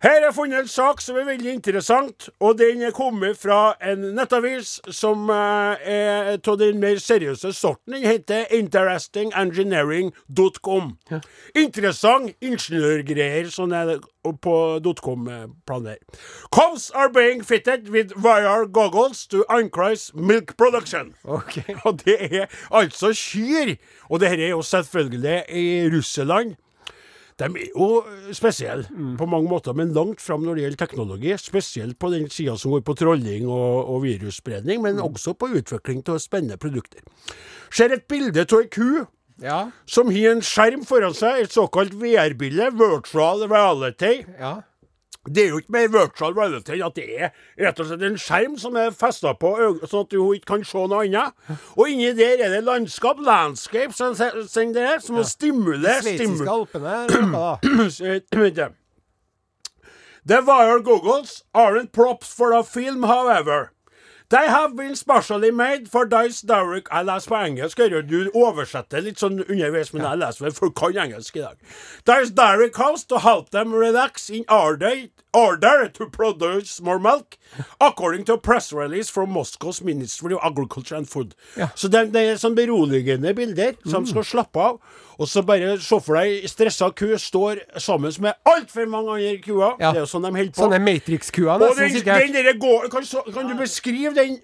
Her 0.00 0.10
har 0.10 0.20
jeg 0.24 0.34
funnet 0.34 0.58
en 0.62 0.68
sak 0.68 1.00
som 1.04 1.16
er 1.20 1.26
veldig 1.28 1.52
interessant, 1.58 2.30
og 2.40 2.54
den 2.56 2.82
er 2.82 2.90
kommet 2.96 3.36
fra 3.36 3.74
en 3.84 3.98
nettavis 4.16 4.80
som 4.96 5.28
eh, 5.28 5.76
er 5.92 6.40
av 6.40 6.56
den 6.56 6.80
mer 6.80 6.96
seriøse 6.96 7.52
sorten. 7.52 7.92
Den 7.92 8.08
heter 8.08 8.48
interestingengineering.com. 8.56 10.96
Interessant 11.52 12.32
ingeniørgreier 12.40 13.52
sånn 13.52 13.76
er 13.76 13.84
det 13.90 14.00
på 14.40 14.80
.com-planer. 15.04 16.00
Cows 16.48 16.88
are 16.96 17.12
being 17.12 17.44
fitted 17.44 17.92
with 17.92 18.16
VR 18.16 18.64
goggles 18.72 19.28
to 19.28 19.44
increase 19.52 20.08
milk 20.14 20.56
production. 20.56 21.12
Okay. 21.28 21.76
Og 21.84 22.00
det 22.06 22.16
er 22.30 22.48
altså 22.72 23.12
kyr. 23.12 23.76
Og 24.08 24.24
det 24.24 24.32
her 24.32 24.40
er 24.48 24.56
jo 24.56 24.64
selvfølgelig 24.64 25.44
i 25.52 25.92
Russland. 25.92 26.56
De 27.40 27.46
er 27.48 27.70
jo 27.72 27.86
spesielle 28.36 28.84
på 29.16 29.26
mange 29.30 29.48
måter, 29.48 29.72
men 29.76 29.94
langt 29.96 30.20
fram 30.20 30.42
når 30.44 30.58
det 30.58 30.64
gjelder 30.66 30.80
teknologi. 30.82 31.30
Spesielt 31.40 31.98
på 31.98 32.10
den 32.12 32.28
sida 32.32 32.56
som 32.60 32.74
går 32.74 32.84
på 32.84 32.96
trolling 33.00 33.46
og, 33.48 33.88
og 33.94 34.02
virusspredning, 34.04 34.82
men 34.84 35.00
også 35.00 35.32
på 35.40 35.48
utvikling 35.60 36.02
av 36.12 36.20
spennende 36.20 36.60
produkter. 36.60 37.00
Ser 37.72 37.94
et 37.96 38.04
bilde 38.10 38.44
av 38.44 38.60
ei 38.60 38.68
ku 38.68 39.06
Ja. 39.40 39.70
som 39.88 40.10
har 40.12 40.34
en 40.34 40.42
skjerm 40.44 40.82
foran 40.84 41.14
seg, 41.16 41.46
et 41.46 41.54
såkalt 41.54 41.94
VR-bilde, 41.96 42.66
virtual 42.76 43.46
reality. 43.48 44.26
Ja. 44.38 44.58
Det 45.30 45.44
er 45.44 45.52
jo 45.52 45.60
ikke 45.62 45.74
mer 45.76 45.88
virtual 45.94 46.34
reality 46.34 46.74
enn 46.74 46.86
at 46.88 46.96
det 46.98 47.04
er 47.14 47.28
rett 47.60 47.80
og 47.82 47.86
slett 47.86 48.02
en 48.08 48.18
skjerm 48.18 48.56
som 48.58 48.76
er 48.80 48.90
festa 48.96 49.30
på 49.38 49.52
sånn 49.86 50.06
at 50.06 50.16
hun 50.18 50.34
ikke 50.38 50.50
kan 50.50 50.64
se 50.66 50.82
noe 50.90 51.04
annet. 51.06 51.36
Og 51.76 51.92
inni 51.92 52.10
der 52.18 52.42
er 52.46 52.54
det 52.56 52.64
landskap, 52.66 53.22
landscape, 53.22 53.94
som 53.94 54.16
som 54.18 54.72
det 54.76 54.86
er, 54.96 54.98
som 55.04 55.20
må 55.20 55.24
stimulere 55.28 56.02
Sveitsiske 56.02 56.50
alpene. 56.50 56.96
Vent. 58.30 58.78
The 60.26 60.42
wire 60.44 60.80
goggles 60.80 61.44
aren't 61.54 61.92
props 61.92 62.28
for 62.34 62.52
a 62.52 62.62
film, 62.62 63.04
however. 63.04 63.70
They 64.30 64.46
have 64.46 64.76
been 64.76 64.94
specially 64.94 65.50
made 65.50 65.88
for 65.90 66.06
Dice 66.06 66.40
Derrick 66.42 66.86
Jeg 66.92 67.04
leser 67.04 67.28
på 67.28 67.34
engelsk, 67.34 67.80
du 68.06 68.30
oversetter 68.30 69.02
litt 69.02 69.18
sånn 69.18 69.40
underveis, 69.42 69.90
men 69.90 70.04
jeg 70.06 70.20
leser, 70.20 70.44
for 70.54 70.68
folk 70.68 70.76
kan 70.78 71.00
engelsk 71.02 71.40
i 71.40 71.42
dag. 71.42 71.56
Dice 72.06 72.30
Derrick 72.30 72.78
House 72.78 73.02
to 73.10 73.18
help 73.18 73.50
them 73.50 73.74
relax 73.74 74.30
in 74.30 74.44
order, 74.46 75.08
order 75.32 75.88
to 75.88 76.06
produce 76.10 76.80
more 76.82 76.98
milk, 76.98 77.38
according 77.80 78.24
to 78.24 78.34
a 78.34 78.38
press 78.38 78.72
release 78.72 79.10
from 79.10 79.30
Moscow's 79.30 79.82
Ministry 79.82 80.34
of 80.34 80.40
Agriculture 80.42 80.96
and 80.96 81.08
Food. 81.08 81.34
Så 81.74 81.88
det, 81.88 82.12
det 82.14 82.24
er 82.32 82.40
sånn 82.40 82.56
beroligende 82.58 83.34
bilder, 83.36 83.76
som 83.86 84.06
skal 84.08 84.26
slappe 84.26 84.60
av. 84.60 84.80
Og 85.20 85.28
så 85.28 85.42
bare 85.44 85.74
se 85.82 85.98
for 86.00 86.16
deg 86.16 86.46
stressa 86.48 86.88
ku 86.96 87.10
står 87.20 87.60
sammen 87.78 88.14
med 88.24 88.38
altfor 88.48 88.88
mange 88.88 89.18
andre 89.18 89.36
kuer. 89.44 89.76
Ja. 89.78 89.90
Det 89.92 90.00
er 90.00 90.04
jo 90.06 90.10
sånn 90.10 90.24
de 90.24 90.32
holder 90.32 90.54
på. 90.56 90.64
Sånne 90.64 90.80
Matrix-kuer, 90.80 91.60
nesten 91.60 92.04
den, 92.06 92.34
den 92.34 92.50
der 92.50 92.60
går, 92.60 92.88
kan, 92.92 93.04
kan 93.34 93.50
du 93.50 93.56
beskrive 93.60 94.14
den, 94.16 94.38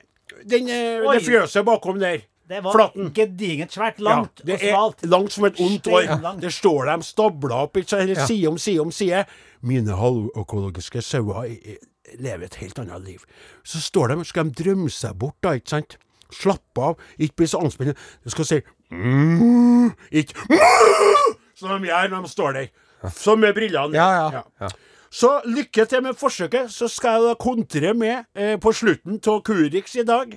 den, 0.45 0.69
eh, 0.69 1.07
det 1.09 1.23
fjøset 1.25 1.65
bakom 1.67 2.01
der? 2.03 2.27
Det 2.49 2.61
var 2.63 2.73
Flaten. 2.77 3.09
gedigent 3.15 3.73
svært 3.75 3.99
langt 3.99 4.41
ja, 4.45 4.47
det 4.47 4.55
og 4.55 4.61
smalt. 4.69 5.03
er 5.03 5.11
langt 5.11 5.33
som 5.35 5.45
et 5.49 5.61
ondt 5.61 5.89
år. 5.91 6.05
Steinlangt. 6.07 6.43
Der 6.45 6.55
står 6.55 6.85
de 6.93 6.97
stabla 7.03 7.63
opp 7.67 7.77
ikke 7.81 8.05
ja. 8.07 8.27
side 8.27 8.47
om 8.49 8.59
side 8.59 8.81
om 8.81 8.93
side. 8.95 9.25
Mine 9.67 9.97
halvøkologiske 9.99 11.03
sauer 11.03 11.45
er- 11.49 11.79
lever 12.23 12.45
et 12.47 12.55
helt 12.63 12.79
annet 12.79 13.03
liv. 13.05 13.25
Så 13.65 13.81
står 13.83 14.15
de, 14.15 14.25
skal 14.25 14.45
de 14.47 14.63
drømme 14.63 14.91
seg 14.91 15.19
bort, 15.19 15.35
da, 15.43 15.57
ikke 15.59 15.75
sant? 15.75 15.97
Slappe 16.31 16.83
av, 16.83 16.97
ikke 17.19 17.37
bli 17.43 17.47
så 17.51 17.59
anspent. 17.63 17.99
De 18.25 18.31
skal 18.31 18.45
si 18.47 18.61
mm, 18.91 19.91
ikke 20.11 20.35
mm, 20.51 21.37
som 21.59 21.75
de 21.83 21.89
gjør 21.91 22.11
når 22.15 22.23
de 22.27 22.31
står 22.31 22.53
der. 22.61 22.69
Som 23.15 23.43
med 23.43 23.55
brillene. 23.55 23.95
Ja, 23.95 24.31
ja. 24.31 24.43
ja. 24.61 24.69
Så 25.11 25.41
lykke 25.47 25.85
til 25.87 26.03
med 26.03 26.17
forsøket. 26.19 26.71
Så 26.71 26.89
skal 26.91 27.19
jeg 27.19 27.29
da 27.29 27.35
kontre 27.41 27.93
med 27.95 28.25
eh, 28.35 28.57
på 28.61 28.73
slutten 28.75 29.21
av 29.31 29.43
Kurix 29.47 29.95
i 29.97 30.05
dag. 30.07 30.35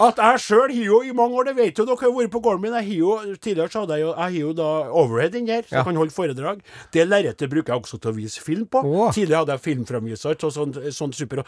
At 0.00 0.16
jeg 0.16 0.40
sjøl 0.40 0.72
har 0.72 0.84
jo 0.86 1.00
i 1.04 1.12
mange 1.12 1.36
år, 1.36 1.44
det 1.50 1.56
vet 1.58 1.76
jo 1.78 1.84
dere 1.84 2.00
har 2.00 2.14
vært 2.16 2.30
på 2.32 2.40
gården 2.42 2.62
min, 2.64 2.72
jeg 2.78 2.86
har 2.86 2.96
jo, 2.96 3.34
tidligere 3.36 3.70
så 3.74 3.82
hadde 3.84 3.98
jeg 3.98 4.04
jo, 4.06 4.12
jeg 4.14 4.22
har 4.22 4.38
jo 4.40 4.52
da 4.56 4.68
overhead 5.02 5.34
inni 5.36 5.52
her, 5.52 5.62
så 5.68 5.74
Ja. 5.74 5.76
jeg 5.82 5.84
kan 5.90 5.96
holde 6.00 6.14
foredrag. 6.16 6.62
Det 6.92 7.04
lerretet 7.08 7.50
bruker 7.52 7.74
jeg 7.74 7.82
også 7.82 8.00
til 8.00 8.10
å 8.10 8.16
vise 8.16 8.40
film 8.40 8.66
på. 8.66 8.80
Oh. 8.84 9.10
Tidligere 9.12 9.42
hadde 9.44 9.56
jeg 9.58 9.64
filmframviser 9.68 10.36
og 10.48 10.52
sånn, 10.56 10.72
sånn 10.96 11.12
super 11.12 11.42
og? 11.44 11.46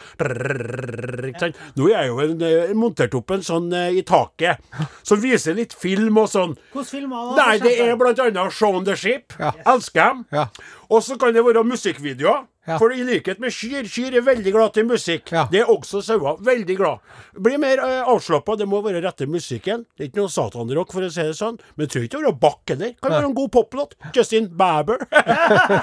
Nå 1.75 1.89
er 1.89 2.03
jeg 2.03 2.07
jo 2.11 2.19
en, 2.23 2.77
montert 2.77 3.15
opp 3.17 3.31
en 3.35 3.43
sånn 3.45 3.69
i 3.73 4.03
taket, 4.07 4.61
som 5.03 5.21
viser 5.23 5.57
litt 5.57 5.73
film 5.73 6.17
og 6.21 6.29
sånn. 6.31 6.55
Hvordan 6.73 6.89
filmer 6.93 7.33
da? 7.33 7.47
Nei, 7.47 7.57
det 7.63 7.75
er 7.81 7.95
blant 7.99 8.19
annet 8.23 8.53
Show 8.53 8.75
on 8.77 8.85
the 8.87 8.95
Ship. 8.99 9.33
Ja. 9.39 9.51
Elsker 9.73 10.13
dem. 10.13 10.25
Ja. 10.33 10.47
Og 10.93 11.01
så 11.05 11.17
kan 11.19 11.33
det 11.33 11.43
være 11.45 11.63
musikkvideoer. 11.65 12.45
Ja. 12.63 12.77
For 12.79 12.93
i 12.95 13.01
likhet 13.03 13.41
med 13.43 13.51
kyr, 13.51 13.83
kyr 13.91 14.15
er 14.15 14.23
veldig 14.23 14.51
glad 14.55 14.71
til 14.77 14.85
musikk. 14.87 15.33
Ja. 15.35 15.41
Det 15.51 15.59
er 15.65 15.71
også 15.71 15.99
sauer. 16.05 16.37
Veldig 16.47 16.77
glad. 16.79 17.01
Blir 17.35 17.59
mer 17.59 17.81
uh, 17.83 18.11
avslappa. 18.13 18.55
Det 18.55 18.67
må 18.71 18.79
være 18.85 19.01
rette 19.03 19.27
musikken. 19.27 19.83
Det 19.97 20.05
er 20.05 20.09
ikke 20.11 20.21
noe 20.21 20.31
satanrock, 20.31 20.93
for 20.95 21.03
å 21.03 21.09
si 21.11 21.25
det 21.27 21.35
sånn. 21.35 21.57
Men 21.75 21.83
det 21.83 21.89
trenger 21.91 22.07
ikke 22.07 22.21
å 22.21 22.23
være 22.23 22.39
Bach 22.45 22.71
heller. 22.71 22.93
Kan 23.03 23.15
være 23.17 23.27
en 23.27 23.35
god 23.35 23.51
poplåt. 23.57 23.97
Justin 24.15 24.47
Bieber. 24.47 25.03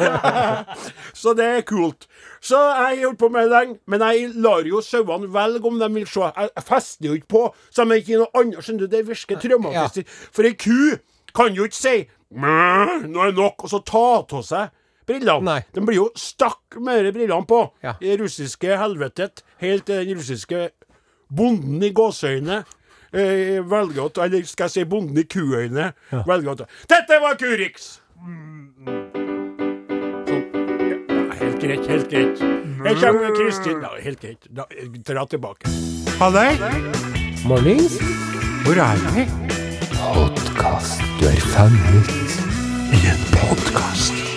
så 1.21 1.37
det 1.37 1.51
er 1.59 1.69
kult. 1.69 2.09
Så 2.41 2.57
jeg 2.57 2.81
har 2.81 3.05
holdt 3.05 3.21
på 3.21 3.33
med 3.35 3.45
det 3.45 3.55
lenge. 3.59 3.79
Men 3.85 4.07
jeg 4.09 4.33
lar 4.41 4.73
jo 4.73 4.81
sauene 4.85 5.29
velge 5.37 5.69
om 5.69 5.77
de 5.85 5.93
vil 5.99 6.09
se. 6.09 6.33
Jeg 6.41 6.67
fester 6.73 7.11
jo 7.11 7.21
ikke 7.21 7.33
på, 7.37 7.47
så 7.69 7.85
de 7.85 8.01
ikke 8.01 8.25
noe 8.25 8.33
annet. 8.41 8.65
Skjønner 8.65 8.87
du, 8.87 8.93
det 8.97 9.05
virker 9.11 9.45
traumatisk. 9.45 10.19
For 10.33 10.49
ei 10.49 10.57
ku 10.57 10.97
kan 11.37 11.53
jo 11.53 11.69
ikke 11.69 11.77
si 11.77 11.97
«Mæ, 12.31 13.07
nå 13.11 13.25
er 13.25 13.33
det 13.33 13.41
nok, 13.41 13.65
og 13.67 13.71
så 13.73 13.81
ta 13.83 14.03
av 14.23 14.43
seg 14.47 14.71
brillene. 15.11 15.47
Nei. 15.47 15.61
De 15.77 15.85
blir 15.85 16.01
jo 16.01 16.09
stakk 16.19 16.79
med 16.81 17.05
de 17.07 17.15
brillene 17.19 17.47
på. 17.51 17.63
Ja. 17.85 17.97
I 18.01 18.13
det 18.13 18.21
russiske 18.23 18.79
helvetet. 18.81 19.45
Helt 19.63 19.87
til 19.91 20.07
den 20.07 20.19
russiske 20.21 20.69
bonden 21.31 21.83
i 21.87 21.93
gåseøyne 21.95 22.63
eh, 23.13 23.59
velger 23.71 24.03
å 24.03 24.09
ta 24.15 24.27
Eller 24.27 24.47
skal 24.49 24.67
jeg 24.67 24.75
si 24.75 24.87
bonden 24.91 25.21
i 25.21 25.27
kuøyne 25.31 25.93
velger 26.27 26.51
å 26.51 26.57
ta 26.59 26.67
Dette 26.91 27.21
var 27.23 27.39
Kurix! 27.41 27.93
Sånn. 30.27 30.43
Ja, 30.91 31.25
helt 31.41 31.63
greit, 31.63 31.87
helt 31.89 32.11
greit. 32.11 32.43
Her 32.85 32.99
kommer 33.01 33.33
Kristin. 33.37 33.81
Ja, 33.83 33.91
helt 34.01 34.21
greit. 34.23 34.47
Da, 34.51 34.67
dra 35.09 35.27
tilbake. 35.29 35.71
Halløy! 36.21 36.55
Mornings. 37.49 37.99
Hvor 38.65 38.81
er 38.85 39.05
vi? 39.17 39.27
Du 41.21 41.27
er 41.29 41.41
fanget. 41.53 42.41
I 42.93 43.07
en 43.13 43.25
podkast. 43.35 44.30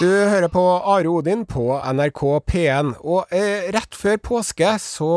Du 0.00 0.08
hører 0.08 0.48
på 0.48 0.62
Are 0.64 1.10
Odin 1.12 1.42
på 1.44 1.74
NRK 1.76 2.20
P1. 2.48 2.94
Og 3.04 3.28
eh, 3.36 3.66
rett 3.74 3.92
før 3.92 4.16
påske 4.30 4.70
så 4.80 5.10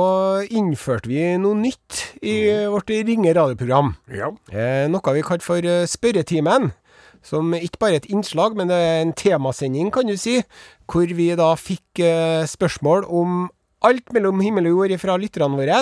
innførte 0.51 1.07
vi 1.07 1.21
noe 1.39 1.55
nytt 1.55 2.01
i 2.19 2.33
vårt 2.67 2.91
Ringe 2.91 3.31
radioprogram. 3.31 3.93
Ja. 4.11 4.33
Eh, 4.51 4.89
noe 4.91 5.15
vi 5.15 5.23
kalte 5.23 5.47
for 5.47 5.63
eh, 5.63 5.85
Spørretimen. 5.87 6.73
Som 7.23 7.55
ikke 7.55 7.79
bare 7.79 7.95
er 7.95 8.03
et 8.03 8.11
innslag, 8.11 8.59
men 8.59 8.67
det 8.67 8.75
er 8.75 8.99
en 9.05 9.15
temasending, 9.15 9.87
kan 9.95 10.11
du 10.11 10.17
si. 10.19 10.41
Hvor 10.91 11.07
vi 11.15 11.31
da 11.39 11.53
fikk 11.55 12.03
eh, 12.03 12.43
spørsmål 12.43 13.07
om 13.07 13.45
alt 13.87 14.11
mellom 14.11 14.43
himmel 14.43 14.67
og 14.67 14.81
jord 14.81 14.99
fra 14.99 15.15
lytterne 15.15 15.63
våre. 15.63 15.79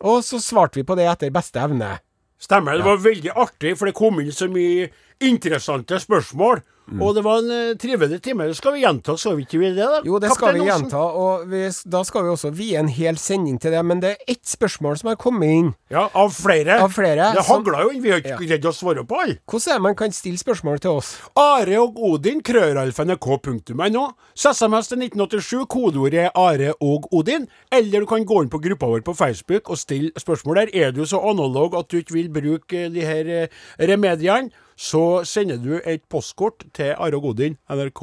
Og 0.00 0.24
så 0.24 0.40
svarte 0.40 0.80
vi 0.80 0.88
på 0.88 0.96
det 0.96 1.12
etter 1.12 1.34
beste 1.34 1.60
evne. 1.60 1.98
Stemmer. 2.40 2.80
Det 2.80 2.88
var 2.88 3.04
veldig 3.04 3.36
artig, 3.36 3.76
for 3.76 3.92
det 3.92 3.98
kom 4.00 4.24
inn 4.24 4.32
så 4.32 4.48
mye 4.48 4.88
interessante 5.20 6.00
spørsmål. 6.00 6.64
Mm. 6.84 7.00
Og 7.00 7.14
det 7.16 7.22
var 7.24 7.38
en 7.40 7.50
uh, 7.50 7.76
trivelig 7.80 8.18
time. 8.22 8.44
Det 8.50 8.56
skal 8.58 8.74
vi 8.74 8.82
gjenta, 8.84 9.16
skal 9.16 9.36
vi 9.38 9.46
ikke 9.46 9.58
vi 9.62 9.70
det? 9.72 9.86
da? 9.88 10.00
Jo, 10.04 10.18
det 10.20 10.30
skal 10.34 10.54
vi 10.58 10.66
gjenta, 10.68 11.00
og 11.00 11.46
vi, 11.48 11.62
da 11.88 12.02
skal 12.04 12.26
vi 12.26 12.32
også 12.34 12.50
vie 12.52 12.76
en 12.76 12.90
hel 12.92 13.16
sending 13.18 13.56
til 13.62 13.72
det. 13.72 13.80
Men 13.88 14.02
det 14.02 14.10
er 14.14 14.34
ett 14.34 14.44
spørsmål 14.46 14.98
som 15.00 15.08
har 15.08 15.16
kommet 15.16 15.48
inn. 15.48 15.70
Ja, 15.90 16.08
av 16.12 16.34
flere. 16.36 16.76
Av 16.84 16.92
flere, 16.92 17.30
Det 17.34 17.46
hagla 17.48 17.82
jo 17.86 17.94
inn. 17.94 18.02
Vi 18.04 18.10
har 18.12 18.20
ikke 18.20 18.34
Ja. 18.36 18.40
greid 18.42 18.68
å 18.68 18.72
svare 18.76 19.04
på 19.08 19.20
alle. 19.22 19.38
Hvordan 19.48 19.72
er 19.72 19.78
det 19.80 19.82
man 19.88 19.96
kan 19.96 20.12
stille 20.12 20.38
spørsmål 20.38 20.80
til 20.84 20.90
oss? 21.00 21.14
Are 21.36 21.78
og 21.80 21.96
Odin, 21.96 22.42
krøralfa.nrk.no. 22.42 24.04
SMS 24.36 24.88
til 24.88 24.98
1987, 24.98 25.66
kodeordet 25.70 26.26
er 26.26 26.30
Are 26.36 26.74
og 26.80 27.08
Odin. 27.12 27.48
Eller 27.72 28.00
du 28.00 28.06
kan 28.06 28.24
gå 28.26 28.42
inn 28.42 28.50
på 28.52 28.60
gruppa 28.62 28.86
vår 28.90 29.04
på 29.06 29.14
Facebook 29.16 29.70
og 29.70 29.78
stille 29.80 30.12
spørsmål 30.20 30.56
der. 30.64 30.74
Er 30.74 30.92
du 30.92 31.04
så 31.06 31.20
analog 31.20 31.74
at 31.78 31.88
du 31.90 31.98
ikke 32.00 32.14
vil 32.16 32.28
bruke 32.34 32.84
eh, 32.86 32.90
de 32.92 33.00
her 33.04 33.24
eh, 33.44 33.48
remediene, 33.80 34.50
så 34.76 35.24
sender 35.28 35.60
du 35.62 35.76
et 35.84 36.02
postkort 36.10 36.64
til 36.74 36.94
Are 36.98 37.20
Godin, 37.20 37.56
NRK 37.70 38.02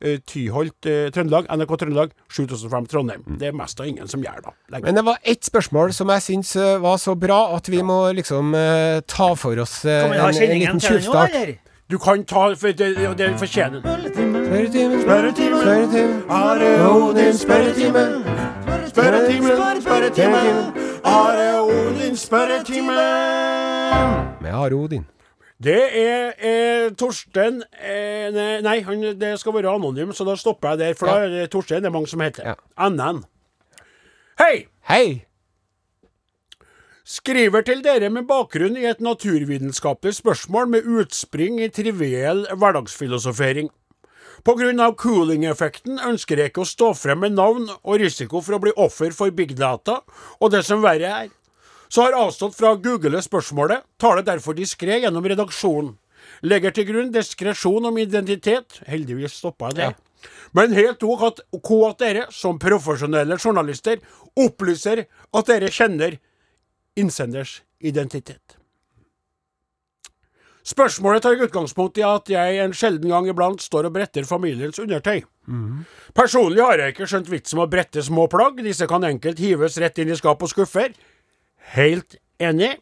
eh, 0.00 0.18
Tyholt 0.26 0.86
eh, 0.86 1.10
Trøndelag, 1.14 1.46
NRK 1.54 1.76
Trøndelag, 1.78 2.10
7005 2.32 2.86
Trondheim. 2.90 3.22
Det 3.38 3.48
er 3.52 3.56
mest 3.56 3.80
av 3.80 3.86
ingen 3.86 4.08
som 4.10 4.22
gjør 4.24 4.50
lenger. 4.72 4.84
Men 4.88 4.98
det 4.98 5.04
var 5.06 5.22
ett 5.22 5.44
spørsmål 5.46 5.94
som 5.96 6.10
jeg 6.14 6.26
syns 6.26 6.56
eh, 6.56 6.76
var 6.82 6.98
så 7.02 7.14
bra 7.14 7.40
at 7.56 7.70
vi 7.70 7.82
må 7.86 8.00
liksom 8.18 8.54
eh, 8.58 9.00
ta 9.06 9.32
for 9.38 9.58
oss 9.62 9.80
en, 9.86 10.12
en 10.12 10.34
liten 10.34 10.80
tjuvstart. 10.82 11.58
Du 11.88 11.96
kan 11.98 12.24
ta 12.28 12.50
for 12.54 12.68
det, 12.76 12.96
det 13.16 13.28
fortjener 13.40 13.80
Spørretimen, 13.80 14.44
spørretimen, 14.44 15.02
spørretimen. 15.02 15.60
spørretime. 15.62 16.22
Are 16.28 16.90
Odin 16.92 17.38
spørretimen. 17.38 18.24
Spørretimen, 18.88 19.80
spørretimen. 19.80 20.72
Are 21.04 21.60
Odin 21.62 22.16
spørretimen. 22.16 22.94
Med 24.40 24.50
Are 24.52 24.74
Odin. 24.74 25.06
Det 25.58 25.78
er 25.98 26.36
eh, 26.38 26.90
Torsten 26.94 27.64
eh, 27.82 28.28
Nei, 28.62 28.76
han, 28.86 29.00
det 29.18 29.32
skal 29.40 29.56
være 29.56 29.72
anonym, 29.74 30.12
så 30.14 30.26
da 30.26 30.36
stopper 30.38 30.76
jeg 30.76 30.82
der. 30.84 30.98
For 30.98 31.10
da 31.10 31.40
er 31.42 31.50
Torstein 31.50 31.82
det 31.82 31.90
er 31.90 31.96
mange 31.96 32.10
som 32.10 32.22
heter. 32.22 32.52
Ja. 32.52 32.88
NN. 32.88 33.24
Hei! 34.38 34.68
Hei! 34.86 35.24
Skriver 37.08 37.64
til 37.64 37.80
dere 37.82 38.10
med 38.12 38.28
bakgrunn 38.28 38.76
i 38.78 38.84
et 38.86 39.00
naturvitenskapelig 39.02 40.18
spørsmål 40.20 40.68
med 40.76 40.86
utspring 41.00 41.58
i 41.64 41.70
triviell 41.72 42.44
hverdagsfilosofering. 42.52 43.72
Av 44.46 44.94
cooling-effekten 45.00 45.98
ønsker 46.04 46.38
jeg 46.38 46.52
ikke 46.52 46.62
å 46.62 46.68
stå 46.68 46.92
frem 46.94 47.24
med 47.24 47.34
navn 47.34 47.66
og 47.82 47.98
risiko 47.98 48.44
for 48.44 48.54
å 48.54 48.62
bli 48.62 48.76
offer 48.78 49.10
for 49.16 49.34
big 49.34 49.56
data, 49.58 50.02
og 50.38 50.52
det 50.54 50.62
som 50.68 50.84
verre 50.84 51.10
er. 51.24 51.32
Så 51.88 52.04
har 52.04 52.16
avstått 52.18 52.56
fra 52.58 52.74
å 52.74 52.80
google 52.82 53.20
spørsmålet, 53.24 53.86
taler 54.00 54.22
det 54.22 54.34
derfor 54.34 54.56
diskré 54.56 55.00
gjennom 55.02 55.24
redaksjonen. 55.24 55.94
Legger 56.44 56.74
til 56.74 56.88
grunn 56.90 57.14
diskresjon 57.14 57.88
om 57.88 57.98
identitet. 57.98 58.82
Heldigvis 58.86 59.38
stoppa 59.40 59.70
jeg 59.70 59.78
det. 59.78 59.88
Men 60.56 60.74
helt 60.74 61.02
ok 61.06 61.24
at, 61.28 61.42
at 61.54 62.02
dere, 62.02 62.26
som 62.34 62.58
profesjonelle 62.60 63.38
journalister, 63.38 64.00
opplyser 64.38 65.06
at 65.06 65.50
dere 65.50 65.72
kjenner 65.72 66.18
innsenders 66.98 67.60
identitet. 67.80 68.58
Spørsmålet 70.68 71.22
tar 71.24 71.40
utgangspunkt 71.40 71.96
i 71.96 72.04
at 72.04 72.28
jeg 72.28 72.58
en 72.60 72.74
sjelden 72.76 73.08
gang 73.08 73.28
iblant 73.30 73.62
står 73.64 73.86
og 73.88 73.94
bretter 73.94 74.26
familiens 74.28 74.76
undertøy. 74.82 75.22
Personlig 76.18 76.60
har 76.60 76.82
jeg 76.82 76.92
ikke 76.92 77.08
skjønt 77.08 77.30
vitsen 77.32 77.56
med 77.56 77.68
å 77.68 77.72
brette 77.72 78.02
små 78.04 78.26
plagg, 78.28 78.60
disse 78.66 78.88
kan 78.90 79.06
enkelt 79.08 79.40
hives 79.40 79.78
rett 79.80 80.02
inn 80.02 80.12
i 80.12 80.18
skap 80.18 80.44
og 80.44 80.52
skuffer. 80.52 80.92
Helt 81.74 82.16
enig, 82.40 82.76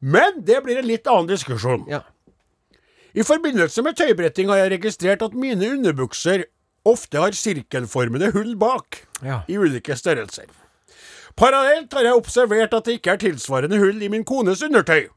men 0.00 0.42
det 0.44 0.60
blir 0.64 0.80
en 0.80 0.88
litt 0.88 1.06
annen 1.08 1.30
diskusjon. 1.30 1.86
Ja. 1.90 2.02
I 3.16 3.24
forbindelse 3.24 3.80
med 3.82 3.96
tøybretting 3.96 4.50
har 4.52 4.58
jeg 4.64 4.74
registrert 4.76 5.22
at 5.24 5.36
mine 5.38 5.70
underbukser 5.72 6.44
ofte 6.86 7.18
har 7.22 7.34
sirkelformede 7.34 8.28
hull 8.34 8.54
bak, 8.60 9.00
Ja. 9.24 9.40
i 9.48 9.56
ulike 9.56 9.96
størrelser. 9.96 10.46
Parallelt 11.36 11.92
har 11.92 12.04
jeg 12.04 12.16
observert 12.16 12.74
at 12.74 12.84
det 12.84 12.98
ikke 13.00 13.12
er 13.12 13.16
tilsvarende 13.20 13.78
hull 13.80 14.02
i 14.02 14.08
min 14.08 14.24
kones 14.24 14.62
undertøy. 14.62 15.08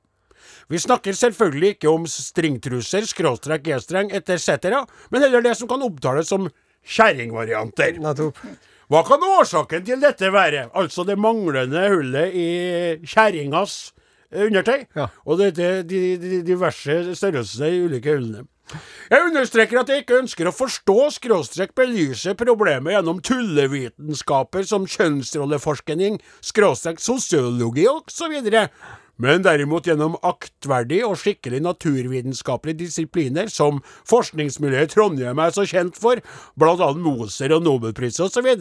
Vi 0.69 0.77
snakker 0.77 1.13
selvfølgelig 1.13 1.75
ikke 1.75 1.89
om 1.89 2.05
stringtruser, 2.07 3.05
skråstrek, 3.09 3.63
G-streng 3.63 4.11
etc., 4.13 4.85
men 5.11 5.21
heller 5.21 5.41
det 5.41 5.55
som 5.57 5.67
kan 5.67 5.81
opptales 5.81 6.27
som 6.29 6.49
kjerringvarianter. 6.85 7.97
Hva 8.89 9.03
kan 9.05 9.21
årsaken 9.21 9.83
til 9.85 10.01
dette 10.01 10.31
være? 10.33 10.67
Altså 10.77 11.03
det 11.05 11.19
manglende 11.21 11.83
hullet 11.93 12.33
i 12.33 12.47
kjerringas 13.05 13.91
eh, 14.33 14.47
undertøy, 14.47 14.87
Ja. 14.97 15.05
og 15.25 15.37
dette, 15.43 15.83
de, 15.85 15.99
de 16.17 16.39
diverse 16.47 16.95
størrelser 17.19 17.69
i 17.69 17.83
ulike 17.85 18.15
hullene. 18.15 18.47
Jeg 19.09 19.25
understreker 19.25 19.79
at 19.81 19.89
jeg 19.89 20.03
ikke 20.03 20.19
ønsker 20.23 20.45
å 20.49 20.53
forstå 20.53 20.97
skråstrek 21.15 21.71
belyse 21.77 22.35
problemet 22.37 22.93
gjennom 22.93 23.17
tullevitenskaper 23.25 24.67
som 24.69 24.85
kjønnsrolleforskning, 24.85 26.19
skråstrek 26.45 27.01
sosiologi 27.01 27.87
osv., 27.89 28.35
men 29.19 29.43
derimot 29.45 29.87
gjennom 29.89 30.17
aktverdig 30.25 31.01
og 31.07 31.17
skikkelig 31.19 31.61
naturvitenskapelige 31.65 32.85
disipliner 32.85 33.51
som 33.51 33.83
forskningsmiljøet 34.09 34.89
i 34.89 34.93
Trondheim 34.95 35.43
er 35.43 35.53
så 35.55 35.67
kjent 35.69 35.99
for, 35.99 36.23
annet 36.87 37.03
Moser 37.03 37.53
og 37.55 37.67
Nobelpriser 37.67 38.29
osv., 38.29 38.55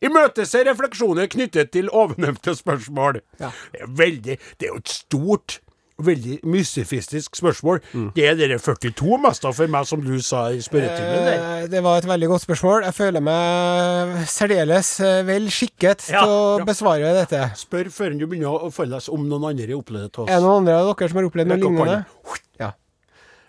Imøteser 0.00 0.64
refleksjoner 0.64 1.28
knyttet 1.28 1.74
til 1.74 1.90
ovennevnte 1.92 2.54
spørsmål. 2.56 3.18
Ja. 3.36 3.50
Det 3.72 3.82
er 3.84 3.90
veldig 3.98 4.36
Det 4.56 4.68
er 4.68 4.72
jo 4.72 4.80
et 4.80 4.92
stort 4.94 5.58
Veldig 6.00 6.38
mystifistisk 6.48 7.36
spørsmål. 7.36 7.80
Mm. 7.92 8.06
Det 8.16 8.24
er 8.30 8.36
dere 8.38 8.56
42 8.62 9.18
mest 9.20 9.44
av 9.44 9.54
for 9.58 9.70
meg, 9.70 9.86
som 9.88 10.00
du 10.04 10.14
sa 10.24 10.46
i 10.54 10.60
spørretimen. 10.64 11.28
Eh, 11.34 11.66
Det 11.72 11.82
var 11.84 11.98
et 12.00 12.08
veldig 12.08 12.28
godt 12.32 12.44
spørsmål. 12.46 12.86
Jeg 12.88 12.96
føler 12.96 13.24
meg 13.26 14.14
særdeles 14.30 14.92
eh, 15.04 15.20
vel 15.28 15.50
skikket 15.52 16.06
Ja, 16.08 16.22
til 16.24 16.32
å 16.32 16.40
ja. 16.62 16.64
besvare 16.68 17.12
dette. 17.18 17.42
Spør 17.60 17.90
før 17.92 18.16
du 18.18 18.26
begynner 18.26 18.66
å 18.68 18.72
følge 18.74 18.96
oss 18.96 19.10
om 19.12 19.28
noen 19.28 19.50
andre 19.52 19.76
opplevde 19.76 20.08
det 20.08 20.14
til 20.16 20.28
Er 20.30 20.40
det 20.40 20.46
noen 20.46 20.62
andre 20.64 20.78
av 20.80 20.90
dere 20.94 21.10
som 21.12 21.20
har 21.20 21.28
opplevd 21.30 21.52
noe 21.52 21.60
lignende? 21.60 22.00
Ja. 22.60 22.72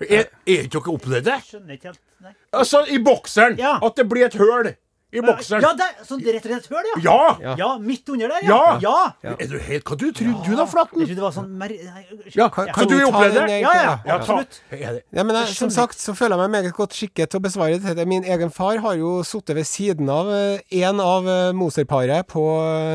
Er, 0.01 0.27
er 0.49 0.63
ikke 0.65 0.79
dere 0.79 0.95
opplevd 0.97 1.27
det? 1.29 1.39
Skjønner 1.47 1.77
ikke 1.77 1.91
helt. 1.93 2.01
Nei. 2.21 2.35
Altså, 2.53 2.83
i 2.89 2.99
bokseren! 3.01 3.55
Ja. 3.57 3.77
At 3.81 3.95
det 3.97 4.05
blir 4.11 4.27
et 4.27 4.35
høl 4.37 4.73
i 5.11 5.21
bokseren. 5.23 5.61
Ja, 5.65 5.71
det 5.75 5.85
er 5.89 6.05
sånn 6.07 6.21
rett 6.23 6.45
og 6.45 6.51
slett 6.53 6.67
høl, 6.71 6.85
ja. 6.91 6.97
Ja! 7.03 7.17
Ja. 7.43 7.55
Ja, 7.59 7.69
midt 7.83 8.07
under 8.13 8.31
der, 8.31 8.45
Ja. 8.47 8.59
ja. 8.79 8.93
ja. 9.25 9.33
Er 9.39 9.47
du 9.51 9.57
helt 9.59 9.83
Hva 9.83 9.97
du 9.99 10.05
trodde 10.15 10.45
du 10.45 10.53
da, 10.55 10.63
Jeg 10.63 10.71
Flatten? 10.71 10.97
trodde 11.01 11.15
det 11.19 11.25
var 11.25 11.33
sånn 11.35 11.49
mer... 11.59 11.69
Nei, 11.69 12.05
Ja, 12.35 12.47
Kan, 12.49 12.71
kan 12.73 12.87
du 12.87 12.95
oppleve 13.09 13.43
det? 13.49 13.57
Ja, 13.61 13.73
ja. 13.75 13.95
Ja. 14.07 14.15
Absolutt. 14.15 14.61
Ja, 14.71 14.93
men 15.23 15.35
jeg, 15.35 15.49
Jeg 15.51 15.57
som 15.59 15.69
sagt 15.73 15.99
så 15.99 16.15
føler 16.15 16.37
jeg 16.39 16.45
meg 16.49 16.55
meget 16.61 16.75
godt 16.77 16.95
skikket 16.95 17.31
til 17.33 17.41
å 17.41 17.43
besvare 17.43 17.79
dette. 17.83 18.07
Min 18.07 18.23
egen 18.23 18.51
far 18.55 18.79
har 18.85 18.95
jo 18.99 19.17
sittet 19.27 19.55
ved 19.59 19.67
siden 19.67 20.09
av 20.09 20.31
eh, 20.31 20.63
en 20.85 20.99
av 21.03 21.27
eh, 21.27 21.51
Moser-paret 21.57 22.27
på 22.31 22.45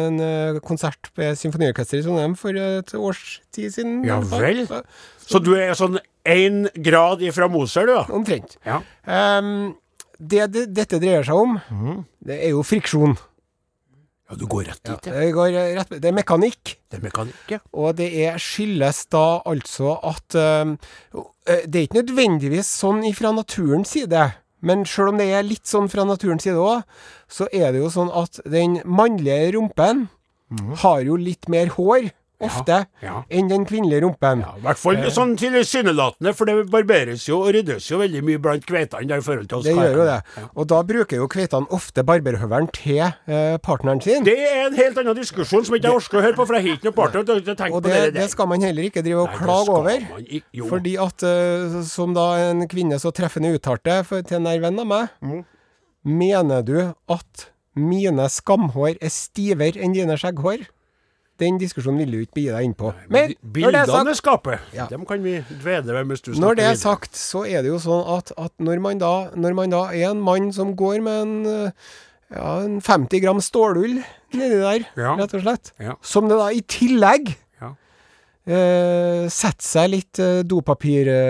en 0.08 0.20
eh, 0.20 0.60
konsert 0.64 1.12
ved 1.20 1.36
Symfoniorkesteret 1.36 2.00
i 2.00 2.06
Trondheim 2.08 2.36
for 2.40 2.56
et 2.56 2.94
års 2.96 3.40
tid 3.52 3.74
siden. 3.76 4.00
Ja 4.08 4.20
vel. 4.24 4.64
Så, 4.66 4.80
Så 5.26 5.38
du 5.42 5.52
er 5.58 5.74
sånn 5.76 5.98
én 6.26 6.64
grad 6.82 7.20
ifra 7.22 7.46
Moser, 7.50 7.86
du, 7.86 7.92
da? 7.94 8.06
Omtrent. 8.14 8.56
Ja. 8.66 8.80
Ehm, 9.06 9.74
det, 10.18 10.46
det 10.54 10.66
dette 10.76 11.00
dreier 11.02 11.26
seg 11.26 11.38
om, 11.38 11.56
det 12.26 12.38
er 12.40 12.54
jo 12.54 12.62
friksjon. 12.66 13.16
Ja, 14.26 14.34
du 14.34 14.46
går 14.50 14.64
rett 14.66 14.80
dit, 14.82 15.06
ja. 15.06 15.12
Det, 15.14 15.26
går 15.36 15.52
rett, 15.76 15.92
det 16.02 16.08
er 16.10 16.16
mekanikk. 16.16 16.72
Det 16.90 16.98
er 16.98 17.04
mekanikk, 17.04 17.42
ja. 17.52 17.60
Og 17.78 17.94
det 18.00 18.08
er, 18.24 18.40
skyldes 18.42 19.04
da 19.14 19.40
altså 19.46 19.92
at 20.02 20.34
eh, 20.34 20.72
Det 21.62 21.78
er 21.78 21.86
ikke 21.86 22.00
nødvendigvis 22.00 22.72
sånn 22.82 23.04
fra 23.14 23.30
naturens 23.36 23.94
side. 23.94 24.24
Men 24.66 24.82
sjøl 24.88 25.12
om 25.12 25.20
det 25.20 25.28
er 25.30 25.46
litt 25.46 25.68
sånn 25.70 25.86
fra 25.92 26.02
naturens 26.08 26.42
side 26.42 26.58
òg, 26.58 26.82
så 27.30 27.46
er 27.54 27.70
det 27.70 27.84
jo 27.84 27.92
sånn 27.92 28.10
at 28.10 28.40
den 28.50 28.80
mannlige 28.82 29.52
rumpen 29.54 30.08
har 30.82 31.00
jo 31.06 31.16
litt 31.18 31.48
mer 31.50 31.70
hår, 31.74 32.10
ofte, 32.44 32.82
ja. 33.00 33.22
enn 33.32 33.48
den 33.48 33.64
kvinnelige 33.64 34.02
rumpen. 34.04 34.42
Ja, 34.44 34.52
I 34.58 34.64
hvert 34.66 34.80
fall 34.80 34.98
sånn 35.14 35.36
tilsynelatende, 35.40 36.34
for 36.36 36.44
det 36.50 36.66
barberes 36.72 37.24
jo 37.28 37.38
og 37.46 37.54
ryddes 37.56 37.86
jo 37.88 38.00
veldig 38.02 38.20
mye 38.26 38.40
blant 38.42 38.66
kveitene 38.68 39.08
der 39.08 39.22
i 39.22 39.24
forhold 39.24 39.48
til 39.48 39.58
oss 39.58 39.64
Det 39.64 39.74
gjør 39.76 39.96
jo 40.02 40.06
det. 40.10 40.18
Ja. 40.36 40.44
Og 40.54 40.68
da 40.72 40.82
bruker 40.90 41.16
jo 41.22 41.28
kveitene 41.32 41.70
ofte 41.76 42.04
barberhøvelen 42.06 42.68
til 42.76 43.00
eh, 43.06 43.56
partneren 43.64 44.02
sin. 44.04 44.26
Det 44.28 44.36
er 44.36 44.66
en 44.66 44.76
helt 44.76 45.00
annen 45.00 45.16
diskusjon 45.16 45.64
som 45.64 45.78
ikke 45.78 45.88
jeg 45.88 46.00
orker 46.02 46.20
å 46.20 46.24
høre 46.26 46.36
på, 46.36 46.46
for 46.46 46.58
jeg 46.58 46.66
har 46.68 46.76
ikke 46.76 46.90
noe 46.90 46.98
partner 47.00 47.26
til 47.26 47.40
å 47.40 47.56
tenke 47.56 47.72
på 47.80 47.84
det, 47.88 47.96
det, 48.10 48.14
det 48.20 48.28
skal 48.34 48.50
man 48.52 48.68
heller 48.68 48.90
ikke 48.90 49.04
drive 49.06 49.24
og 49.24 49.32
Nei, 49.32 49.42
klage 49.42 49.76
over. 49.80 50.06
ikke- 50.26 50.70
Fordi 50.70 50.96
at, 51.08 51.26
eh, 51.32 51.80
som 51.88 52.14
da 52.16 52.28
en 52.50 52.66
kvinne 52.68 53.00
så 53.00 53.12
treffende 53.16 53.54
uttalte 53.56 54.02
for, 54.04 54.20
til 54.22 54.36
en 54.42 54.48
nær 54.50 54.60
venn 54.68 54.80
av 54.84 54.86
meg 54.92 55.08
Mm. 55.22 55.44
Mener 56.06 56.62
du 56.62 56.76
at 57.10 57.48
mine 57.74 58.28
skamhår 58.30 58.96
er 59.02 59.10
stivere 59.10 59.80
enn 59.82 59.92
dine 59.96 60.14
skjegghår? 60.20 60.66
Den 61.38 61.58
diskusjonen 61.60 61.98
vil 62.00 62.10
du 62.14 62.18
ikke 62.24 62.34
begi 62.38 62.48
deg 62.52 62.64
inn 62.64 62.74
på. 62.74 62.94
Men 63.12 63.34
Men 63.34 63.52
Bildene 63.52 64.14
skaper, 64.16 64.58
Ja. 64.72 64.86
dem 64.88 65.04
kan 65.04 65.22
vi 65.22 65.38
dvele 65.60 65.92
ved 65.92 66.06
mens 66.06 66.20
du 66.22 66.32
snakker 66.32 66.40
når 66.46 66.56
det 66.56 66.64
er 66.64 66.74
sagt, 66.80 67.12
så 67.14 67.44
er 67.46 67.60
det 67.62 67.68
jo 67.68 67.78
sånn 67.78 68.06
at, 68.16 68.32
at 68.38 68.52
når, 68.58 68.80
man 68.80 68.98
da, 68.98 69.30
når 69.36 69.54
man 69.54 69.70
da 69.70 69.82
er 69.92 70.10
en 70.10 70.20
mann 70.24 70.52
som 70.52 70.74
går 70.76 71.02
med 71.02 71.22
en, 71.22 71.46
eh, 71.46 71.70
ja, 72.34 72.58
en 72.64 72.80
50 72.80 73.20
gram 73.20 73.40
stålull 73.44 73.98
nedi 74.32 74.56
der, 74.62 74.86
Ja. 74.96 75.14
rett 75.16 75.34
og 75.34 75.42
slett, 75.44 75.72
Ja. 75.78 75.94
som 76.00 76.28
det 76.28 76.38
da 76.38 76.48
i 76.48 76.60
tillegg 76.62 77.36
Ja. 77.60 77.74
eh, 78.46 79.28
setter 79.28 79.62
seg 79.62 79.90
litt 79.90 80.18
eh, 80.18 80.42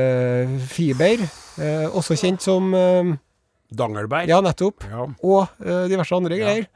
dopapirfiber, 0.06 1.22
eh, 1.58 1.86
også 1.90 2.14
kjent 2.18 2.40
som 2.44 2.72
eh, 2.74 3.14
Dangelberg. 3.74 4.28
Ja, 4.30 4.38
nettopp. 4.40 4.84
Og 5.24 5.48
eh, 5.64 5.88
diverse 5.90 6.14
andre 6.14 6.38
greier. 6.38 6.66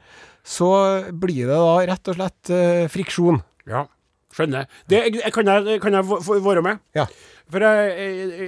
Så 0.43 0.69
blir 1.13 1.49
det 1.49 1.57
da 1.57 1.73
rett 1.91 2.11
og 2.11 2.17
slett 2.17 2.53
eh, 2.53 2.85
friksjon. 2.91 3.41
Ja, 3.69 3.85
skjønner. 4.33 4.65
Det 4.89 5.03
kan 5.35 5.47
jeg, 5.47 5.77
kan 5.83 5.97
jeg 5.97 6.07
være 6.07 6.63
med? 6.65 6.81
Ja. 6.97 7.05
For 7.51 7.63
jeg, 7.65 7.95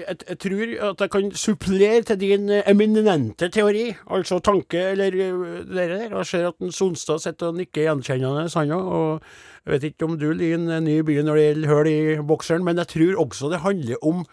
jeg, 0.08 0.18
jeg, 0.30 0.38
tror 0.40 0.70
at 0.90 1.02
jeg 1.04 1.12
kan 1.12 1.32
supplere 1.36 2.06
til 2.08 2.20
din 2.22 2.52
eminente 2.62 3.50
teori, 3.52 3.90
altså 4.08 4.40
tanke 4.40 4.80
eller 4.94 5.18
eh, 5.18 5.60
det 5.68 5.90
der. 5.92 6.08
Jeg 6.08 6.30
ser 6.30 6.48
at 6.50 6.64
en 6.64 6.72
Sonstad 6.72 7.20
sitter 7.24 7.52
og 7.52 7.60
nikker 7.60 7.90
gjenkjennende, 7.90 8.48
han 8.56 8.74
òg. 8.78 8.90
Og 8.94 9.66
jeg 9.66 9.76
vet 9.76 9.90
ikke 9.92 10.08
om 10.08 10.18
du 10.18 10.32
ligger 10.32 10.58
i 10.58 10.80
en 10.80 10.88
ny 10.88 10.98
by 11.06 11.20
når 11.22 11.40
det 11.40 11.46
gjelder 11.46 11.74
høl 11.74 11.92
i 11.92 12.00
bokseren, 12.32 12.66
men 12.66 12.82
jeg 12.82 12.92
tror 12.96 13.24
også 13.28 13.52
det 13.52 13.64
handler 13.64 14.08
om 14.08 14.26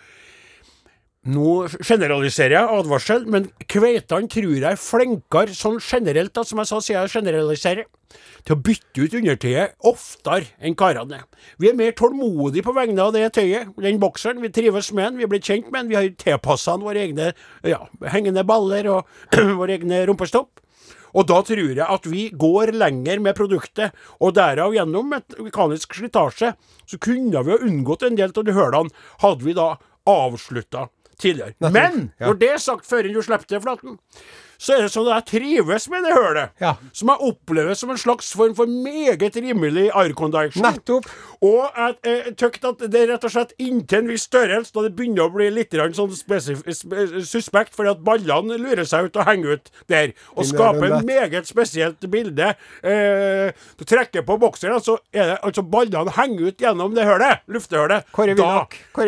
nå 1.29 1.69
generaliserer 1.85 2.55
jeg, 2.55 2.77
advarsel, 2.81 3.27
men 3.29 3.51
kveitene 3.69 4.29
tror 4.31 4.55
jeg 4.55 4.65
er 4.65 4.79
flinkere 4.81 5.57
sånn 5.57 5.77
generelt, 5.85 6.33
da, 6.33 6.45
som 6.49 6.63
jeg 6.63 6.71
sa, 6.71 6.79
siden 6.81 7.03
jeg 7.05 7.13
generaliserer, 7.19 7.89
til 8.49 8.55
å 8.57 8.61
bytte 8.65 9.05
ut 9.05 9.17
undertøyet 9.19 9.75
oftere 9.87 10.49
enn 10.65 10.77
karene. 10.79 11.21
er. 11.21 11.51
Vi 11.61 11.69
er 11.69 11.77
mer 11.77 11.93
tålmodige 11.93 12.65
på 12.65 12.73
vegne 12.75 13.05
av 13.05 13.13
det 13.13 13.27
tøyet, 13.37 13.69
den 13.77 14.01
bokseren. 14.01 14.41
Vi 14.41 14.49
trives 14.49 14.89
med 14.97 15.11
den, 15.11 15.19
vi 15.21 15.29
blitt 15.29 15.45
kjent 15.45 15.69
med 15.69 15.83
den, 15.83 15.91
vi 15.91 15.99
har 15.99 16.09
tilpassa 16.17 16.79
den 16.79 16.87
våre 16.89 17.05
egne 17.05 17.33
ja, 17.69 17.85
hengende 18.09 18.47
baller 18.49 18.89
og 18.89 19.37
våre 19.61 19.77
egne 19.77 20.01
rumpestopp. 20.09 20.65
Og 21.11 21.27
da 21.27 21.41
tror 21.43 21.75
jeg 21.75 21.85
at 21.85 22.07
vi 22.07 22.29
går 22.33 22.73
lenger 22.79 23.21
med 23.21 23.37
produktet, 23.37 23.93
og 24.23 24.39
derav 24.39 24.73
gjennom 24.73 25.13
et 25.19 25.37
mekanisk 25.43 25.99
slitasje, 25.99 26.55
så 26.87 27.01
kunne 27.03 27.45
vi 27.45 27.53
ha 27.53 27.61
unngått 27.67 28.07
en 28.07 28.17
del 28.17 28.33
av 28.33 28.47
de 28.47 28.57
hølene, 28.57 28.95
hadde 29.21 29.45
vi 29.45 29.59
da 29.59 29.75
avslutta 30.09 30.87
tidligere. 31.21 31.53
Men 31.61 32.13
når 32.21 32.39
det 32.41 32.53
er 32.55 32.63
sagt, 32.63 32.87
før 32.89 33.09
du 33.09 33.23
slipper 33.23 33.47
til 33.49 33.63
flaten, 33.65 33.99
så 34.61 34.77
er 34.77 34.85
det 34.85 34.93
sånn 34.93 35.09
at 35.09 35.31
jeg 35.31 35.41
trives 35.41 35.87
med 35.89 36.05
det 36.05 36.13
hølet. 36.13 36.53
Ja. 36.61 36.75
Som 36.93 37.09
jeg 37.15 37.31
opplever 37.31 37.77
som 37.79 37.93
en 37.95 38.01
slags 38.01 38.29
form 38.37 38.53
for 38.59 38.69
meget 38.69 39.39
rimelig 39.41 39.87
aircondition. 39.97 40.67
Nettopp. 40.67 41.09
Og 41.41 41.63
jeg 41.65 41.97
eh, 42.11 42.29
tykte 42.37 42.75
at 42.75 42.85
det 42.93 43.01
er 43.01 43.09
rett 43.15 43.25
og 43.25 43.33
slett 43.33 43.55
inntil 43.63 44.03
en 44.03 44.11
viss 44.13 44.27
størrelse, 44.29 44.75
da 44.75 44.85
det 44.85 44.93
begynner 44.99 45.31
å 45.31 45.33
bli 45.33 45.49
litt 45.55 45.73
sånn 45.97 46.13
suspekt, 46.13 47.73
fordi 47.77 47.95
at 47.95 48.05
ballene 48.05 48.59
lurer 48.61 48.85
seg 48.89 49.09
ut 49.09 49.17
og 49.17 49.29
henger 49.31 49.57
ut 49.57 49.73
der. 49.89 50.13
Og 50.37 50.45
skaper 50.51 50.91
et 50.91 51.09
meget 51.09 51.49
spesielt 51.49 52.05
bilde. 52.13 52.53
Eh, 52.85 53.57
du 53.81 53.87
trekker 53.89 54.27
på 54.29 54.37
bokseren, 54.45 54.83
så 54.85 54.99
er 55.15 55.33
det 55.33 55.39
altså 55.47 55.65
ballene 55.65 56.13
henger 56.19 56.51
ut 56.53 56.65
gjennom 56.67 56.97
det 56.97 57.09
hølet. 57.09 57.47
Luftehølet. 57.49 58.13
Kåre 58.13 58.37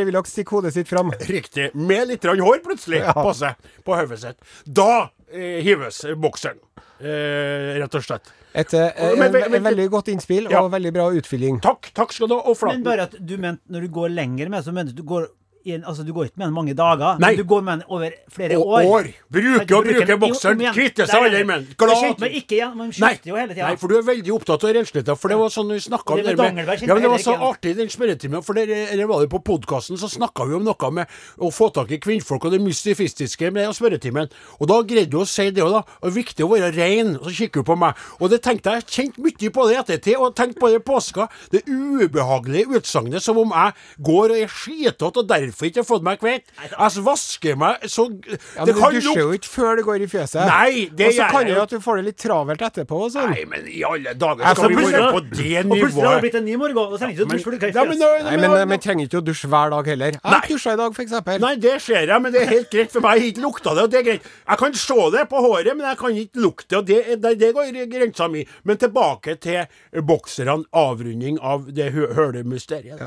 Willoch 0.09 0.29
stikker 0.31 0.63
hodet 0.63 0.73
sitt 0.79 0.89
fram. 0.89 1.13
Riktig. 1.29 1.75
Med 1.77 2.09
litt 2.09 2.25
hår 2.25 2.63
plutselig 2.65 3.03
Ja. 3.05 3.13
på 3.13 3.35
seg, 3.37 3.61
på 3.85 3.97
hodet 3.99 4.23
sitt. 4.23 4.41
Da 4.65 5.11
hives 5.33 6.05
bokseren, 6.17 6.59
eh, 7.01 7.79
rett 7.81 7.95
og 7.95 8.05
slett. 8.05 8.33
Et, 8.55 8.75
eh, 8.75 8.91
Men- 9.17 9.33
men- 9.33 9.43
en 9.45 9.51
men- 9.53 9.65
veldig 9.65 9.89
godt 9.91 10.09
innspill 10.13 10.51
Ja. 10.51 10.61
og 10.63 10.71
veldig 10.73 10.93
bra 10.93 11.11
utfylling. 11.11 11.61
Takk, 11.63 11.91
takk 11.95 12.13
skal 12.13 12.29
du 12.29 12.35
ha. 12.35 12.41
Og 12.43 12.57
Men 12.67 12.83
bare 12.83 13.03
at 13.03 13.15
du 13.25 13.37
mente 13.39 13.63
når 13.71 13.81
du 13.81 13.89
går 13.89 14.11
lenger 14.15 14.49
med, 14.51 14.63
så 14.65 14.73
mener 14.73 14.93
du 14.93 15.03
du 15.03 15.09
går 15.09 15.27
en, 15.65 15.85
altså 15.85 16.05
du 16.07 16.13
går 16.13 16.31
ikke 16.31 16.41
med 16.43 16.47
den 16.47 16.55
mange 16.55 16.75
dager, 16.75 17.19
Nei. 17.19 17.31
men 17.33 17.39
du 17.39 17.45
går 17.49 17.63
med 17.63 17.79
den 17.79 17.85
over 17.89 18.11
flere 18.33 18.59
Og 18.59 18.67
år. 18.67 18.83
år. 18.83 19.09
Bruke 19.33 19.77
og 19.77 19.85
bruke 19.85 20.17
bokseren. 20.19 20.63
Kvitte 20.75 21.07
seg 21.07 21.23
med 21.23 21.33
den. 21.33 21.67
Glad. 21.79 22.03
Det 22.03 22.21
meg 22.21 22.37
ikke 22.41 22.57
igjen. 22.59 22.77
Man 22.77 22.93
skifter 22.93 23.31
jo 23.31 23.37
hele 23.37 23.55
tida. 23.55 23.69
nei, 23.69 23.77
for 23.77 23.89
du 23.89 23.97
er 23.99 24.07
veldig 24.07 24.33
opptatt 24.35 24.65
av 24.65 24.75
renslighet. 24.77 25.13
For 25.19 25.29
det 25.33 25.39
var 25.39 25.53
sånn 25.55 25.73
vi 25.73 25.81
snakka 25.81 26.13
om 26.15 26.23
Det 26.23 26.25
med 26.25 26.37
det 26.37 26.55
med 26.55 26.83
Ja, 26.83 26.95
men 26.95 27.03
det 27.03 27.11
var 27.13 27.23
så 27.23 27.37
artig 27.37 27.71
i 27.71 27.79
den 27.79 27.89
spørretimen, 27.93 28.43
for 28.43 28.55
det, 28.55 28.69
eller 28.93 29.07
var 29.07 29.21
det 29.21 29.31
på 29.31 29.43
podkasten, 29.43 29.99
så 29.99 30.09
snakka 30.11 30.47
vi 30.49 30.55
om 30.55 30.65
noe 30.65 30.91
med 30.91 31.07
å 31.39 31.51
få 31.53 31.71
tak 31.73 31.91
i 31.93 31.99
kvinnfolk 32.03 32.45
og 32.45 32.53
det 32.53 32.61
mystifistiske 32.61 33.51
med 33.53 33.71
spørretimen. 33.77 34.31
Og 34.61 34.69
da 34.69 34.81
greide 34.83 35.11
du 35.11 35.19
å 35.23 35.27
si 35.29 35.51
det 35.51 35.63
òg, 35.63 35.73
da. 35.73 35.83
Og 36.03 36.15
viktig 36.15 36.45
å 36.45 36.51
være 36.53 36.73
rein. 36.77 37.15
Så 37.23 37.31
kikker 37.31 37.63
du 37.63 37.69
på 37.71 37.77
meg. 37.79 37.95
Og 38.21 38.31
det 38.31 38.43
tenkte 38.43 38.75
jeg, 38.77 38.87
kjente 38.89 39.23
mye 39.23 39.51
på 39.53 39.69
det 39.69 39.75
i 39.77 39.81
ettertid, 39.81 40.17
og 40.17 40.35
tenkte 40.37 40.61
på 40.61 40.69
det 40.73 40.81
i 40.81 40.85
påska. 40.85 41.29
Det 41.53 41.63
ubehagelige 41.69 42.79
utsagnet 42.79 43.23
som 43.23 43.39
om 43.39 43.53
jeg 43.53 43.73
går 44.03 44.35
og 44.35 44.39
er 44.43 44.49
skitete 44.53 45.13
og 45.13 45.29
derfor 45.29 45.52
ikke 45.61 45.81
har 45.83 45.85
fått 45.89 46.03
meg 46.03 46.19
kvitt? 46.21 46.45
Jeg 46.63 47.03
vasker 47.05 47.57
meg 47.57 47.85
så 47.91 48.09
Ja, 48.57 48.65
Det 48.65 48.75
men 48.75 48.83
lukte 48.83 48.91
du 48.93 49.01
dusjer 49.01 49.23
jo 49.23 49.33
ikke 49.37 49.51
før 49.53 49.77
det 49.77 49.85
går 49.85 50.01
i 50.03 50.09
fjeset. 50.09 50.47
Nei, 50.49 50.89
det 50.93 51.07
Og 51.07 51.13
så 51.19 51.29
kan 51.31 51.45
det 51.47 51.55
jo. 51.57 51.63
at 51.63 51.71
du 51.71 51.79
får 51.81 51.97
det 52.01 52.05
litt 52.09 52.19
travelt 52.23 52.61
etterpå 52.63 53.01
sånn. 53.13 53.31
Nei, 53.31 53.45
men 53.49 53.67
i 53.69 53.83
alle 53.85 54.15
dager, 54.15 54.43
Altså, 54.45 54.65
skal 54.65 54.77
vi 54.77 54.85
være 54.93 55.13
på 55.13 55.21
det 55.31 55.65
nivået? 55.67 55.73
Og 55.73 55.77
plutselig 55.83 56.07
har 56.09 56.15
det 56.15 56.23
blitt 56.27 56.35
en 56.41 56.45
ny 56.45 56.57
morgen, 56.57 56.79
og 56.79 56.93
så 56.93 56.99
trenger 57.03 57.17
du 57.17 57.23
ikke 57.23 57.29
å 57.29 57.33
dusje 57.33 57.45
før 57.45 57.53
du 57.53 57.59
går 57.59 57.69
i 57.69 57.73
Ja, 57.73 57.85
men, 57.85 57.93
fjes. 57.93 58.03
nå- 58.03 58.25
Nei, 58.31 58.37
men 58.37 58.51
vi 58.59 58.65
man 58.73 58.79
trenger 58.79 59.05
ikke 59.09 59.21
å 59.21 59.25
dusje 59.27 59.49
hver 59.53 59.71
dag 59.71 59.87
heller. 59.93 60.11
Jeg 60.13 60.21
har 60.23 60.41
ikke 60.43 60.55
dusja 60.57 60.73
i 60.73 60.77
dag, 60.77 60.93
eksempel. 61.07 61.41
Nei, 61.41 61.55
det 61.57 61.75
ser 61.83 62.07
jeg, 62.07 62.23
men 62.23 62.33
det 62.33 62.43
er 62.43 62.47
helt 62.53 62.71
greit 62.71 62.91
for 62.93 63.01
meg. 63.01 63.13
Jeg 63.13 63.23
har 63.23 63.31
ikke 63.33 63.45
lukta 63.47 63.75
det, 63.75 63.83
og 63.83 63.91
det 63.91 63.99
er 64.01 64.07
greit. 64.11 64.23
Jeg 64.49 64.59
kan 64.59 64.75
se 64.75 65.11
det 65.13 65.29
på 65.29 65.37
håret, 65.43 65.77
men 65.77 65.87
jeg 65.87 65.99
kan 65.99 66.11
ikke 66.23 66.41
lukte 66.43 66.69
det, 66.69 66.79
og 66.79 66.87
det, 66.87 67.21
det, 67.23 67.39
det 67.39 67.55
går 67.55 67.73
grensa 67.93 68.29
mi. 68.31 68.47
Men 68.65 68.77
tilbake 68.77 69.37
til 69.41 69.67
bokserne, 70.03 70.65
avrunding 70.73 71.39
av 71.43 71.67
det 71.73 71.93
hølemysteriet. 71.93 72.99
hølemysteriet. 72.99 73.03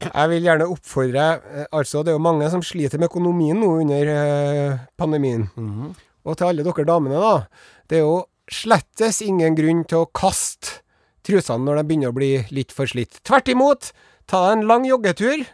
Jeg 0.00 0.28
vil 0.32 0.46
gjerne 0.46 0.66
oppfordre 0.72 1.24
eh, 1.44 1.66
Altså, 1.76 2.00
det 2.04 2.12
er 2.12 2.16
jo 2.16 2.24
mange 2.24 2.48
som 2.52 2.62
sliter 2.64 2.98
med 2.98 3.10
økonomien 3.10 3.58
nå 3.60 3.68
under 3.82 4.12
eh, 4.14 4.78
pandemien. 4.98 5.50
-hmm. 5.56 5.94
Og 6.24 6.36
til 6.36 6.44
alle 6.44 6.64
dere 6.64 6.84
damene, 6.84 7.14
da. 7.20 7.46
Det 7.88 7.98
er 7.98 8.02
jo 8.02 8.24
slettes 8.50 9.20
ingen 9.20 9.54
grunn 9.56 9.84
til 9.84 9.98
å 9.98 10.10
kaste 10.14 10.80
trusene 11.26 11.64
når 11.64 11.76
de 11.76 11.84
begynner 11.88 12.08
å 12.08 12.16
bli 12.16 12.46
litt 12.50 12.72
for 12.72 12.86
slitt. 12.86 13.20
Tvert 13.24 13.48
imot, 13.48 13.92
ta 14.26 14.48
deg 14.48 14.58
en 14.58 14.66
lang 14.68 14.84
joggetur. 14.88 15.46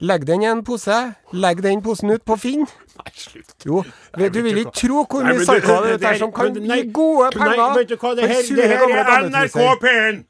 Legg 0.00 0.26
den 0.26 0.42
i 0.42 0.46
en 0.50 0.62
pose. 0.66 1.14
Legg 1.32 1.62
den 1.62 1.82
posen 1.82 2.10
ut 2.10 2.24
på 2.26 2.36
Finn. 2.36 2.66
Nei, 2.98 3.12
slutt. 3.14 3.54
Jo, 3.64 3.84
Nei, 4.16 4.28
du 4.28 4.42
vil 4.42 4.58
ikke 4.64 4.74
tro 4.74 5.04
hvor 5.04 5.22
mye 5.22 5.38
men 5.38 5.98
det- 5.98 6.10
er 6.10 6.18
som 6.18 6.32
kan 6.32 6.54
gi 6.54 6.82
gode 6.92 7.30
Nei, 7.38 7.56
vet 7.78 7.88
du 7.88 7.96
hva, 7.96 8.14
det 8.16 8.28
her, 8.28 8.42
det 8.42 8.68
her 8.68 8.78
er. 8.82 9.28
NRK 9.30 9.80
P1! 9.80 10.24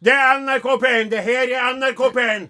Det 0.00 0.12
er 0.12 0.38
NRK 0.40 0.66
P1! 0.80 1.08
Det 1.12 1.20
her 1.26 1.50
er 1.52 1.74
NRK 1.76 1.98
P1! 2.14 2.44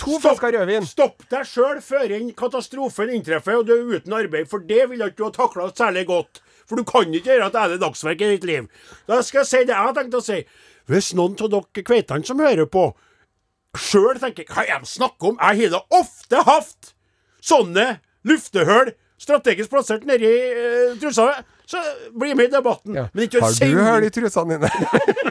To 0.00 0.18
flasker 0.22 0.54
rødvin. 0.56 0.86
Stopp 0.88 1.24
deg 1.28 1.44
sjøl 1.48 1.82
før 1.84 2.14
en 2.16 2.30
katastrofen 2.36 3.10
inntreffer 3.12 3.58
og 3.58 3.66
du 3.68 3.74
er 3.74 3.98
uten 3.98 4.14
arbeid, 4.16 4.48
for 4.48 4.64
det 4.64 4.86
ville 4.88 5.10
ikke 5.10 5.20
du 5.20 5.26
ha 5.26 5.34
takla 5.36 5.66
særlig 5.68 6.06
godt. 6.08 6.40
For 6.68 6.80
du 6.80 6.86
kan 6.88 7.12
ikke 7.12 7.34
gjøre 7.34 7.50
et 7.50 7.58
ærlig 7.60 7.76
dagsverk 7.82 8.24
i 8.24 8.30
ditt 8.32 8.46
liv. 8.48 8.70
Da 9.08 9.20
skal 9.24 9.42
jeg 9.42 9.50
si 9.50 9.60
det 9.68 9.74
jeg 9.74 9.88
har 9.88 9.98
tenkt 9.98 10.16
å 10.16 10.22
si. 10.24 10.38
Hvis 10.88 11.10
noen 11.18 11.36
av 11.44 11.52
dere 11.52 11.84
kveitene 11.90 12.24
som 12.24 12.40
hører 12.40 12.70
på, 12.72 12.86
sjøl 13.76 14.20
tenker 14.22 14.48
hva 14.48 14.64
er 14.64 14.80
det 14.80 14.88
de 14.88 14.92
snakker 14.94 15.34
om? 15.34 15.38
Jeg 15.44 15.60
har 15.60 15.76
da 15.76 16.00
ofte 16.00 16.44
hatt 16.48 16.92
sånne 17.44 17.86
luftehull 18.28 18.94
strategisk 19.20 19.74
plassert 19.76 20.08
nedi 20.08 20.32
eh, 20.32 20.96
trusa. 21.02 21.34
Så 21.70 21.76
bli 22.16 22.34
med 22.34 22.44
i 22.44 22.48
debatten. 22.48 22.94
Ja. 22.94 23.08
Men 23.12 23.24
ikke 23.24 23.40
Har 23.40 23.52
du 23.52 23.80
hull 23.84 24.04
i 24.06 24.10
trusene 24.10 24.56
dine? 24.56 24.70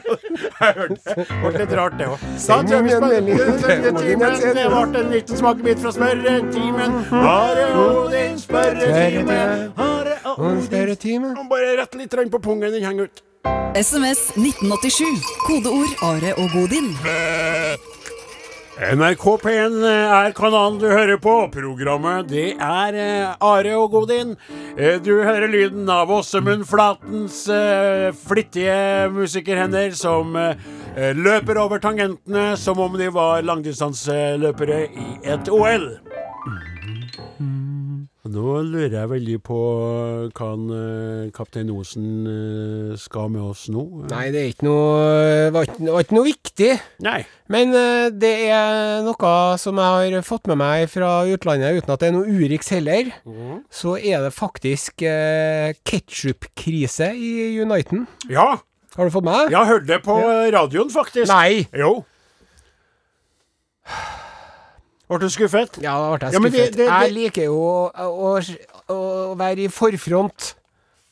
jeg 0.61 0.75
hørte 0.75 0.97
det. 1.05 1.15
Det 1.15 1.25
ble 1.41 1.51
litt 1.55 1.73
rart, 1.79 1.95
det 1.97 2.09
òg. 2.11 2.27
Send 2.43 2.69
inn 2.69 2.89
en 2.93 3.05
melding 3.07 3.39
til 3.41 3.87
Odin, 3.89 3.97
Det 3.97 4.67
ble 4.69 5.01
en 5.01 5.09
liten 5.15 5.41
smakebit 5.41 5.81
fra 5.81 5.95
spørretimen 5.97 6.99
Are 7.23 7.65
Odin 7.87 8.37
spørretime. 8.37 9.41
Are 9.87 10.19
Odin 10.35 10.61
spørretime. 10.69 11.33
Bare 11.49 11.73
rett 11.81 11.97
litt 11.97 12.17
på 12.37 12.43
pungen, 12.45 12.69
den 12.69 12.85
henger 12.85 13.09
ut. 13.09 13.25
SMS 13.73 14.27
1987. 14.37 15.05
Kodeord 15.49 16.01
Are 16.05 16.37
og 16.37 16.53
Godin. 16.53 16.93
NRK 18.77 19.23
P1 19.41 19.79
er 19.89 20.35
kanalen 20.37 20.75
du 20.77 20.85
hører 20.85 21.17
på. 21.17 21.31
Programmet 21.49 22.27
det 22.29 22.51
er 22.61 22.97
eh, 23.01 23.31
Are 23.41 23.71
og 23.79 23.89
Godin. 23.95 24.35
Eh, 24.77 24.99
Du 25.01 25.15
hører 25.25 25.49
lyden 25.49 25.89
av 25.89 26.11
Åsemund 26.13 26.61
Flatens 26.69 27.39
eh, 27.49 28.11
flittige 28.13 29.09
musikerhender 29.15 29.97
som 29.97 30.37
eh, 30.37 30.61
eh, 30.93 31.17
løper 31.17 31.57
over 31.57 31.81
tangentene 31.81 32.51
som 32.61 32.77
om 32.85 32.99
de 33.01 33.09
var 33.09 33.41
langdistanseløpere 33.49 34.83
i 34.93 35.09
et 35.25 35.49
OL. 35.49 35.89
Nå 38.27 38.57
lurer 38.67 38.91
jeg 38.93 39.09
veldig 39.11 39.35
på 39.45 39.57
hva 40.35 40.47
eh, 40.75 41.29
kaptein 41.35 41.69
Osen 41.73 42.07
eh, 42.27 42.91
skal 42.99 43.29
med 43.33 43.43
oss 43.45 43.67
nå. 43.71 43.83
Nei, 44.11 44.25
det 44.33 44.41
er 44.41 44.49
ikke 44.51 44.67
noe 44.67 45.51
var 45.55 45.67
ikke, 45.67 45.77
var 45.93 46.03
ikke 46.03 46.17
noe 46.17 46.27
viktig. 46.27 46.69
Nei. 47.07 47.19
Men 47.53 47.71
eh, 47.77 48.07
det 48.11 48.33
er 48.49 49.05
noe 49.05 49.31
som 49.61 49.79
jeg 49.79 50.13
har 50.17 50.27
fått 50.27 50.49
med 50.51 50.59
meg 50.59 50.87
fra 50.91 51.11
utlandet, 51.29 51.79
uten 51.79 51.95
at 51.95 52.03
det 52.03 52.09
er 52.11 52.17
noe 52.17 52.27
Urix 52.27 52.73
heller. 52.75 53.13
Så 53.71 53.95
er 54.01 54.25
det 54.27 54.33
faktisk 54.35 55.05
eh, 55.07 55.71
ketsjupkrise 55.87 57.13
i 57.15 57.31
Uniten. 57.63 58.05
Ja, 58.31 58.57
Har 58.97 59.05
du 59.07 59.13
fått 59.13 59.27
med 59.27 59.35
deg? 59.37 59.51
jeg 59.53 59.59
har 59.61 59.71
hørt 59.75 59.87
det 59.87 60.01
på 60.05 60.19
radioen, 60.57 60.91
faktisk. 60.91 61.31
Nei! 61.31 61.67
Jo. 61.77 61.99
Ble 65.07 65.19
du 65.23 65.29
skuffet? 65.31 65.77
Ja, 65.81 65.93
da 65.95 66.17
ble 66.17 66.27
jeg 66.27 66.33
Ja, 66.33 66.39
det, 66.39 66.51
skuffet. 66.51 66.75
det- 66.75 66.77
det- 66.77 66.87
Jeg 66.91 67.13
liker 67.13 67.43
jo 67.43 67.55
å, 67.55 67.91
å, 67.95 68.41
å 68.91 69.35
være 69.39 69.59
i 69.63 69.67
forfront 69.71 70.53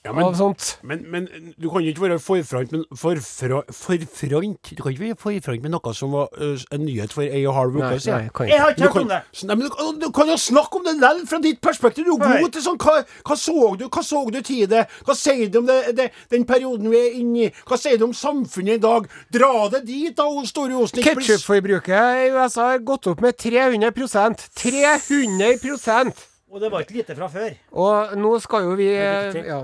Ja, 0.05 0.11
av 0.13 0.19
men, 0.19 0.35
sånt. 0.37 0.79
men, 0.85 1.01
men 1.09 1.27
du 1.57 1.65
kan 1.71 1.81
jo 1.81 1.89
ikke 1.89 2.03
være 2.03 2.19
forfront, 2.21 2.71
men 2.75 2.83
forfra, 2.93 3.63
forfront 3.73 4.69
Du 4.69 4.81
kan 4.83 4.91
ikke 4.93 5.07
være 5.07 5.15
forfront 5.17 5.63
med 5.63 5.71
noe 5.73 5.93
som 5.97 6.13
var 6.13 6.27
uh, 6.37 6.65
en 6.75 6.83
nyhet 6.85 7.13
for 7.15 7.25
ei 7.25 7.41
og 7.47 7.55
en 7.55 7.57
halv 7.57 7.79
uke 7.79 7.99
siden. 8.03 8.27
Jeg 8.45 8.61
har 8.61 8.75
ikke. 8.75 8.83
hørt 8.85 8.99
om 9.01 9.09
det. 9.09 9.21
Nei, 9.49 9.55
men 9.55 9.65
du, 9.65 9.71
du 10.03 10.11
kan 10.13 10.29
jo 10.29 10.37
snakke 10.37 10.77
om 10.77 10.85
det 10.85 10.93
likevel, 10.99 11.23
fra 11.27 11.39
ditt 11.41 11.61
perspektiv. 11.61 12.05
Du 12.05 12.13
er 12.15 12.35
Nei. 12.35 12.41
god 12.43 12.53
til 12.53 12.65
sånn 12.65 12.77
hva, 12.81 12.95
hva 13.25 13.37
så 13.39 13.71
du 13.79 13.85
Hva 13.87 14.03
så 14.05 14.21
du 14.29 14.39
til 14.45 14.69
det? 14.69 14.83
Hva 15.07 15.15
sier 15.17 15.49
du 15.49 15.59
om 15.61 15.69
det, 15.69 15.79
det, 15.97 16.09
den 16.31 16.45
perioden 16.45 16.91
vi 16.91 17.01
er 17.01 17.17
inne 17.21 17.47
i? 17.47 17.49
Hva 17.65 17.79
sier 17.79 17.97
du 17.97 18.07
om 18.09 18.13
samfunnet 18.15 18.79
i 18.79 18.83
dag? 18.83 19.07
Dra 19.33 19.51
det 19.73 19.85
dit, 19.87 20.13
da, 20.17 20.27
Store 20.45 20.77
Osen. 20.77 21.01
Ketsjupforbruket 21.05 22.21
i 22.25 22.29
USA 22.35 22.69
har 22.73 22.85
gått 22.85 23.09
opp 23.11 23.23
med 23.25 23.37
300% 23.41 24.45
300% 24.61 26.23
Og 26.51 26.61
det 26.61 26.69
var 26.71 26.85
ikke 26.85 26.99
lite 26.99 27.17
fra 27.17 27.31
før. 27.31 27.57
Og 27.73 28.15
nå 28.19 28.35
skal 28.43 28.69
jo 28.69 28.77
vi 28.79 28.91
ja, 28.93 29.63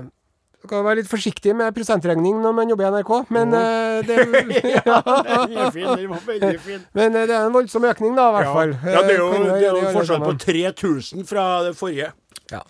skal 0.62 0.84
være 0.86 1.00
litt 1.00 1.08
forsiktig 1.10 1.54
med 1.58 1.74
prosentregning 1.74 2.38
når 2.42 2.54
man 2.54 2.70
jobber 2.70 2.86
i 2.86 2.90
NRK, 2.94 3.10
men 3.34 3.54
eh, 3.58 3.98
det, 4.06 4.18
ja. 4.76 4.94
Den 5.02 5.58
er 5.58 5.74
fin, 5.74 5.88
den 5.98 6.08
var 6.12 6.22
veldig 6.26 6.60
fin. 6.62 6.84
Men 6.98 7.16
uh, 7.16 7.24
det 7.26 7.34
er 7.34 7.48
en 7.48 7.54
voldsom 7.56 7.84
økning, 7.88 8.14
da, 8.18 8.28
i 8.30 8.36
hvert 8.36 8.46
Ja, 8.48 8.54
fall. 8.54 8.74
ja 8.86 9.02
det 9.08 9.16
er 9.16 9.20
jo, 9.20 9.28
Eh, 9.32 9.48
det 9.58 9.66
er 9.66 9.76
jo 9.76 9.82
en 9.82 9.96
forskjell 9.96 10.22
på 10.22 10.34
3000 10.46 11.26
fra 11.28 11.46
det 11.66 11.74
forrige. 11.78 12.12
Ja. 12.52 12.62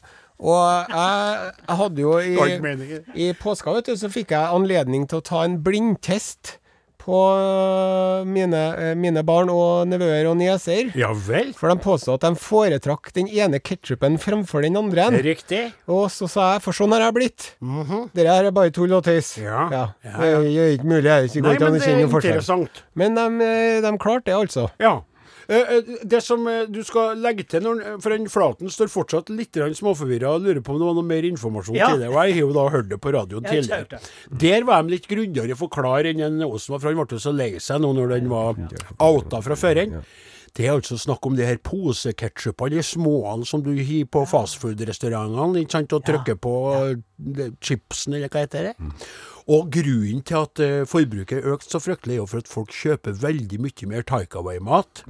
Og 0.42 0.62
jeg, 0.90 1.52
jeg 1.68 1.76
hadde 1.82 2.02
jo 2.02 2.16
i, 2.18 2.98
i 3.14 3.28
påska, 3.38 3.76
vet 3.76 3.92
du, 3.92 3.94
så 4.00 4.10
fikk 4.10 4.32
jeg 4.34 4.54
anledning 4.56 5.04
til 5.10 5.20
å 5.20 5.24
ta 5.28 5.44
en 5.46 5.60
blindtest 5.62 6.56
på 7.02 7.18
eh, 7.34 8.24
mine, 8.28 8.62
eh, 8.78 8.92
mine 8.98 9.22
barn 9.26 9.50
og 9.52 9.88
nevøer 9.90 10.28
og 10.30 10.36
nieser. 10.38 10.92
Ja 10.98 11.10
vel. 11.12 11.52
For 11.58 11.72
de 11.72 11.76
påstod 11.82 12.20
at 12.20 12.26
de 12.28 12.38
foretrakk 12.40 13.12
den 13.16 13.28
ene 13.32 13.60
ketsjupen 13.62 14.18
framfor 14.22 14.62
den 14.66 14.78
andre. 14.78 15.08
Riktig. 15.24 15.64
Og 15.90 16.06
så 16.14 16.28
sa 16.30 16.52
jeg, 16.54 16.64
for 16.66 16.76
sånn 16.76 16.94
har 16.94 17.06
jeg 17.08 17.16
blitt. 17.18 17.48
Dere 18.16 18.36
her 18.38 18.50
er 18.50 18.54
bare 18.54 18.74
tull 18.74 18.92
og 18.96 19.04
tøys. 19.06 19.34
Ja. 19.42 19.66
Ja. 19.72 19.84
Ja, 20.06 20.18
Det 20.22 20.32
er 20.56 20.76
ikke 20.76 20.90
mulig. 20.90 21.02
Det 21.02 21.14
er 21.16 21.28
ikke 21.30 21.42
Nei, 21.48 21.56
men 21.58 21.80
det 21.80 21.88
er 21.90 22.04
interessant. 22.06 22.82
Men 22.94 23.18
de, 23.18 23.28
eh, 23.46 23.80
de 23.84 23.96
klarte 23.98 24.30
det, 24.30 24.36
altså. 24.38 24.68
Ja. 24.82 25.00
Eh, 25.48 25.76
eh, 25.76 25.82
Det 26.04 26.20
som 26.22 26.46
eh, 26.48 26.64
du 26.70 26.82
skal 26.86 27.18
legge 27.22 27.46
til 27.48 27.64
når, 27.64 27.82
For 28.02 28.14
den 28.14 28.28
Flaten 28.30 28.70
står 28.72 28.90
fortsatt 28.92 29.30
litt 29.34 29.52
småforvirra 29.52 30.34
og 30.36 30.42
lurer 30.46 30.62
på 30.62 30.74
om 30.74 30.80
det 30.80 30.88
var 30.88 30.98
noe 30.98 31.06
mer 31.06 31.26
informasjon 31.28 31.76
Ja. 31.76 31.90
til 31.90 32.00
det. 32.04 32.10
Og 32.12 32.18
jeg 32.20 32.34
har 32.36 32.40
jo 32.40 32.52
da 32.52 32.66
hørt 32.68 32.88
det 32.88 33.00
på 33.00 33.12
radioen 33.12 33.44
Jeg 33.44 33.64
tidligere. 33.64 34.00
Der 34.30 34.64
var 34.64 34.82
de 34.82 34.90
litt 34.96 35.08
grundigere 35.08 35.56
forklare 35.58 36.12
enn 36.14 36.42
Åsen 36.42 36.72
var, 36.74 36.78
for 36.82 36.92
han 36.92 37.06
ble 37.06 37.18
så 37.18 37.32
lei 37.34 37.58
seg 37.58 37.80
nå 37.80 37.92
når 37.94 38.08
den 38.18 38.28
var 38.28 38.54
outa 39.00 39.42
fra 39.42 39.54
føreren. 39.54 40.02
Det 40.52 40.66
er 40.66 40.74
altså 40.76 40.98
snakk 41.00 41.24
om 41.24 41.36
de 41.36 41.46
her 41.48 41.56
poseketchupene, 41.64 42.76
de 42.76 42.82
småene 42.84 43.46
som 43.48 43.62
du 43.64 43.70
hiver 43.72 44.10
på 44.12 44.26
fastfood-restaurantene, 44.28 45.64
og 45.64 46.04
trykker 46.04 46.36
på 46.36 46.52
chipsen, 47.64 48.14
eller 48.18 48.28
hva 48.28 48.42
heter 48.44 48.68
det. 48.68 48.90
Og 49.50 49.70
grunnen 49.74 50.22
til 50.22 50.38
at 50.38 50.62
eh, 50.62 50.86
forbruket 50.86 51.40
er 51.40 51.52
økt 51.54 51.70
så 51.70 51.80
fryktelig, 51.82 52.14
er 52.14 52.22
jo 52.22 52.28
for 52.30 52.42
at 52.44 52.50
folk 52.50 52.72
kjøper 52.76 53.18
veldig 53.22 53.58
mye 53.62 53.88
mer 53.90 54.06
takeaway-mat 54.06 55.04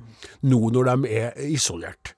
nå 0.48 0.60
når 0.72 0.88
de 0.92 1.14
er 1.20 1.40
isolert. 1.52 2.14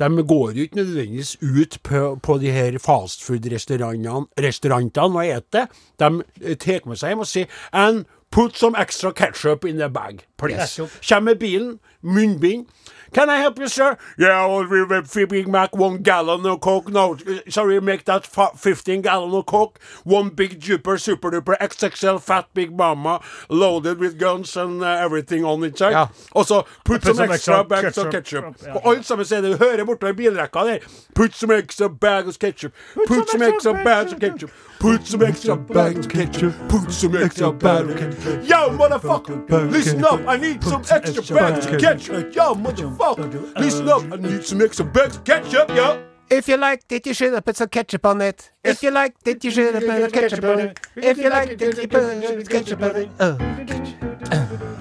De 0.00 0.08
går 0.22 0.52
jo 0.56 0.64
ikke 0.64 0.80
nødvendigvis 0.80 1.36
ut 1.42 1.78
på, 1.84 2.02
på 2.24 2.38
de 2.40 2.52
her 2.54 2.78
fastfood-restaurantene 2.80 4.26
restaurantene 4.40 5.20
og 5.20 5.34
eter. 5.38 5.68
De 6.00 6.22
eh, 6.40 6.56
tar 6.56 6.88
med 6.88 7.00
seg 7.00 7.12
hjem 7.12 7.26
og 7.26 7.28
sier 7.28 7.58
And 7.72 8.06
put 8.30 8.56
some 8.56 8.76
extra 8.76 9.12
ketchup 9.12 9.64
in 9.64 9.78
the 9.78 9.88
bag, 9.88 10.24
please. 10.36 10.80
Kommer 11.08 11.32
med 11.32 11.38
bilen, 11.40 11.78
munnbind. 12.02 12.66
Can 13.12 13.30
I 13.30 13.36
help 13.38 13.58
you, 13.58 13.68
sir? 13.68 13.96
Yeah, 14.18 14.46
well, 14.46 14.64
we 14.68 14.84
we- 14.84 15.00
we 15.14 15.24
Big 15.24 15.48
Mac, 15.48 15.76
one 15.76 15.98
gallon 15.98 16.46
of 16.46 16.60
Coke. 16.60 16.90
No, 16.92 17.16
sorry, 17.48 17.80
make 17.80 18.04
that 18.04 18.26
15 18.26 19.02
gallon 19.02 19.34
of 19.34 19.46
Coke. 19.46 19.78
One 20.04 20.28
big 20.30 20.60
duper, 20.60 20.98
super 21.00 21.30
duper, 21.30 21.56
XXL 21.60 22.18
fat 22.20 22.46
Big 22.54 22.76
Mama, 22.76 23.20
loaded 23.48 23.98
with 23.98 24.18
guns 24.18 24.56
and 24.56 24.82
uh, 24.82 24.86
everything 25.04 25.44
on 25.44 25.64
it. 25.64 25.80
Ja. 25.80 26.06
Og 26.32 26.46
så 26.46 26.62
put, 26.84 27.02
some, 27.04 27.14
some 27.14 27.30
extra 27.32 27.54
extra 27.60 27.64
bags 27.64 27.98
of 27.98 28.10
ketchup. 28.10 28.44
ketchup. 28.44 28.66
Ja. 28.66 28.72
Og 28.74 28.96
alt 28.96 29.06
sammen 29.06 29.26
sier 29.26 29.40
det, 29.40 29.52
du 29.58 29.64
hører 29.64 29.84
bortover 29.84 30.12
bilrekka 30.12 30.64
der. 30.66 30.78
Put 31.14 31.34
some 31.34 31.54
extra 31.58 31.88
bags 31.88 32.28
of 32.28 32.38
ketchup. 32.38 32.72
Put, 33.06 33.30
some 33.30 33.42
extra 33.46 33.72
bags 33.84 34.12
of 34.12 34.20
ketchup. 34.20 34.50
Put 34.78 35.06
some 35.06 35.22
extra 35.22 35.56
bags 35.56 36.06
of 36.06 36.12
ketchup. 36.12 36.54
Put 36.68 36.92
some 36.92 37.16
extra 37.16 37.52
bags 37.52 37.90
of 37.90 37.96
ketchup. 37.98 38.48
Yo, 38.48 38.68
motherfucker, 38.78 39.70
listen 39.70 40.04
up. 40.04 40.20
I 40.26 40.36
need 40.36 40.62
some 40.62 40.84
extra 40.90 41.36
bags 41.36 41.66
of 41.66 41.80
ketchup. 41.80 42.34
Yo, 42.34 42.54
motherfucker, 42.54 43.58
listen 43.58 43.88
up. 43.88 44.02
I 44.12 44.16
need 44.16 44.44
some 44.44 44.62
extra 44.62 44.84
bags 44.84 45.16
of 45.16 45.24
ketchup, 45.24 45.70
yo. 45.70 46.04
If 46.30 46.46
you 46.46 46.56
liked 46.58 46.92
it, 46.92 47.06
you 47.06 47.14
should 47.14 47.32
have 47.32 47.44
put 47.44 47.56
some 47.56 47.68
ketchup 47.68 48.04
on 48.06 48.20
it. 48.20 48.52
If 48.62 48.82
you 48.82 48.90
liked 48.90 49.26
it, 49.26 49.42
you 49.42 49.50
should 49.50 49.74
have 49.74 49.82
put 49.84 50.00
some 50.02 50.10
ketchup 50.10 50.44
on 50.44 50.60
it. 50.60 50.80
If 50.96 51.18
you 51.18 51.30
liked 51.30 51.60
it, 51.60 51.78
you 51.78 51.88
put 51.88 52.22
some 52.22 52.42
ketchup 52.44 52.82
on 52.82 52.96
it. 52.96 53.10
Oh. 53.18 53.36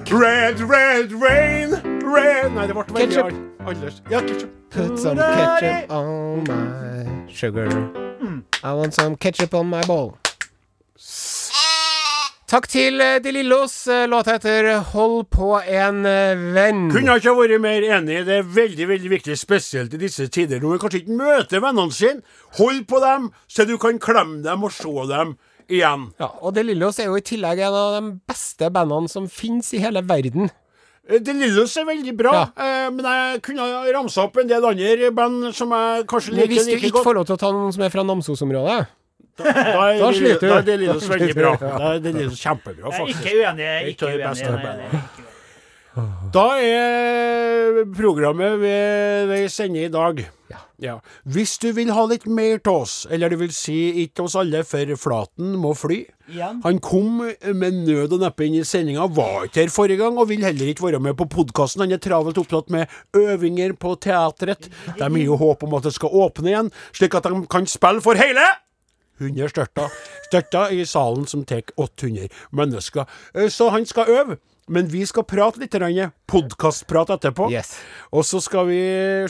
Red, 0.10 0.60
red 0.62 1.12
rain, 1.12 1.72
red 2.04 2.52
Nei, 2.54 2.68
det 2.68 2.74
ble 2.74 2.84
veldig 2.88 2.96
Ketchup. 2.96 3.32
annerledes. 3.60 4.02
Ja, 4.10 4.20
ketchup. 4.22 4.52
Put 4.70 5.00
some 5.00 5.18
ketchup 5.18 5.92
on 5.92 6.44
my 6.48 7.34
sugar. 7.34 8.07
I 8.64 8.74
want 8.74 8.94
some 8.94 9.16
ketchup 9.16 9.54
on 9.54 9.70
my 9.70 9.84
ball. 9.88 10.18
Takk 12.48 12.64
til 12.72 13.02
eh, 13.04 13.18
De 13.20 13.32
Lillos. 13.36 13.74
Eh, 13.92 14.06
Låta 14.08 14.38
heter 14.38 14.80
'Hold 14.80 15.26
på 15.36 15.50
en 15.60 16.06
eh, 16.06 16.38
venn'. 16.56 16.88
Kunne 16.94 17.18
ikke 17.20 17.34
vært 17.36 17.60
mer 17.60 17.84
enig. 17.84 18.22
Det 18.26 18.38
er 18.38 18.44
veldig 18.44 18.88
veldig 18.88 19.10
viktig, 19.12 19.36
spesielt 19.38 19.94
i 19.94 20.00
disse 20.00 20.30
tider 20.32 20.62
når 20.64 20.70
man 20.70 20.80
kanskje 20.80 21.02
ikke 21.02 21.18
møter 21.20 21.60
vennene 21.60 21.92
sine. 21.92 22.24
Hold 22.56 22.86
på 22.88 23.02
dem, 23.04 23.32
så 23.52 23.66
du 23.68 23.76
kan 23.78 24.00
klemme 24.00 24.40
dem 24.44 24.64
og 24.64 24.72
se 24.72 24.88
dem 25.12 25.36
igjen. 25.68 26.08
Ja, 26.20 26.32
og 26.40 26.56
De 26.56 26.64
Lillos 26.64 27.00
er 27.00 27.12
jo 27.12 27.20
i 27.20 27.26
tillegg 27.28 27.60
en 27.60 27.76
av 27.76 28.00
de 28.00 28.16
beste 28.32 28.72
bandene 28.72 29.12
som 29.12 29.28
finnes 29.28 29.74
i 29.76 29.84
hele 29.84 30.02
verden. 30.08 30.48
Eh, 31.08 31.20
The 31.24 31.34
Lillos 31.34 31.76
er 31.80 31.86
veldig 31.88 32.14
bra, 32.20 32.34
Ja. 32.36 32.46
eh, 32.58 32.90
men 32.92 33.06
jeg 33.06 33.42
kunne 33.42 33.64
ramsa 33.96 34.24
opp 34.28 34.38
en 34.42 34.48
del 34.48 34.66
andre 34.66 35.12
band 35.16 35.54
som 35.56 35.70
jeg 35.72 36.06
kanskje 36.08 36.32
Men 36.36 36.40
godt. 36.42 36.50
hvis 36.52 36.66
du 36.66 36.72
ikke 36.76 36.92
godt. 36.92 37.06
får 37.08 37.14
lov 37.16 37.26
til 37.26 37.36
å 37.36 37.40
ta 37.40 37.52
noen 37.52 37.74
som 37.74 37.84
er 37.84 37.90
fra 37.90 38.04
Namsos-området 38.04 38.88
Da 39.38 39.46
er, 39.46 40.00
Da 40.02 40.12
sliter 40.12 40.40
du. 40.42 40.48
Da 40.50 40.58
er 40.58 40.62
The 40.68 40.78
Lillos 40.78 41.08
Da 41.08 41.14
veldig 41.16 41.36
bra. 41.38 41.52
ja. 41.62 41.78
Da 41.78 41.94
er 41.96 42.00
The 42.04 42.12
Lillos 42.12 42.42
kjempebra, 42.44 42.84
Jeg 42.84 42.94
er 42.94 42.98
faktisk. 42.98 43.20
ikke 43.24 43.36
uenig. 43.40 43.64
Jeg 43.64 43.84
er 43.84 43.88
Ikke 43.94 44.06
uenig. 44.08 44.18
Nei, 44.18 44.34
nei, 44.44 44.76
nei, 44.76 45.02
ikke 45.02 45.22
uenig. 45.24 46.32
Da 46.32 46.48
er 46.62 47.86
programmet 47.98 48.60
vi 48.62 49.48
sender 49.50 49.80
ende 49.80 49.86
i 49.86 49.90
dag. 49.90 50.26
Ja. 50.80 51.00
Hvis 51.26 51.56
du 51.58 51.72
vil 51.74 51.90
ha 51.90 52.04
litt 52.06 52.28
mer 52.30 52.60
til 52.62 52.84
oss, 52.84 53.08
eller 53.10 53.32
det 53.34 53.40
vil 53.40 53.54
si 53.56 53.78
ikke 54.04 54.28
oss 54.28 54.36
alle, 54.38 54.60
for 54.68 54.92
Flaten 55.02 55.56
må 55.58 55.72
fly. 55.74 56.04
Ja. 56.36 56.52
Han 56.64 56.78
kom 56.84 57.24
med 57.24 57.80
nød 57.88 58.14
og 58.14 58.22
neppe 58.22 58.46
inn 58.46 58.60
i 58.60 58.66
sendinga, 58.68 59.08
var 59.10 59.48
ikke 59.48 59.64
her 59.64 59.74
forrige 59.74 59.98
gang, 60.04 60.20
og 60.22 60.30
vil 60.30 60.46
heller 60.46 60.70
ikke 60.70 60.86
være 60.86 61.00
med 61.02 61.18
på 61.18 61.26
podkasten. 61.34 61.82
Han 61.82 61.96
er 61.98 62.02
travelt 62.04 62.38
opptatt 62.38 62.70
med 62.74 62.94
øvinger 63.18 63.74
på 63.80 63.96
teatret. 64.06 64.70
De 65.00 65.02
har 65.08 65.18
jo 65.24 65.40
håp 65.42 65.66
om 65.66 65.74
at 65.80 65.90
det 65.90 65.96
skal 65.98 66.14
åpne 66.14 66.54
igjen, 66.54 66.72
slik 66.94 67.18
at 67.18 67.26
de 67.32 67.42
kan 67.50 67.66
spille 67.66 68.04
for 68.06 68.20
hele 68.20 68.46
100 69.18 69.50
størta 69.50 69.88
Størta 70.28 70.68
i 70.76 70.84
salen 70.86 71.26
som 71.26 71.42
tar 71.48 71.64
800 71.74 72.28
mennesker. 72.54 73.08
Eh, 73.34 73.48
Så 73.50 73.72
han 73.74 73.86
skal 73.90 74.06
øve. 74.14 74.38
Men 74.68 74.88
vi 74.92 75.06
skal 75.08 75.24
prate 75.24 75.62
litt, 75.62 75.76
podkastprat 76.28 77.14
etterpå. 77.16 77.46
Yes. 77.54 77.78
Og 78.12 78.26
så 78.28 78.42
skal 78.44 78.66
vi 78.68 78.80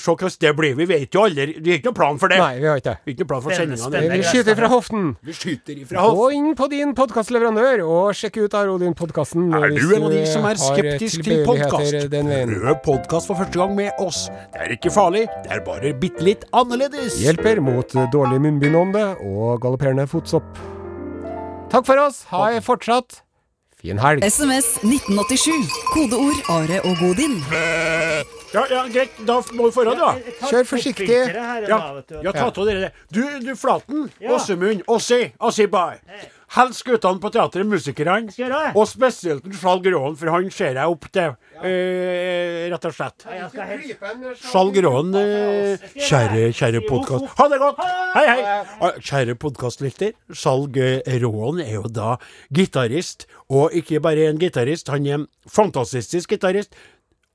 se 0.01 0.09
hvordan 0.09 0.33
det 0.41 0.53
blir. 0.57 0.73
Vi 0.79 0.87
vet 0.89 1.13
jo 1.13 1.25
aldri 1.27 1.53
Vi 1.61 1.69
har 1.69 1.77
ikke 1.77 1.91
noen 1.91 1.97
plan 1.99 2.17
for 2.21 2.33
det. 2.33 2.39
Nei, 2.41 2.55
vi 2.57 2.65
har 2.65 2.79
ikke 2.81 2.89
det. 2.89 2.95
Vi 3.03 3.11
har 3.11 3.13
ikke 3.13 3.25
noen 3.25 3.31
plan 3.31 3.43
for 3.43 3.57
Spennende, 3.57 3.77
spennende. 3.83 4.17
Vi 4.17 4.31
skyter 4.31 4.57
fra 4.57 4.69
hoften. 4.71 5.03
Vi 5.27 5.35
skyter 5.37 5.81
ifra 5.83 6.05
hoften. 6.07 6.17
Gå 6.17 6.29
inn 6.39 6.55
på 6.57 6.69
din 6.71 6.95
podkastleverandør 6.97 7.83
og 7.85 8.17
sjekk 8.17 8.39
ut 8.47 8.57
Arodin-podkasten. 8.57 9.45
Er 9.59 9.75
du 9.75 9.85
en 9.99 10.07
av 10.07 10.15
de 10.15 10.23
som 10.31 10.49
er 10.49 10.61
skeptisk 10.61 11.27
til 11.27 11.45
podkast? 11.45 11.99
Den. 12.15 12.33
Prøv 12.55 12.81
podkast 12.87 13.29
for 13.29 13.37
første 13.37 13.61
gang 13.61 13.77
med 13.77 14.01
oss. 14.01 14.25
Det 14.55 14.63
er 14.65 14.73
ikke 14.79 14.93
farlig, 14.95 15.27
det 15.45 15.53
er 15.53 15.61
bare 15.67 15.93
bitte 16.01 16.25
litt 16.25 16.49
annerledes. 16.49 17.19
Hjelper 17.21 17.61
mot 17.61 17.93
dårlig 18.13 18.41
munnbindånde 18.47 19.05
og 19.21 19.61
galopperende 19.61 20.09
fotsopp. 20.09 20.49
Takk 21.69 21.85
for 21.85 22.07
oss. 22.07 22.23
Ha 22.33 22.47
ei 22.55 22.61
fortsatt 22.63 23.21
fin 23.81 23.99
helg. 24.01 24.23
SMS 24.25 24.67
1987. 24.83 25.51
Kodeord 25.93 26.39
Are 26.49 26.79
og 26.83 26.97
Godin. 27.01 27.37
Ja, 28.53 28.63
ja, 28.71 28.83
greit. 28.93 29.11
Da 29.27 29.41
må 29.53 29.67
vi 29.67 29.73
få 29.75 29.83
det, 29.85 29.97
da. 29.99 30.13
Kjør 30.47 30.65
forsiktig. 30.69 31.09
Ja, 31.09 31.59
da, 31.67 31.79
vet 31.99 32.09
du. 32.09 32.17
ja 32.23 32.33
ta 32.33 32.47
av 32.47 32.65
dere. 32.69 32.91
Du, 33.13 33.21
du 33.43 33.53
Flaten, 33.59 34.07
Ja. 34.21 34.33
Åsemund, 34.37 34.81
Åssi, 34.87 35.33
Åsibai. 35.39 35.99
Helst 36.55 36.85
guttene 36.87 37.19
på 37.19 37.29
teatret, 37.33 37.67
musikerne. 37.67 38.31
Og 38.71 38.85
spesielt 38.87 39.43
Skjalg 39.59 39.87
Råen, 39.91 40.13
for 40.15 40.31
han 40.31 40.45
ser 40.53 40.77
jeg 40.79 40.93
opp 40.93 41.07
til, 41.11 41.33
eh, 41.59 42.69
rett 42.71 42.85
og 42.87 42.93
slett. 42.95 43.25
Skal 43.51 43.81
Skjalg 44.39 44.79
Råen, 44.85 45.11
eh, 45.19 45.83
kjære, 45.97 46.45
kjære 46.55 46.81
podkast... 46.87 47.27
Ha 47.37 47.47
det 47.51 47.59
godt! 47.59 47.81
Hei, 48.15 48.25
hei! 48.29 48.45
Ah, 48.79 48.95
Kjære 48.95 49.35
podkastlytter. 49.43 50.15
Skjalg 50.31 50.79
eh, 50.79 51.19
Råen 51.25 51.59
er 51.65 51.73
jo 51.81 51.83
da 51.91 52.15
gitarist, 52.55 53.27
og 53.51 53.75
ikke 53.75 53.99
bare 54.07 54.29
en 54.31 54.39
gitarist, 54.39 54.87
han 54.87 55.05
er 55.05 55.19
en 55.19 55.27
fantastisk 55.51 56.31
gitarist. 56.31 56.71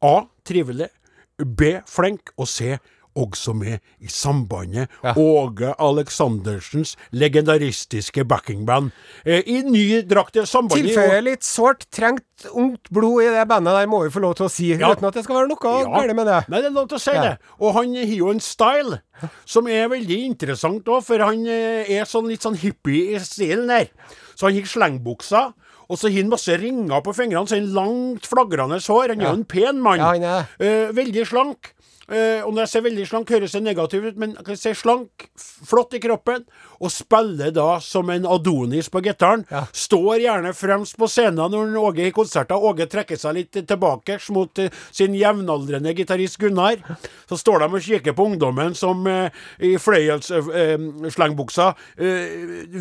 A. 0.00 0.22
Trivelig. 0.48 0.88
B. 1.36 1.76
Flink. 1.86 2.32
Og 2.40 2.48
C. 2.48 2.78
Også 3.14 3.52
med 3.54 3.80
i 4.00 4.08
sambandet 4.08 4.88
Åge 5.16 5.74
Aleksandersens 5.78 6.94
legendaristiske 7.12 8.24
backingband. 8.24 8.90
Eh, 9.26 9.42
I 9.46 9.62
ny 9.68 10.00
drakt. 10.08 10.38
Sambandet 10.48 10.88
Tilføyer 10.94 11.22
litt 11.26 11.44
sårt 11.44 11.84
trengt 11.92 12.24
ungt 12.56 12.88
blod 12.90 13.22
i 13.22 13.28
det 13.34 13.44
bandet 13.50 13.76
der, 13.76 13.86
må 13.90 14.00
vi 14.04 14.10
få 14.14 14.22
lov 14.24 14.34
til 14.38 14.46
å 14.48 14.50
si. 14.50 14.70
Ja. 14.74 14.90
Uten 14.94 15.06
at 15.10 15.14
det 15.18 15.24
skal 15.26 15.36
være 15.42 15.50
noe 15.52 15.60
Ja. 15.62 15.84
galt 15.92 16.16
med 16.16 16.26
det. 16.26 16.40
Nei, 16.48 16.60
det 16.62 16.70
er 16.70 16.76
lov 16.78 16.88
til 16.88 16.98
å 16.98 17.00
si 17.04 17.10
Ja. 17.12 17.22
det. 17.22 17.38
Og 17.60 17.74
han 17.74 17.94
har 17.94 18.04
jo 18.16 18.30
en 18.30 18.40
style 18.40 19.00
som 19.44 19.68
er 19.68 19.88
veldig 19.88 20.24
interessant 20.24 20.84
òg, 20.84 21.02
for 21.04 21.18
han 21.18 21.46
eh, 21.46 21.84
er 21.98 22.04
sånn 22.04 22.28
litt 22.28 22.40
sånn 22.42 22.56
hippie 22.56 23.14
i 23.14 23.18
stilen 23.20 23.68
der. 23.68 23.88
Så 24.34 24.46
han 24.48 24.54
gikk 24.56 24.66
slengbuksa. 24.66 25.52
Og 25.90 25.98
så 25.98 26.08
har 26.08 26.22
han 26.22 26.30
masse 26.30 26.48
ringer 26.56 27.02
på 27.04 27.12
fingrene, 27.14 27.46
så 27.46 27.56
han 27.58 27.68
langt, 27.74 28.24
flagrende 28.26 28.78
hår. 28.80 29.08
Han 29.12 29.20
er 29.20 29.26
jo 29.28 29.32
en 29.36 29.44
pen 29.44 29.80
mann. 29.82 29.98
Ja, 29.98 30.44
Eh, 30.58 30.88
veldig 30.92 31.26
slank. 31.28 31.74
Eh, 32.11 32.42
og 32.42 32.50
når 32.50 32.64
jeg 32.64 32.72
ser 32.72 32.84
veldig 32.88 33.07
slank, 33.07 33.30
høres 33.30 33.55
det 33.55 33.62
negativt 33.62 34.09
ut, 34.11 34.18
men 34.18 34.34
jeg 34.38 34.59
si 34.59 34.74
slank, 34.74 35.28
flott 35.38 35.94
i 35.94 36.03
kroppen, 36.03 36.46
og 36.82 36.90
spiller 36.92 37.52
da 37.54 37.76
som 37.82 38.10
en 38.10 38.26
Adonis 38.26 38.90
på 38.90 39.02
gitaren. 39.04 39.44
Ja. 39.50 39.64
Står 39.72 40.18
gjerne 40.22 40.52
fremst 40.56 40.98
på 40.98 41.08
scenen 41.10 41.54
når 41.54 41.76
Åge 41.82 42.08
i 42.08 42.14
konserter. 42.14 42.58
Åge 42.58 42.88
trekker 42.90 43.20
seg 43.20 43.36
litt 43.38 43.60
tilbake 43.68 44.18
mot 44.34 44.62
eh, 44.62 44.72
sin 44.90 45.14
jevnaldrende 45.18 45.94
gitarist 45.96 46.40
Gunnar. 46.42 46.82
Så 47.30 47.38
står 47.40 47.62
de 47.62 47.70
og 47.70 47.86
kikker 47.86 48.16
på 48.18 48.26
ungdommen 48.32 48.74
som 48.78 49.06
eh, 49.10 49.30
i 49.62 49.76
fløyelsslengbuksa 49.80 51.70
eh, 51.96 52.36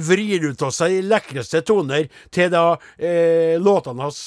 vrir 0.09 0.49
ut 0.49 0.65
av 0.65 0.73
seg 0.75 1.01
lekreste 1.05 1.61
toner 1.67 2.09
til 2.33 2.49
da 2.51 2.65
låtene 3.61 4.05
hans 4.05 4.19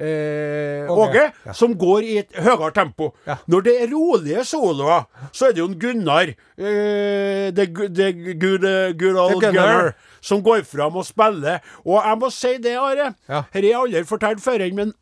eh, 0.00 0.90
Åge, 0.90 1.30
ja. 1.44 1.54
som 1.54 1.74
går 1.78 2.06
i 2.06 2.16
et 2.22 2.38
høyere 2.40 2.72
tempo. 2.76 3.10
Ja. 3.26 3.36
Når 3.50 3.66
det 3.66 3.74
er 3.82 3.92
rolige 3.92 4.44
soloer, 4.48 5.06
så 5.32 5.48
er 5.48 5.56
det 5.56 5.62
jo 5.62 5.68
en 5.70 5.78
Gunnar, 5.80 6.32
eh, 6.56 7.50
det, 7.54 7.68
the 7.96 8.10
good, 8.50 8.66
eh, 8.68 8.92
good 8.98 9.16
old. 9.20 9.40
Gunnar, 9.42 9.92
som 10.20 10.42
går 10.44 10.64
fram 10.68 10.98
og 11.00 11.06
spiller. 11.08 11.60
Og 11.86 11.96
jeg 12.02 12.22
må 12.22 12.32
si 12.34 12.56
det, 12.58 12.76
Are, 12.80 13.12
Ja. 13.28 13.44
har 13.52 13.62
jeg 13.70 13.78
aldri 13.78 14.04
fortalt 14.04 14.42
før, 14.44 14.66
men 14.74 14.92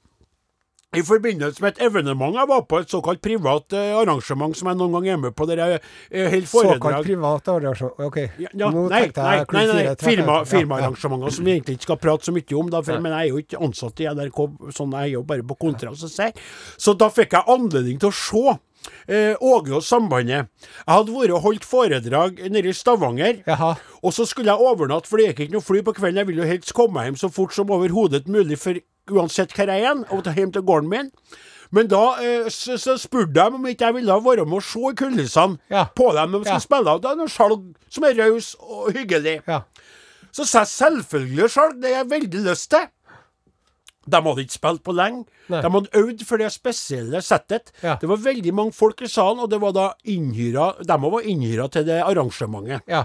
i 0.97 1.03
forbindelse 1.05 1.61
med 1.61 1.75
et 1.77 1.83
evenement 1.85 2.33
jeg 2.33 2.49
var 2.49 2.63
på, 2.65 2.79
et 2.81 2.89
såkalt 2.89 3.21
privat 3.21 3.75
eh, 3.77 3.91
arrangement 3.93 4.57
som 4.57 4.71
jeg 4.71 4.79
noen 4.81 4.95
gang 4.97 5.09
er 5.13 5.19
med 5.21 5.35
på, 5.37 5.45
der 5.51 5.61
jeg 5.61 5.81
eh, 6.09 6.31
holder 6.33 6.47
såkalt 6.49 7.05
privat 7.05 7.51
arrangement. 7.53 7.99
OK. 8.07 8.17
ja, 8.41 8.49
ja, 8.57 8.71
Nå 8.73 8.87
nei, 8.89 9.03
tenkte 9.03 9.27
jeg 9.27 9.45
nei, 9.53 9.65
nei, 9.69 9.83
nei 9.85 9.97
firma, 10.01 10.79
Ja, 10.81 10.89
ja. 10.89 11.31
som 11.37 11.45
vi 11.45 11.59
egentlig 11.59 11.77
ikke 11.77 11.91
skal 11.91 12.01
prate 12.01 12.25
så 12.31 12.33
mye 12.33 12.57
om, 12.57 12.71
da, 12.73 12.81
for, 12.87 13.05
men 13.05 13.13
jeg 13.13 13.21
er 13.21 13.35
jo 13.35 13.43
ikke 13.45 13.61
ansatt 13.69 14.01
i 14.01 14.09
NRK, 14.09 14.41
sånn 14.79 14.97
jeg 14.97 15.11
er 15.11 15.13
jo 15.19 15.23
bare 15.29 15.45
på 15.51 15.59
kontrakt. 15.61 16.01
Så, 16.01 16.09
sier. 16.09 16.33
så 16.81 16.97
da 16.97 17.11
fikk 17.13 17.37
jeg 17.37 17.53
anledning 17.53 18.01
til 18.01 18.09
å 18.09 18.17
se 18.17 18.57
Åge 19.41 19.73
og 19.79 19.83
Sambandet. 19.83 20.49
Jeg 20.87 20.93
hadde 20.95 21.15
vært 21.15 21.33
og 21.33 21.41
holdt 21.47 21.65
foredrag 21.65 22.43
nede 22.53 22.69
i 22.69 22.73
Stavanger. 22.77 23.43
Jaha. 23.47 23.75
Og 24.03 24.13
så 24.13 24.27
skulle 24.29 24.53
jeg 24.53 24.61
overnatte, 24.61 25.09
for 25.09 25.17
det 25.21 25.31
gikk 25.31 25.41
ikke 25.47 25.57
noe 25.57 25.65
fly 25.65 25.81
på 25.87 25.95
kvelden. 25.97 26.21
Jeg 26.23 26.27
ville 26.29 26.43
jo 26.45 26.49
helst 26.51 26.75
komme 26.77 27.05
hjem 27.07 27.17
så 27.17 27.31
fort 27.33 27.55
som 27.57 27.71
overhodet 27.75 28.29
mulig, 28.29 28.59
for 28.61 28.77
uansett 29.11 29.55
hvor 29.57 29.71
jeg 29.73 29.87
er, 29.89 30.03
og 30.13 30.25
ta 30.27 30.35
hjem 30.37 30.53
til 30.53 30.63
gården 30.69 30.91
min. 30.93 31.09
Men 31.71 31.89
da 31.89 32.03
eh, 32.25 32.47
så, 32.53 32.79
så 32.81 32.95
spurte 33.01 33.33
de 33.37 33.45
om 33.59 33.67
ikke 33.69 33.85
jeg 33.91 33.95
ville 33.99 34.15
være 34.25 34.45
med 34.49 34.57
og 34.61 34.65
se 34.65 34.81
i 34.89 34.95
kulissene 34.97 35.59
Ja. 35.73 35.87
på 35.97 36.13
dem 36.17 36.31
når 36.33 36.39
de 36.45 36.49
skal 36.49 36.61
Ja. 36.61 36.65
spille. 36.65 36.95
Det 37.03 37.11
er 37.11 37.19
noe 37.21 37.29
salg 37.33 37.67
som 37.93 38.05
er 38.09 38.17
raus 38.23 38.55
og 38.61 38.93
hyggelig. 38.97 39.35
Ja. 39.49 39.59
Så 40.33 40.45
sa 40.49 40.63
jeg 40.65 40.71
selvfølgelig 40.73 41.51
salg, 41.51 41.77
det 41.83 41.93
har 41.95 42.05
jeg 42.05 42.11
veldig 42.13 42.41
lyst 42.47 42.71
til. 42.73 42.87
De 44.09 44.21
hadde 44.25 44.45
ikke 44.45 44.57
spilt 44.59 44.85
på 44.87 44.95
lenge. 44.97 45.25
Nei. 45.53 45.63
De 45.65 45.73
hadde 45.77 46.03
øvd 46.03 46.27
for 46.29 46.41
det 46.41 46.51
spesielle 46.55 47.23
settet. 47.25 47.73
Ja. 47.85 47.97
Det 48.01 48.09
var 48.11 48.23
veldig 48.25 48.55
mange 48.57 48.77
folk 48.77 49.03
i 49.05 49.11
salen, 49.11 49.45
og 49.45 49.51
det 49.53 49.61
var 49.63 49.75
da 49.77 49.89
innhyra 50.09 50.71
De 50.87 51.01
var 51.05 51.27
innhyra 51.29 51.69
til 51.73 51.87
det 51.89 52.01
arrangementet. 52.05 52.87
Ja. 52.89 53.05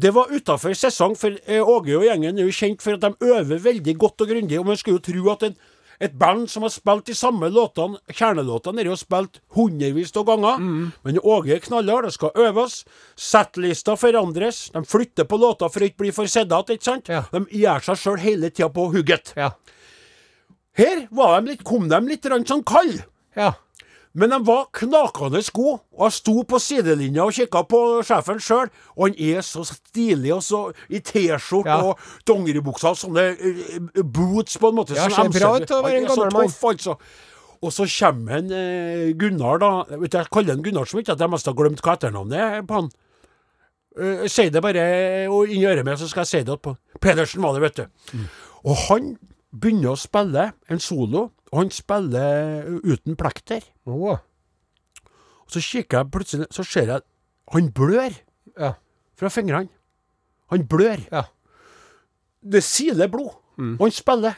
Det 0.00 0.12
var 0.14 0.30
utafor 0.30 0.74
sesong, 0.78 1.16
for 1.18 1.34
eh, 1.46 1.60
Åge 1.60 1.96
og 1.98 2.06
gjengen 2.06 2.38
er 2.38 2.46
jo 2.46 2.54
kjent 2.54 2.82
for 2.82 2.94
at 2.96 3.02
de 3.02 3.32
øver 3.34 3.58
veldig 3.58 3.96
godt 3.98 4.22
og 4.22 4.30
grundig. 4.30 4.60
Og 4.60 4.68
man 4.70 4.78
skulle 4.78 5.00
jo 5.00 5.06
tro 5.10 5.32
at 5.34 5.42
en, 5.48 5.56
et 6.00 6.14
band 6.16 6.46
som 6.48 6.64
har 6.64 6.72
spilt 6.72 7.10
de 7.10 7.16
samme 7.18 7.50
låtene, 7.52 7.98
kjernelåtene, 8.08 8.80
er 8.80 8.88
jo 8.92 8.96
spilt 8.96 9.40
hundrevis 9.58 10.14
av 10.16 10.28
ganger. 10.30 10.62
Men 11.04 11.18
Åge 11.20 11.56
er 11.56 11.64
knallhard, 11.64 12.06
det 12.08 12.14
skal 12.16 12.32
øves. 12.46 12.78
Settlista 13.18 13.98
forandres. 14.00 14.68
De 14.72 14.84
flytter 14.88 15.28
på 15.28 15.40
låter 15.42 15.68
for 15.68 15.82
å 15.82 15.90
ikke 15.90 16.04
bli 16.06 16.14
for 16.16 16.30
sedate, 16.30 16.78
ikke 16.78 16.88
sant? 16.92 17.10
Ja. 17.12 17.26
De 17.34 17.42
gjør 17.60 17.90
seg 17.90 18.00
sjøl 18.00 18.22
hele 18.22 18.54
tida 18.54 18.70
på 18.72 18.88
hugget. 18.94 19.34
Ja. 19.36 19.50
Her 20.78 21.06
var 21.10 21.40
de 21.40 21.52
litt, 21.54 21.64
kom 21.66 21.88
de 21.90 22.00
litt 22.06 22.24
sånn 22.24 22.64
kalde. 22.64 23.04
ja. 23.36 23.54
Men 24.12 24.32
de 24.32 24.40
var 24.42 24.64
knakende 24.74 25.38
gode, 25.54 25.76
og 25.94 26.00
jeg 26.08 26.14
sto 26.16 26.32
på 26.42 26.58
sidelinja 26.58 27.22
og 27.28 27.36
kikka 27.36 27.60
på 27.70 27.80
sjefen 28.02 28.40
sjøl, 28.42 28.70
og 28.96 29.04
han 29.04 29.14
er 29.14 29.44
så 29.46 29.62
stilig, 29.68 30.32
og 30.34 30.42
så 30.42 30.62
i 30.90 30.98
T-skjorte 30.98 31.70
Ja. 31.70 31.76
og 31.92 31.98
dongeribuksa 32.26 32.90
og 32.90 32.98
sånne 32.98 33.26
eh, 33.38 34.02
boots, 34.02 34.58
på 34.58 34.72
en 34.72 34.74
måte. 34.80 34.96
Ja, 34.98 35.06
ser 35.06 35.30
bra 35.30 35.52
ut 35.60 35.70
å 35.70 35.82
være 35.86 36.00
en 36.00 36.08
gammel 36.10 36.32
mann. 36.34 36.50
altså. 36.50 36.96
Og 37.62 37.72
så 37.76 37.86
kommer 37.86 38.40
en 38.40 38.50
eh, 38.50 39.12
Gunnar, 39.14 39.58
da. 39.62 39.70
Vet 40.00 40.10
du, 40.10 40.18
Jeg 40.18 40.30
kaller 40.32 40.56
han 40.56 40.62
Gunnar 40.64 40.90
så 40.90 40.98
mye 40.98 41.12
at 41.12 41.20
jeg 41.20 41.30
mest 41.30 41.46
har 41.46 41.54
glemt 41.54 41.80
hva 41.84 41.94
etternavnet 41.94 42.40
er 42.40 42.62
på 42.66 42.80
han. 42.80 42.90
Uh, 44.00 44.26
si 44.30 44.48
det 44.50 44.62
bare 44.62 45.28
og 45.28 45.50
inn 45.50 45.62
i 45.62 45.66
øret 45.66 45.84
mitt, 45.84 45.98
så 45.98 46.06
skal 46.08 46.22
jeg 46.22 46.30
si 46.30 46.42
det 46.46 46.60
på 46.62 46.76
Pedersen 47.02 47.42
var 47.42 47.54
det, 47.54 47.62
vet 47.62 47.76
du. 47.76 48.16
Mm. 48.16 48.26
Og 48.70 48.76
han 48.88 49.08
begynner 49.52 49.94
å 49.94 49.98
spille 49.98 50.52
en 50.70 50.78
solo, 50.82 51.30
og 51.50 51.58
han 51.58 51.70
spiller 51.74 52.68
uten 52.84 53.16
plekter. 53.18 53.64
Oh. 53.86 54.18
Og 55.46 55.50
så 55.50 55.62
kikker 55.64 55.98
jeg 56.04 56.12
plutselig, 56.14 56.46
så 56.54 56.64
ser 56.66 56.86
jeg 56.94 57.06
han 57.50 57.70
blør 57.74 58.14
Ja. 58.58 58.74
fra 59.16 59.28
fingrene. 59.28 59.68
Han 60.50 60.62
blør. 60.66 61.02
Ja. 61.10 61.24
det 62.42 62.62
siler 62.64 63.08
blod. 63.08 63.34
Og 63.58 63.80
han 63.84 63.90
spiller. 63.90 64.36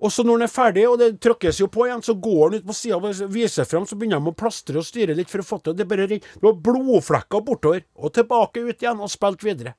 Og 0.00 0.10
så 0.12 0.22
når 0.24 0.38
han 0.38 0.42
er 0.42 0.52
ferdig, 0.52 0.84
og 0.88 0.98
det 0.98 1.20
trykkes 1.20 1.58
jo 1.60 1.66
på 1.72 1.86
igjen, 1.86 2.02
så 2.04 2.14
går 2.20 2.42
han 2.50 2.54
ut 2.60 2.66
på 2.66 2.74
sida 2.76 2.96
og 2.96 3.32
viser 3.32 3.64
fram, 3.64 3.86
så 3.88 3.96
begynner 3.96 4.20
de 4.20 4.30
å 4.30 4.36
plastre 4.36 4.76
og 4.78 4.84
styre 4.84 5.14
litt 5.16 5.30
for 5.32 5.40
å 5.40 5.46
få 5.46 5.58
til 5.64 5.74
det. 5.74 5.86
bare 5.88 6.06
Det 6.06 6.22
var 6.42 6.52
blodflekker 6.52 7.44
bortover, 7.44 7.84
og 7.96 8.12
tilbake 8.12 8.60
ut 8.60 8.82
igjen, 8.82 9.00
og 9.00 9.10
spilte 9.10 9.44
videre. 9.44 9.74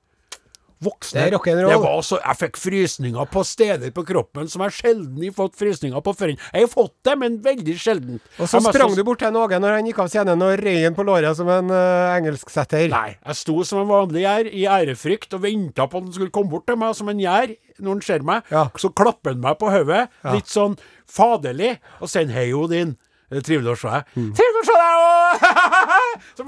Voksne. 0.83 1.23
Det 1.25 1.33
rock'n'roll. 1.33 1.71
Det 1.73 1.77
var 1.81 2.01
så, 2.05 2.19
jeg 2.21 2.37
fikk 2.37 2.57
frysninger 2.61 3.29
på 3.33 3.41
steder 3.49 3.89
på 3.95 4.03
kroppen 4.05 4.49
som 4.51 4.61
jeg 4.61 4.75
sjelden 4.77 5.23
har 5.23 5.33
fått 5.33 5.55
frysninger 5.57 6.03
på 6.05 6.13
før. 6.13 6.33
Jeg 6.37 6.65
har 6.67 6.69
fått 6.69 6.93
det, 7.07 7.15
men 7.17 7.39
veldig 7.41 7.75
sjelden. 7.81 8.19
Og 8.37 8.45
så 8.45 8.59
Jeg 8.61 8.73
sprang 8.75 8.91
så- 8.93 8.95
du 8.95 9.03
bort 9.03 9.19
til 9.19 9.35
Åge 9.35 9.59
når 9.59 9.75
han 9.77 9.85
gikk 9.89 9.99
av 9.99 10.09
scenen 10.09 10.41
og 10.41 10.59
røy 10.59 10.83
han 10.83 10.93
på 10.93 11.05
låret 11.07 11.35
som 11.35 11.49
en 11.49 11.71
uh, 11.71 12.13
engelsksetter. 12.17 12.89
Nei, 12.93 13.17
jeg 13.25 13.35
sto 13.35 13.63
som 13.63 13.79
en 13.81 13.87
vanlig 13.87 14.21
gjær, 14.21 14.51
i 14.53 14.65
ærefrykt, 14.69 15.33
og 15.33 15.41
venta 15.41 15.87
på 15.87 15.97
at 15.97 16.03
han 16.03 16.13
skulle 16.13 16.31
komme 16.31 16.49
bort 16.49 16.67
til 16.67 16.77
meg, 16.77 16.95
som 16.95 17.09
en 17.09 17.17
gjær 17.19 17.55
når 17.79 17.91
han 17.97 18.01
ser 18.01 18.19
meg. 18.23 18.43
Ja. 18.51 18.69
Så 18.77 18.93
klapper 18.93 19.33
han 19.33 19.41
meg 19.41 19.57
på 19.57 19.69
hodet, 19.73 20.09
litt 20.29 20.45
sånn 20.45 20.77
faderlig, 21.09 21.79
og 22.01 22.07
sier 22.09 22.29
'Hei, 22.29 22.51
Odin'. 22.53 22.95
Er 23.29 23.41
trivelig 23.41 23.73
å 23.73 23.75
se 23.75 23.89
deg. 23.91 24.05
Trivelig 24.15 24.61
å 24.61 24.67
se 24.69 24.75
deg 24.77 24.93
òg! 25.03 25.91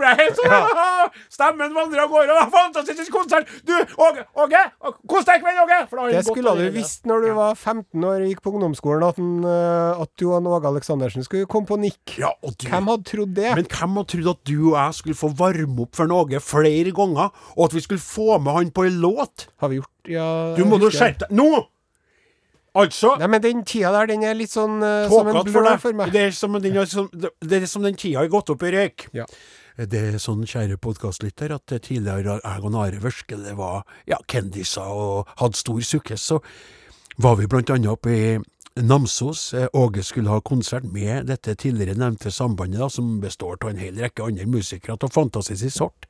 Jeg 0.10 0.20
helt 0.20 0.40
sånn 0.40 1.14
Stemmen 1.32 1.76
vandrer 1.76 2.04
av 2.04 2.12
gårde. 2.12 2.38
Fantastisk 2.54 3.14
konsert! 3.14 3.50
Du, 3.68 3.74
Åge! 4.02 4.26
Åge! 4.40 4.62
Kos 5.10 5.28
deg 5.28 5.40
i 5.40 5.44
kveld, 5.44 5.62
Åge! 5.64 5.80
Det 6.14 6.24
skulle 6.28 6.56
du 6.60 6.66
visst 6.76 7.08
når 7.10 7.26
du 7.26 7.30
var 7.38 7.56
15 7.56 8.06
år 8.12 8.26
og 8.26 8.32
gikk 8.32 8.44
på 8.46 8.54
ungdomsskolen, 8.56 9.06
at, 9.08 9.20
den, 9.20 9.48
eh, 9.48 10.04
at 10.04 10.12
du 10.20 10.28
og 10.30 10.50
Åge 10.58 10.72
Aleksandersen 10.74 11.26
skulle 11.28 11.50
komme 11.50 11.70
på 11.70 11.80
nikk. 11.82 12.18
Ja, 12.22 12.34
og 12.44 12.56
du, 12.58 12.68
Hvem 12.70 12.92
hadde 12.94 13.10
trodd 13.10 13.36
det? 13.38 13.50
Men 13.60 13.70
hvem 13.70 14.00
hadde 14.02 14.14
trodd 14.16 14.32
at 14.34 14.44
du 14.50 14.56
og 14.60 14.78
jeg 14.78 15.00
skulle 15.00 15.20
få 15.20 15.32
varme 15.40 15.86
opp 15.86 16.00
for 16.00 16.20
Åge 16.20 16.44
flere 16.44 16.94
ganger, 16.96 17.34
og 17.56 17.66
at 17.70 17.76
vi 17.78 17.86
skulle 17.86 18.04
få 18.04 18.40
med 18.40 18.56
han 18.58 18.72
på 18.76 18.88
en 18.90 19.02
låt? 19.04 19.50
Har 19.62 19.74
vi 19.74 19.82
gjort 19.82 20.14
ja, 20.14 20.30
Du 20.58 20.66
må 20.68 20.82
nå 20.82 20.92
skjerpe 20.94 21.28
deg. 21.28 21.38
Nå! 21.40 21.68
Altså 22.80 23.16
Nei, 23.18 23.30
men 23.34 23.42
den 23.42 23.64
tida 23.66 23.92
der, 23.96 24.10
den 24.12 24.24
er 24.28 24.36
litt 24.38 24.52
sånn 24.54 24.78
uh, 24.84 25.08
som 25.10 25.28
en 25.28 25.40
for 25.50 25.66
deg. 25.66 25.80
for 25.82 25.98
meg. 25.98 26.12
Det 26.14 26.28
er 26.28 26.36
som 26.38 26.54
den, 26.62 26.78
som, 26.90 27.08
det 27.10 27.58
er 27.58 27.66
som 27.70 27.86
den 27.86 27.98
tida 27.98 28.22
har 28.22 28.30
gått 28.32 28.52
opp 28.54 28.66
i 28.68 28.74
røyk. 28.76 29.08
Ja. 29.18 29.26
Det 29.80 30.00
er 30.04 30.18
sånn, 30.20 30.42
kjære 30.44 30.76
podkastlytter, 30.84 31.54
at 31.56 31.72
tidligere 31.86 32.40
jeg 32.42 32.64
og 32.68 32.74
Are 32.76 33.00
virkelig 33.00 33.54
var 33.56 33.86
ja, 34.10 34.18
kendiser 34.28 34.92
og 34.92 35.30
hadde 35.40 35.56
stor 35.56 35.80
sukkes. 35.80 36.26
Så 36.34 36.40
var 37.24 37.38
vi 37.40 37.48
blant 37.48 37.72
annet 37.72 37.88
oppe 37.94 38.12
i 38.12 38.26
Namsos. 38.84 39.54
Eh, 39.54 39.70
Åge 39.74 40.04
skulle 40.04 40.34
ha 40.34 40.42
konsert 40.44 40.84
med 40.84 41.30
dette 41.32 41.56
tidligere 41.56 41.96
nevnte 41.96 42.32
sambandet, 42.32 42.82
da, 42.82 42.90
som 42.92 43.22
består 43.24 43.56
av 43.62 43.72
en 43.72 43.80
hel 43.80 43.96
rekke 44.04 44.28
andre 44.28 44.50
musikere 44.52 44.98
av 45.00 45.16
fantastisk 45.16 45.72
sort. 45.72 46.10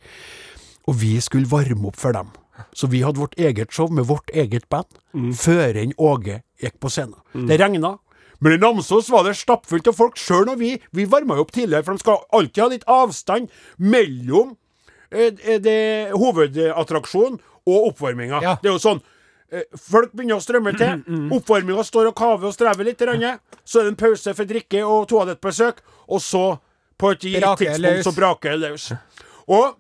Og 0.90 0.98
vi 1.04 1.20
skulle 1.22 1.50
varme 1.50 1.92
opp 1.92 2.00
for 2.02 2.18
dem. 2.18 2.34
Så 2.74 2.90
vi 2.90 3.04
hadde 3.06 3.22
vårt 3.22 3.38
eget 3.38 3.72
show 3.72 3.92
med 3.94 4.10
vårt 4.10 4.34
eget 4.34 4.66
band 4.70 4.90
før 5.38 5.78
en 5.78 5.94
Åge 5.98 6.42
gikk 6.60 6.80
på 6.82 6.90
scenen. 6.90 7.22
Det 7.48 7.62
regna. 7.62 8.00
Men 8.40 8.56
i 8.56 8.58
Namsos 8.62 9.10
var 9.12 9.26
det 9.28 9.36
stappfullt 9.40 9.88
av 9.92 9.98
folk, 9.98 10.18
sjøl 10.20 10.46
når 10.48 10.60
vi 10.60 10.72
Vi 10.96 11.06
varma 11.10 11.38
jo 11.38 11.46
opp 11.46 11.54
tidligere, 11.56 11.84
for 11.84 11.98
de 11.98 12.04
skal 12.04 12.22
alltid 12.36 12.64
ha 12.64 12.70
litt 12.72 12.88
avstand 12.88 13.50
mellom 13.78 14.56
eh, 15.12 15.60
det 15.60 16.12
hovedattraksjonen 16.16 17.40
og 17.70 17.90
oppvarminga. 17.92 18.40
Ja. 18.44 18.56
Det 18.62 18.72
er 18.72 18.78
jo 18.78 18.82
sånn 18.82 19.02
eh, 19.52 19.68
Folk 19.76 20.16
begynner 20.16 20.40
å 20.40 20.46
strømme 20.46 20.74
til. 20.80 21.04
Oppvarminga 21.38 21.84
står 21.86 22.12
og 22.12 22.18
kaver 22.18 22.50
og 22.50 22.56
strever 22.56 22.88
litt. 22.88 23.04
Så 23.64 23.82
er 23.82 23.90
det 23.90 23.94
en 23.94 24.00
pause 24.00 24.34
for 24.38 24.50
drikke 24.50 24.86
og 24.88 25.10
toalettbesøk, 25.12 25.84
og 26.10 26.24
så, 26.24 26.46
på 27.00 27.14
et 27.14 27.28
gitt 27.28 27.46
tidspunkt, 27.62 28.08
så 28.08 28.16
braker 28.16 28.56
det 28.56 28.72
løs. 28.72 28.90
Og 29.50 29.76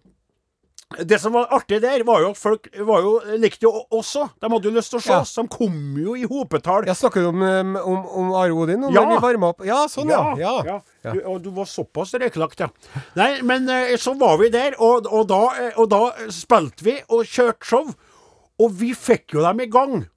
det 0.98 1.20
som 1.22 1.36
var 1.38 1.52
artig 1.54 1.78
der, 1.84 2.02
var 2.04 2.24
jo 2.24 2.32
at 2.32 2.38
folk 2.42 2.66
var 2.88 3.04
jo, 3.06 3.12
likte 3.38 3.68
jo 3.68 3.72
også. 3.94 4.24
De 4.42 4.50
hadde 4.50 4.66
jo 4.66 4.74
lyst 4.74 4.90
til 4.90 4.98
å 4.98 5.04
se 5.06 5.12
Ja. 5.14 5.20
De 5.22 5.44
kom 5.54 5.76
jo 6.02 6.16
i 6.18 6.24
hopetall. 6.26 6.88
Jeg 6.90 6.98
snakker 6.98 7.22
du 7.22 7.28
om, 7.30 7.44
om, 7.78 8.00
om 8.24 8.32
Are 8.34 8.52
Odin? 8.58 8.84
Om 8.88 8.94
Ja. 8.96 9.04
vi 9.12 9.20
varma 9.22 9.52
opp? 9.54 9.62
Ja, 9.68 9.84
sånn, 9.88 10.10
ja. 10.10 10.34
ja. 10.42 10.56
Ja. 10.66 10.80
Du, 11.14 11.22
og 11.30 11.44
du 11.46 11.52
var 11.54 11.70
såpass 11.70 12.16
røyklagt, 12.18 12.60
ja. 12.66 12.72
Nei, 13.16 13.36
men 13.46 13.70
eh, 13.70 13.94
så 14.02 14.16
var 14.18 14.40
vi 14.42 14.50
der, 14.50 14.74
og, 14.82 15.06
og, 15.14 15.28
da, 15.30 15.44
eh, 15.62 15.78
og 15.78 15.92
da 15.94 16.02
spilte 16.34 16.84
vi 16.90 16.98
og 17.08 17.22
kjørte 17.24 17.70
show. 17.70 17.94
Og 18.60 18.74
vi 18.82 18.90
fikk 18.98 19.38
jo 19.38 19.46
dem 19.46 19.62
i 19.62 19.70
gang. 19.72 20.08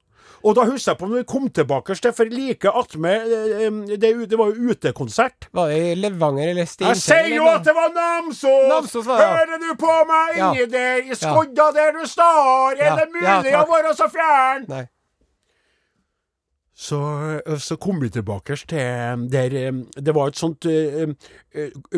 Og 0.44 0.56
da 0.58 0.64
husker 0.66 0.92
jeg 0.92 0.98
på 0.98 1.06
når 1.08 1.20
vi 1.22 1.26
kom 1.30 1.44
tilbake 1.54 1.94
til 2.02 2.12
for 2.16 2.24
like 2.32 2.70
attmed 2.82 3.34
eh, 3.34 3.96
det, 3.96 4.12
det 4.30 4.38
var 4.40 4.50
jo 4.50 4.72
utekonsert. 4.74 5.48
Var 5.54 5.68
det 5.70 5.76
i 5.92 5.94
Levanger 6.02 6.48
eller 6.54 6.66
Steinkjer? 6.66 6.96
Jeg 6.96 7.02
sier 7.04 7.36
jo 7.36 7.46
at 7.52 7.62
det 7.68 7.74
var 7.76 7.92
Namsos! 7.94 8.66
Namsos 8.72 9.06
var 9.06 9.20
det, 9.22 9.28
ja. 9.28 9.36
Hører 9.42 9.62
du 9.62 9.70
på 9.84 9.98
meg 10.10 10.36
Ja. 10.40 10.48
inni 10.50 10.66
der, 10.72 11.04
i 11.12 11.14
skodda 11.14 11.68
der 11.76 11.92
du 11.98 12.02
står? 12.10 12.80
Ja. 12.80 12.90
Er 12.92 12.96
det 13.04 13.12
mulig 13.14 13.52
Ja, 13.52 13.62
å 13.62 13.70
være 13.70 13.94
så 13.98 14.10
fjern? 14.10 14.66
Nei. 14.72 14.82
Så, 16.82 16.98
eh, 17.46 17.58
så 17.62 17.76
kom 17.78 18.00
vi 18.00 18.08
tilbake 18.10 18.56
til 18.66 19.26
der 19.30 19.52
Det 20.02 20.14
var 20.16 20.28
et 20.32 20.38
sånt 20.40 20.64
eh, 20.66 21.12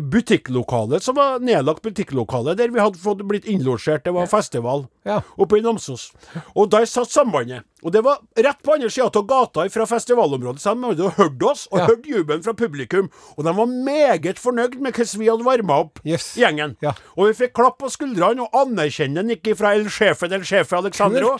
butikklokale 0.02 0.98
som 1.00 1.14
var 1.16 1.38
nedlagt 1.40 1.80
butikklokale, 1.86 2.56
der 2.58 2.68
vi 2.74 2.82
hadde 2.82 2.98
fått 3.00 3.22
blitt 3.28 3.46
innlosjert. 3.48 4.04
Det 4.04 4.12
var 4.12 4.26
festival 4.26 4.86
Ja. 5.06 5.20
oppe 5.38 5.58
i 5.58 5.62
Namsos. 5.64 6.10
Og 6.56 6.70
der 6.70 6.84
satt 6.90 7.08
Sambandet. 7.14 7.62
Og 7.84 7.92
det 7.92 8.00
var 8.04 8.18
rett 8.40 8.62
på 8.64 8.74
andre 8.74 8.88
sida 8.90 9.10
av 9.12 9.26
gata 9.28 9.66
fra 9.68 9.84
festivalområdet, 9.86 10.62
så 10.62 10.72
de 10.74 10.86
hadde 10.88 11.10
hørt 11.18 11.42
oss, 11.44 11.66
og 11.70 11.78
Ja. 11.78 11.86
hørt 11.90 12.06
jubelen 12.08 12.42
fra 12.42 12.54
publikum. 12.56 13.10
Og 13.36 13.44
de 13.44 13.52
var 13.52 13.66
meget 13.66 14.38
fornøyd 14.40 14.78
med 14.80 14.94
hvordan 14.94 15.18
vi 15.20 15.28
hadde 15.28 15.44
varma 15.44 15.80
opp 15.84 16.00
Yes. 16.04 16.34
gjengen. 16.34 16.76
Ja. 16.80 16.94
Og 17.18 17.28
vi 17.28 17.44
fikk 17.44 17.52
klapp 17.52 17.78
på 17.78 17.90
skuldrene 17.92 18.40
og 18.40 18.50
anerkjenne 18.54 19.26
ikke 19.36 19.54
fra 19.56 19.74
El 19.74 19.84
Sjefe 19.92 20.28
del 20.28 20.40
Sjefe 20.40 20.72
Alexandro. 20.78 21.36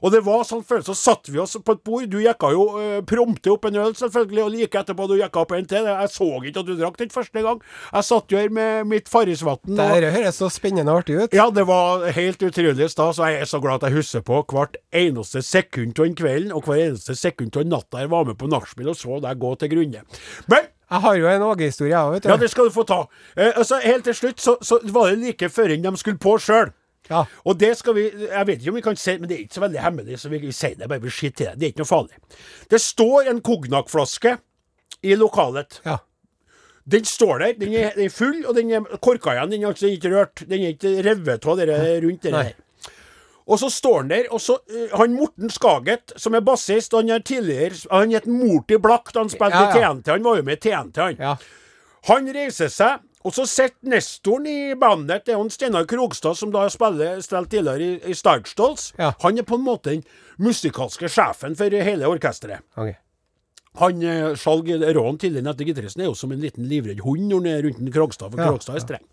Og 0.00 0.12
det 0.12 0.20
var 0.22 0.44
sånn 0.46 0.62
følelse, 0.62 0.94
så 0.94 1.10
satt 1.16 1.26
vi 1.26 1.40
oss 1.42 1.56
på 1.58 1.72
et 1.74 1.82
bord. 1.82 2.06
Du 2.08 2.18
jekka 2.22 2.52
jo 2.54 2.68
uh, 2.78 3.00
prompte 3.02 3.50
opp 3.50 3.64
en 3.66 3.74
øl, 3.74 3.94
selvfølgelig, 3.98 4.44
og 4.44 4.52
like 4.54 4.78
etterpå 4.78 5.08
du 5.10 5.16
jekka 5.18 5.40
opp 5.42 5.50
en 5.56 5.66
til. 5.66 5.82
Jeg 5.90 6.08
så 6.14 6.28
ikke 6.46 6.60
at 6.62 6.66
du 6.68 6.76
drakk 6.78 6.96
den 7.00 7.08
første 7.10 7.42
gang. 7.42 7.60
Jeg 7.92 8.04
satt 8.04 8.30
jo 8.30 8.38
her 8.38 8.48
med 8.54 8.86
mitt 8.86 9.08
Farrisvatn. 9.10 9.74
Det 9.74 9.88
her 9.90 10.10
høres 10.14 10.38
så 10.38 10.46
spennende 10.54 10.92
og 10.94 11.02
artig 11.02 11.18
ut. 11.24 11.34
ja, 11.34 11.50
det 11.50 11.66
var 11.66 12.06
helt 12.14 12.38
utrolig 12.38 12.88
stas, 12.90 13.18
og 13.18 13.26
jeg 13.26 13.40
er 13.40 13.50
så 13.50 13.60
glad 13.60 13.82
at 13.82 13.90
jeg 13.90 13.98
husker 13.98 14.20
på 14.22 14.44
hvert 14.46 14.76
eneste 14.94 15.42
sekund 15.42 15.87
av 15.94 16.08
den 16.08 16.16
kvelden 16.18 16.52
og 16.56 16.66
hver 16.68 16.82
eneste 16.88 17.14
sekund 17.18 17.56
av 17.56 17.68
natta 17.68 18.02
jeg 18.02 18.10
var 18.12 18.26
med 18.28 18.38
på 18.40 18.48
nachspiel 18.50 18.90
og 18.92 18.98
så 18.98 19.20
deg 19.24 19.40
gå 19.40 19.54
til 19.60 19.72
grunne. 19.74 20.02
Men 20.50 20.68
Jeg 20.88 21.00
har 21.04 21.16
jo 21.20 21.28
en 21.28 21.42
Åge-historie, 21.44 21.92
jeg 21.92 22.00
òg, 22.00 22.12
vet 22.14 22.22
du. 22.24 22.28
ja, 22.32 22.36
det 22.40 22.50
skal 22.50 22.68
du 22.68 22.72
få 22.72 22.84
ta. 22.88 23.02
Eh, 23.36 23.52
altså, 23.60 23.76
helt 23.84 24.04
til 24.08 24.14
slutt 24.16 24.40
så, 24.40 24.56
så 24.64 24.78
var 24.88 25.10
det 25.10 25.18
like 25.20 25.48
før 25.52 25.68
de 25.74 25.96
skulle 26.00 26.18
på 26.18 26.38
sjøl. 26.40 26.72
Ja. 27.08 27.24
Og 27.44 27.56
det 27.60 27.70
skal 27.78 27.94
vi 27.96 28.02
Jeg 28.10 28.46
vet 28.46 28.58
ikke 28.60 28.72
om 28.72 28.76
vi 28.76 28.84
kan 28.84 28.96
si 29.00 29.14
men 29.16 29.28
det 29.28 29.36
er 29.36 29.44
ikke 29.46 29.56
så 29.56 29.62
veldig 29.64 29.80
hemmelig, 29.80 30.18
så 30.20 30.28
vi, 30.28 30.40
vi 30.42 30.52
sier 30.52 30.76
det 30.76 30.88
bare 30.90 31.00
vi 31.00 31.12
skiter 31.12 31.36
til 31.36 31.46
det. 31.46 31.54
Det 31.58 31.66
er 31.66 31.72
ikke 31.72 31.84
noe 31.84 31.92
farlig. 31.92 32.20
Det 32.70 32.80
står 32.84 33.30
en 33.32 33.40
Cognac-flaske 33.44 34.34
i 35.02 35.14
lokalet. 35.16 35.80
Ja. 35.86 35.98
Den 36.88 37.04
står 37.04 37.38
der. 37.38 37.52
Den 37.60 37.74
er, 37.76 37.90
den 37.96 38.06
er 38.08 38.12
full, 38.12 38.40
og 38.48 38.56
den 38.56 38.70
er 38.72 38.86
korka 39.04 39.34
igjen. 39.36 39.52
Den 39.52 39.64
er 39.64 39.72
altså 39.74 39.90
ikke 39.92 40.12
rørt. 40.14 40.44
Den 40.48 40.64
er 40.64 40.72
ikke 40.72 40.94
revet 41.04 41.44
av 41.44 41.60
rundt 41.60 42.22
det 42.24 42.32
der. 42.32 42.54
Og 43.48 43.58
så 43.62 43.70
står 43.72 44.02
han 44.02 44.10
der, 44.12 44.26
og 44.30 44.40
så 44.44 44.58
uh, 44.60 44.98
Han 45.00 45.14
Morten 45.16 45.50
Skaget, 45.50 46.12
som 46.20 46.34
er 46.36 46.44
bassist, 46.44 46.92
han 46.92 47.08
er 47.08 47.22
tidligere 47.24 47.78
Han 47.90 48.12
het 48.12 48.26
Morty 48.28 48.76
Black 48.76 49.12
da 49.14 49.22
han 49.24 49.32
spilte 49.32 49.56
Ja, 49.56 49.70
ja. 49.72 49.92
i 49.92 49.96
TNT. 49.96 50.10
Han 50.12 50.26
var 50.26 50.36
jo 50.36 50.44
med 50.44 50.58
i 50.58 50.62
TNT, 50.68 51.00
han. 51.00 51.16
Ja. 51.18 51.36
Han 52.08 52.28
reiser 52.34 52.68
seg, 52.72 53.00
og 53.26 53.34
så 53.34 53.44
sitter 53.48 53.90
nestoren 53.90 54.46
i 54.46 54.74
bandet, 54.78 55.24
det 55.26 55.34
er 55.34 55.40
han 55.40 55.50
Steinar 55.50 55.88
Krogstad, 55.90 56.36
som 56.38 56.52
da 56.54 56.68
spiller 56.72 57.18
spilt 57.24 57.50
tidligere 57.50 57.88
i, 57.88 58.12
i 58.12 58.14
Starkstolls. 58.16 58.92
Ja. 59.00 59.10
Han 59.24 59.40
er 59.40 59.48
på 59.48 59.58
en 59.58 59.66
måte 59.66 59.90
den 59.96 60.04
musikalske 60.38 61.10
sjefen 61.10 61.56
for 61.58 61.72
hele 61.72 62.08
orkesteret. 62.08 62.62
Okay. 62.76 62.94
Han 63.78 64.02
eh, 64.02 64.32
Skjalg 64.38 64.70
Råen, 64.96 65.18
tidligere 65.20 65.46
nette 65.50 65.66
gitaristen, 65.66 66.02
er 66.02 66.08
jo 66.10 66.16
som 66.18 66.32
en 66.34 66.40
liten 66.42 66.66
livredd 66.70 67.02
hund 67.04 67.28
når 67.30 67.42
han 67.42 67.50
er 67.52 67.66
rundt 67.66 67.92
Krogstad, 67.94 68.32
for 68.32 68.40
Ja. 68.42 68.48
Krogstad 68.52 68.78
er 68.78 68.86
streng. 68.86 69.04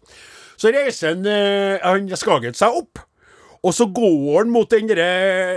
Så 0.56 0.72
reiser 0.72 1.12
han, 1.14 1.26
eh, 1.28 1.80
han 1.84 2.08
Skaget 2.16 2.58
seg 2.58 2.78
opp. 2.84 3.02
Og 3.66 3.74
så 3.74 3.88
går 3.90 4.36
han 4.38 4.52
mot 4.54 4.70
den 4.70 4.92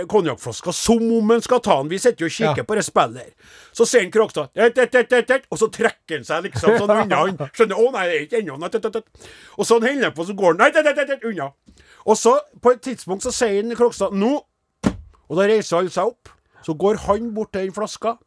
konjakkflaska 0.09 0.71
som 0.73 1.03
om 1.13 1.29
han 1.29 1.43
skal 1.45 1.59
ta 1.61 1.75
den. 1.83 1.91
Vi 1.91 1.99
sitter 2.01 2.25
og 2.25 2.31
kikker 2.33 2.63
Ja. 2.63 2.65
på 2.65 2.75
det 2.79 2.83
spillet 2.87 3.17
her. 3.21 3.33
Så 3.77 3.85
ser 3.85 4.01
han 4.01 4.11
Krogstad, 4.11 4.49
«Et, 4.55 4.77
et, 4.77 4.95
et, 4.95 5.13
et, 5.13 5.29
et», 5.35 5.43
og 5.51 5.59
så 5.61 5.67
trekker 5.69 6.17
han 6.17 6.25
seg 6.25 6.47
liksom 6.47 6.77
sånn 6.79 6.89
unna. 6.95 7.19
Han 7.27 7.37
skjønner 7.53 7.75
'Å 7.77 7.91
nei, 7.93 8.05
det 8.09 8.15
er 8.15 8.25
ikke 8.25 8.41
ennå'. 8.41 8.57
nei, 8.59 8.69
et, 8.71 8.75
et, 8.85 8.95
et». 8.95 9.27
Og 9.59 9.65
så 9.69 9.77
holder 9.79 10.03
han 10.07 10.13
på, 10.17 10.25
så 10.25 10.33
går 10.33 10.57
han 10.57 11.21
unna. 11.29 11.51
Og 12.05 12.17
så, 12.17 12.39
på 12.61 12.71
et 12.73 12.81
tidspunkt, 12.81 13.23
så 13.23 13.31
sier 13.31 13.61
han 13.61 13.75
Krogstad 13.75 14.11
'Nå'. 14.11 14.41
Og 15.29 15.37
da 15.37 15.45
reiser 15.45 15.77
alle 15.77 15.89
seg 15.93 16.05
opp. 16.09 16.29
Så 16.65 16.73
går 16.73 16.97
han 17.05 17.33
bort 17.33 17.51
til 17.53 17.67
den 17.69 17.73
flaska. 17.75 18.17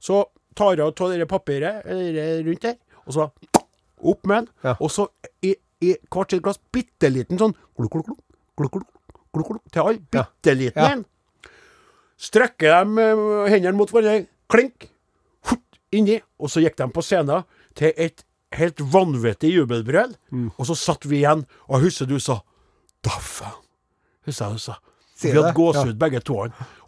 Så 0.00 0.24
tar 0.54 0.76
han 0.76 0.80
av 0.94 1.18
det 1.18 1.26
papiret 1.28 1.82
eller 1.86 2.42
rundt 2.46 2.62
der, 2.62 2.76
og 3.06 3.12
så 3.14 3.30
opp 4.04 4.26
med 4.26 4.36
den. 4.62 4.76
Og 4.80 4.90
så 4.90 5.08
i, 5.42 5.56
i 5.82 5.96
hvert 6.10 6.30
sitt 6.30 6.42
glass 6.42 6.58
bitte 6.72 7.10
liten 7.10 7.38
sånn 7.38 7.54
gluk, 7.76 7.90
gluk, 7.90 8.06
gluk, 8.06 8.22
gluk, 8.56 8.72
gluk, 8.72 8.86
gluk, 9.38 9.58
klukk, 9.58 9.72
til 9.72 9.84
alle. 9.84 10.04
Bitte 10.14 10.54
liten 10.58 10.84
en. 10.84 11.04
Strekker 12.18 12.80
dem 12.80 12.98
eh, 13.02 13.52
hendene 13.52 13.76
mot 13.78 13.90
hverandre. 13.92 14.26
Klink. 14.50 14.88
Hutt, 15.50 15.80
inni. 15.94 16.18
Og 16.40 16.50
så 16.52 16.62
gikk 16.64 16.78
de 16.80 16.88
på 16.94 17.04
scenen 17.04 17.46
til 17.78 17.94
et 17.94 18.24
helt 18.58 18.82
vanvittig 18.92 19.52
jubelbrøl. 19.54 20.14
Mm. 20.34 20.50
Og 20.56 20.68
så 20.70 20.76
satt 20.78 21.06
vi 21.08 21.22
igjen, 21.22 21.44
og 21.68 21.84
husker 21.84 22.08
du 22.08 22.18
sa 22.22 22.40
Da 23.04 23.14
faen. 23.22 23.62
Husker 24.26 24.44
jeg 24.44 24.56
hun 24.56 24.62
sa. 24.62 24.78
Vi 25.20 25.32
hadde 25.34 25.52
gåsehud 25.56 25.94
ja. 25.94 25.98
begge 25.98 26.20
to. 26.22 26.36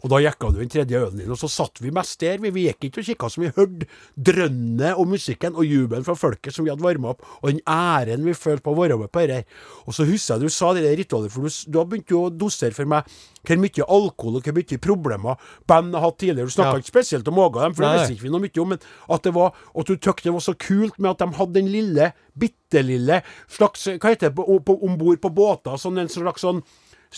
Og 0.01 0.09
da 0.09 0.17
jekka 0.23 0.49
du 0.53 0.59
den 0.61 0.69
tredje 0.71 0.97
ølen 0.97 1.17
din, 1.19 1.29
og 1.29 1.37
så 1.37 1.49
satt 1.51 1.77
vi 1.83 1.91
mest 1.93 2.19
der. 2.23 2.37
Vi, 2.41 2.49
vi 2.55 2.63
gikk 2.69 2.87
ikke 2.87 3.01
og 3.03 3.05
kikka, 3.09 3.27
så 3.29 3.41
vi 3.43 3.49
hørte 3.53 3.85
drønnet 4.17 4.95
og 4.97 5.09
musikken 5.11 5.53
og 5.57 5.65
jubelen 5.67 6.05
fra 6.07 6.15
folket 6.17 6.55
som 6.55 6.65
vi 6.65 6.71
hadde 6.71 6.81
varma 6.85 7.11
opp, 7.13 7.21
og 7.41 7.51
den 7.51 7.59
æren 7.69 8.23
vi 8.25 8.33
følte 8.37 8.63
på 8.65 8.73
å 8.73 8.79
være 8.79 8.97
med 9.01 9.11
på 9.13 9.25
dette. 9.29 9.45
Og 9.85 9.93
så 9.97 10.05
husker 10.09 10.37
jeg 10.39 10.47
du 10.47 10.53
sa 10.55 10.71
det 10.77 10.83
der 10.87 10.95
ritualet, 10.99 11.33
for 11.33 11.45
du, 11.45 11.51
s- 11.51 11.65
du 11.67 11.77
har 11.81 11.85
begynt 11.91 12.09
jo 12.13 12.23
å 12.27 12.31
dosere 12.33 12.73
for 12.77 12.89
meg 12.89 13.05
hvor 13.45 13.57
mye 13.61 13.85
alkohol 13.97 14.37
og 14.39 14.45
hvor 14.47 14.57
mye 14.57 14.81
problemer 14.81 15.45
band 15.69 15.95
har 15.97 16.03
hatt 16.07 16.19
tidligere. 16.21 16.49
Du 16.49 16.55
snakka 16.55 16.75
Ja. 16.77 16.81
ikke 16.83 16.93
spesielt 16.93 17.27
om 17.27 17.39
Åga, 17.41 17.61
dem, 17.67 17.73
for 17.77 17.83
Nei. 17.85 17.91
det 17.93 18.01
visste 18.01 18.15
ikke 18.17 18.27
vi 18.29 18.33
noe 18.35 18.45
mye 18.47 18.61
om, 18.61 18.69
men 18.69 18.79
at 19.17 19.23
det 19.23 19.33
var, 19.37 19.53
at 19.75 19.85
du 19.89 19.95
tykte 19.97 20.29
det 20.29 20.33
var 20.33 20.45
så 20.45 20.53
kult 20.57 20.99
med 21.01 21.11
at 21.11 21.17
de 21.25 21.29
hadde 21.37 21.53
den 21.59 21.71
lille, 21.73 22.11
bitte 22.37 22.79
lille 22.85 23.21
slags 23.51 23.85
Hva 23.99 24.13
heter 24.13 24.29
det 24.31 24.39
om 24.39 24.97
bord 24.97 25.19
på 25.21 25.29
båter? 25.35 25.75
Sånn 25.81 25.99
en 25.99 26.07
slags 26.09 26.41
sånn 26.45 26.61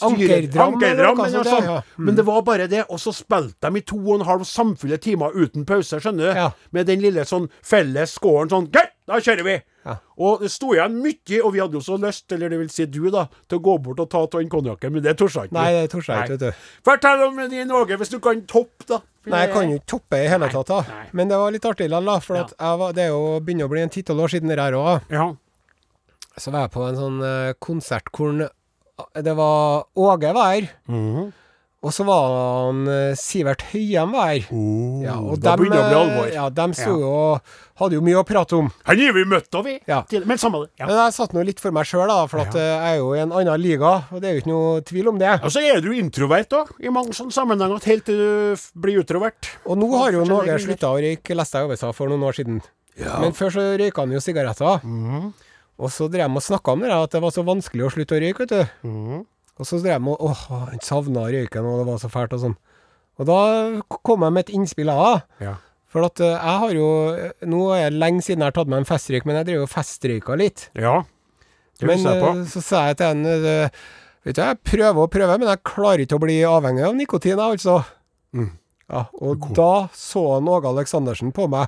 Ankerdram, 0.01 0.73
Ankerdram, 0.73 1.19
eller 1.21 1.37
noe 1.37 1.43
sånt, 1.45 1.67
ja. 1.67 1.75
Mm. 1.97 2.05
Men 2.07 2.15
det 2.17 2.25
var 2.25 2.41
bare 2.47 2.65
det. 2.71 2.85
Og 2.89 3.01
så 3.01 3.13
spilte 3.13 3.69
de 3.69 3.81
i 3.81 3.85
to 3.85 3.99
og 3.99 4.15
en 4.19 4.25
halv 4.25 4.47
samfulle 4.49 4.97
timer 4.97 5.35
uten 5.37 5.67
pause, 5.69 5.99
skjønner 6.01 6.31
du. 6.31 6.39
Ja. 6.39 6.49
Med 6.73 6.89
den 6.89 7.03
lille 7.03 7.25
sånn 7.29 7.45
felles 7.61 8.17
scoren 8.17 8.49
sånn 8.49 8.71
Greit, 8.73 8.95
da 9.09 9.19
kjører 9.21 9.45
vi! 9.45 9.59
Ja. 9.83 9.97
Og 10.23 10.43
det 10.45 10.49
sto 10.53 10.71
igjen 10.71 10.95
mye, 11.03 11.39
og 11.43 11.49
vi 11.53 11.59
hadde 11.59 11.75
jo 11.75 11.83
så 11.83 11.97
lyst, 11.99 12.25
eller 12.31 12.53
det 12.53 12.59
vil 12.61 12.69
si 12.71 12.85
du, 12.87 13.01
da, 13.11 13.25
til 13.51 13.59
å 13.59 13.63
gå 13.65 13.73
bort 13.83 13.99
og 13.99 14.09
ta 14.13 14.21
av 14.23 14.29
den 14.37 14.51
konjakken, 14.51 14.93
men 14.95 15.03
det 15.03 15.17
torde 15.19 15.43
jeg 15.43 15.51
ikke. 15.51 15.57
Nei, 15.57 15.73
det 15.75 15.89
torde 15.91 16.07
jeg 16.07 16.23
ikke, 16.23 16.37
vet 16.37 16.45
du. 16.45 16.65
Fortell 16.87 17.25
om 17.27 17.41
din 17.51 17.73
Åge, 17.75 17.97
hvis 17.99 18.13
du 18.13 18.17
kan 18.23 18.41
toppe, 18.49 18.87
da. 18.87 19.01
Nei, 19.27 19.43
jeg 19.43 19.53
kan 19.53 19.69
jo 19.69 19.79
ikke 19.79 19.89
toppe 19.93 20.19
i 20.23 20.31
hele 20.31 20.49
tatt, 20.51 20.71
da. 20.71 20.79
nei. 20.87 21.05
Men 21.19 21.31
det 21.31 21.39
var 21.43 21.55
litt 21.55 21.67
artig, 21.67 21.89
Lalla, 21.91 22.17
For 22.23 22.39
jeg 22.39 22.79
var, 22.81 22.95
det 22.95 23.05
er 23.05 23.11
jo 23.11 23.37
begynner 23.43 23.67
å 23.67 23.73
bli 23.75 23.83
en 23.83 23.93
ti-tolv 23.93 24.25
år 24.25 24.33
siden 24.35 24.51
det 24.51 24.59
her 24.59 24.79
òg. 24.79 25.11
Ja. 25.11 25.29
Så 26.39 26.51
var 26.51 26.65
jeg 26.65 26.73
på 26.73 26.87
en 26.87 26.97
sånn 26.97 27.19
eh, 27.27 27.53
konsert 27.61 28.09
hvor 28.15 28.31
det 29.23 29.35
var 29.37 29.85
Åge 29.95 30.33
var 30.35 30.53
her. 30.55 30.69
Mhm. 30.87 31.31
Og 31.83 31.91
så 31.91 32.05
var 32.07 32.29
han 32.31 32.77
eh, 32.87 33.13
Sivert 33.19 33.59
Høyem 33.73 34.13
var 34.15 34.29
her. 34.31 34.45
Ja, 35.03 35.17
og 35.19 35.33
Oh, 35.33 35.35
da 35.35 35.51
dem, 35.57 35.65
begynner 35.65 35.81
det 35.83 35.83
å 35.83 35.89
bli 35.89 35.97
eh, 35.97 36.13
alvor. 36.13 36.29
Ja, 36.31 36.45
De 36.47 36.67
Ja. 36.79 37.39
hadde 37.81 37.97
jo 37.97 38.01
mye 38.05 38.21
å 38.21 38.23
prate 38.23 38.55
om. 38.55 38.69
Han 38.87 39.01
har 39.03 39.11
vi 39.17 39.23
møtt, 39.27 39.49
òg, 39.51 39.65
vi. 39.65 39.73
Ja. 39.85 39.97
Men 40.23 40.37
samme 40.39 40.61
det. 40.63 40.69
Ja. 40.79 40.87
Men 40.87 40.95
jeg 40.95 41.13
satt 41.17 41.33
nå 41.35 41.43
litt 41.43 41.59
for 41.59 41.75
meg 41.75 41.83
sjøl, 41.83 42.07
for 42.31 42.39
at 42.39 42.55
eh, 42.55 42.61
jeg 42.61 42.93
er 42.93 42.97
jo 43.01 43.09
i 43.17 43.19
en 43.19 43.33
annen 43.35 43.59
liga, 43.59 43.91
og 44.13 44.21
det 44.23 44.29
er 44.29 44.33
jo 44.37 44.43
ikke 44.45 44.53
noe 44.53 44.79
tvil 44.87 45.09
om 45.11 45.19
det. 45.19 45.33
Og 45.43 45.51
så 45.51 45.59
er 45.59 45.81
du 45.83 45.91
introvert, 45.91 46.47
da, 46.55 46.63
i 46.79 46.87
mange 46.87 47.11
sånne 47.11 47.35
sammenhenger, 47.35 47.83
helt 47.83 48.05
til 48.07 48.15
du 48.15 48.55
blir 48.79 49.03
utrovert. 49.03 49.51
Og 49.67 49.75
nå 49.83 49.91
har 49.97 50.15
jo 50.15 50.23
Norge 50.23 50.55
slutta 50.63 50.87
å 50.95 51.01
røyke, 51.03 51.35
leste 51.35 51.59
jeg 51.59 51.67
i 51.67 51.73
avisa 51.73 51.91
for 51.91 52.07
noen 52.07 52.23
år 52.23 52.39
siden. 52.39 52.61
Men 53.19 53.35
før 53.35 53.51
så 53.51 53.67
røyka 53.75 54.05
han 54.05 54.15
jo 54.15 54.23
sigaretter. 54.23 54.79
Mhm. 54.87 55.33
Og 55.81 55.89
så 55.91 56.07
drev 56.11 56.29
de 56.29 56.39
og 56.39 56.45
snakka 56.45 56.75
om 56.75 56.83
det, 56.85 56.91
at 56.93 57.15
det 57.15 57.21
var 57.23 57.33
så 57.33 57.43
vanskelig 57.47 57.87
å 57.87 57.91
slutte 57.93 58.17
å 58.17 58.21
røyke, 58.21 58.45
vet 58.45 58.53
du. 58.53 58.89
Mm. 58.89 59.23
Og 59.59 59.67
så 59.69 59.79
drev 59.81 59.97
de 59.97 60.13
og 60.13 60.25
Åh, 60.29 60.43
han 60.69 60.83
savna 60.85 61.25
røyken, 61.33 61.65
og 61.69 61.81
det 61.81 61.87
var 61.89 62.01
så 62.01 62.11
fælt 62.13 62.35
og 62.37 62.43
sånn. 62.43 62.57
Og 63.21 63.29
da 63.29 63.39
kom 64.05 64.25
jeg 64.25 64.33
med 64.35 64.45
et 64.47 64.53
innspill 64.57 64.89
jeg. 64.89 65.23
Ja. 65.43 65.55
For 65.93 66.07
at 66.07 66.21
eh, 66.25 66.33
jeg 66.33 66.61
har 66.63 66.71
jo 66.73 66.85
Nå 67.45 67.59
er 67.77 67.91
det 67.93 67.99
lenge 68.01 68.23
siden 68.25 68.41
jeg 68.41 68.49
har 68.49 68.55
tatt 68.55 68.71
meg 68.71 68.81
en 68.81 68.89
festrøyk, 68.89 69.27
men 69.29 69.37
jeg 69.37 69.49
drev 69.51 69.59
jo 69.63 69.69
festrøyka 69.69 70.39
litt. 70.41 70.69
ja. 70.77 71.01
Det 71.81 71.87
Men 71.89 71.97
husker 71.97 72.13
jeg 72.13 72.21
på. 72.21 72.31
Men 72.37 72.43
så 72.51 72.61
sa 72.61 72.79
jeg 72.91 72.97
til 72.99 73.23
eh, 73.49 73.77
Vet 74.23 74.37
du, 74.37 74.41
jeg 74.45 74.59
prøver 74.63 74.99
og 75.03 75.09
prøver, 75.11 75.39
men 75.41 75.49
jeg 75.49 75.63
klarer 75.67 76.03
ikke 76.05 76.15
å 76.15 76.21
bli 76.23 76.35
avhengig 76.47 76.83
av 76.87 76.93
nikotin, 76.95 77.33
jeg, 77.33 77.57
altså. 77.57 77.79
Mm. 78.31 78.51
Ja, 78.93 79.01
og 79.19 79.49
da 79.57 79.89
så 79.97 80.21
han 80.35 80.47
Åge 80.47 80.69
Aleksandersen 80.69 81.33
på 81.35 81.49
meg 81.51 81.67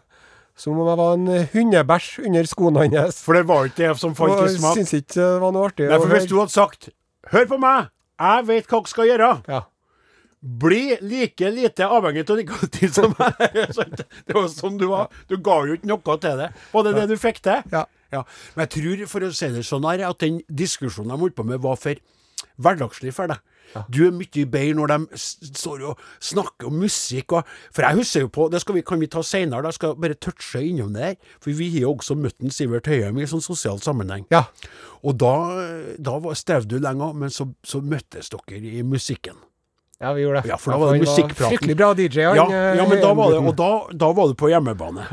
som 0.55 0.77
om 0.79 0.87
jeg 0.87 0.99
var 1.01 1.13
en 1.17 1.27
eh, 1.35 1.47
hundebæsj 1.51 2.09
under 2.25 2.47
skoene 2.49 2.85
hans. 2.85 3.21
For 3.25 3.37
det 3.37 3.45
var 3.49 3.67
ikke 3.69 3.81
det 3.83 3.93
som 3.99 4.15
falt 4.17 4.39
i 4.45 4.53
smak. 4.55 4.77
Syns 4.79 4.93
ikke 4.95 5.17
det 5.19 5.29
var 5.43 5.55
noe 5.55 5.69
artig. 5.69 5.87
Nei, 5.91 5.99
for 5.99 6.15
hvis 6.15 6.27
du 6.31 6.37
hadde 6.39 6.55
sagt 6.55 6.91
Hør 7.31 7.47
på 7.49 7.57
meg, 7.57 7.87
jeg 8.21 8.45
vet 8.45 8.67
hva 8.69 8.79
dere 8.79 8.91
skal 8.91 9.07
gjøre. 9.09 9.29
Ja. 9.49 9.61
Bli 10.61 10.81
like 11.01 11.49
lite 11.49 11.87
avhengig 11.89 12.27
av 12.29 12.37
nikotin 12.37 12.91
som 12.93 13.15
meg. 13.17 13.39
Det 14.27 14.35
var 14.37 14.45
sånn 14.53 14.77
du 14.77 14.85
var. 14.91 15.09
Du 15.25 15.39
ga 15.41 15.55
jo 15.65 15.73
ikke 15.79 15.89
noe 15.89 16.17
til 16.21 16.37
det. 16.43 16.51
Var 16.69 16.85
det 16.85 16.93
det 16.99 17.07
du 17.09 17.15
fikk 17.17 17.41
til? 17.47 17.65
Ja. 17.73 18.21
Men 18.53 18.67
jeg 18.67 18.73
tror, 18.77 19.01
for 19.09 19.25
å 19.25 19.31
si 19.33 19.49
det 19.55 19.65
sånn 19.65 19.87
her, 19.89 20.05
at 20.07 20.21
den 20.21 20.37
diskusjonen 20.47 21.15
de 21.15 21.23
holdt 21.23 21.35
på 21.39 21.47
med, 21.49 21.63
var 21.65 21.81
for 21.81 21.97
hverdagslig 22.61 23.15
for 23.17 23.33
deg. 23.33 23.41
Du 23.91 24.05
er 24.07 24.11
mye 24.15 24.45
bedre 24.47 24.75
når 24.77 24.91
de 24.93 25.19
står 25.19 25.81
og 25.91 25.99
snakker 26.23 26.67
om 26.69 26.77
musikk 26.79 27.33
og 27.39 27.49
For 27.75 27.83
jeg 27.83 27.99
husker 27.99 28.25
jo 28.25 28.29
på 28.31 28.49
Det 28.51 28.61
skal 28.61 28.75
vi, 28.75 28.81
kan 28.87 28.99
vi 29.01 29.07
ta 29.11 29.23
seinere, 29.25 29.65
jeg 29.67 29.73
skal 29.79 29.95
bare 29.99 30.15
touche 30.15 30.61
innom 30.63 30.93
det 30.95 31.03
her. 31.03 31.15
For 31.43 31.51
vi 31.51 31.69
har 31.73 31.87
jo 31.87 31.95
også 31.95 32.15
møtt 32.19 32.37
en 32.41 32.53
Sivert 32.55 32.87
Høyem 32.87 33.17
i 33.19 33.27
sånn 33.29 33.43
sosial 33.43 33.81
sammenheng. 33.83 34.25
ja. 34.31 34.45
Og 35.05 35.17
da, 35.21 35.33
da 36.01 36.15
var- 36.17 36.33
strevde 36.33 36.67
du 36.75 36.79
lenge, 36.81 37.13
men 37.13 37.29
så, 37.29 37.45
så 37.63 37.77
møttes 37.81 38.31
dere 38.33 38.57
i 38.57 38.81
musikken. 38.81 39.35
Ja, 40.01 40.13
vi 40.13 40.23
gjorde 40.25 40.41
det. 40.41 40.49
Ja, 40.49 40.55
for 40.57 40.71
da 40.73 40.77
var 40.81 40.93
det 40.93 41.03
musikkpraten. 41.05 41.51
Fryktelig 41.53 41.75
bra 41.77 41.93
DJ, 41.93 42.23
han. 42.25 42.35
Ja, 42.35 42.45
eh, 42.49 42.77
ja 42.79 42.87
men 42.89 42.99
da 43.03 43.13
var 43.13 43.31
det, 43.31 43.37
og 43.39 43.55
da, 43.55 43.69
da 43.93 44.09
var 44.17 44.27
du 44.27 44.33
på 44.33 44.49
hjemmebane. 44.49 45.05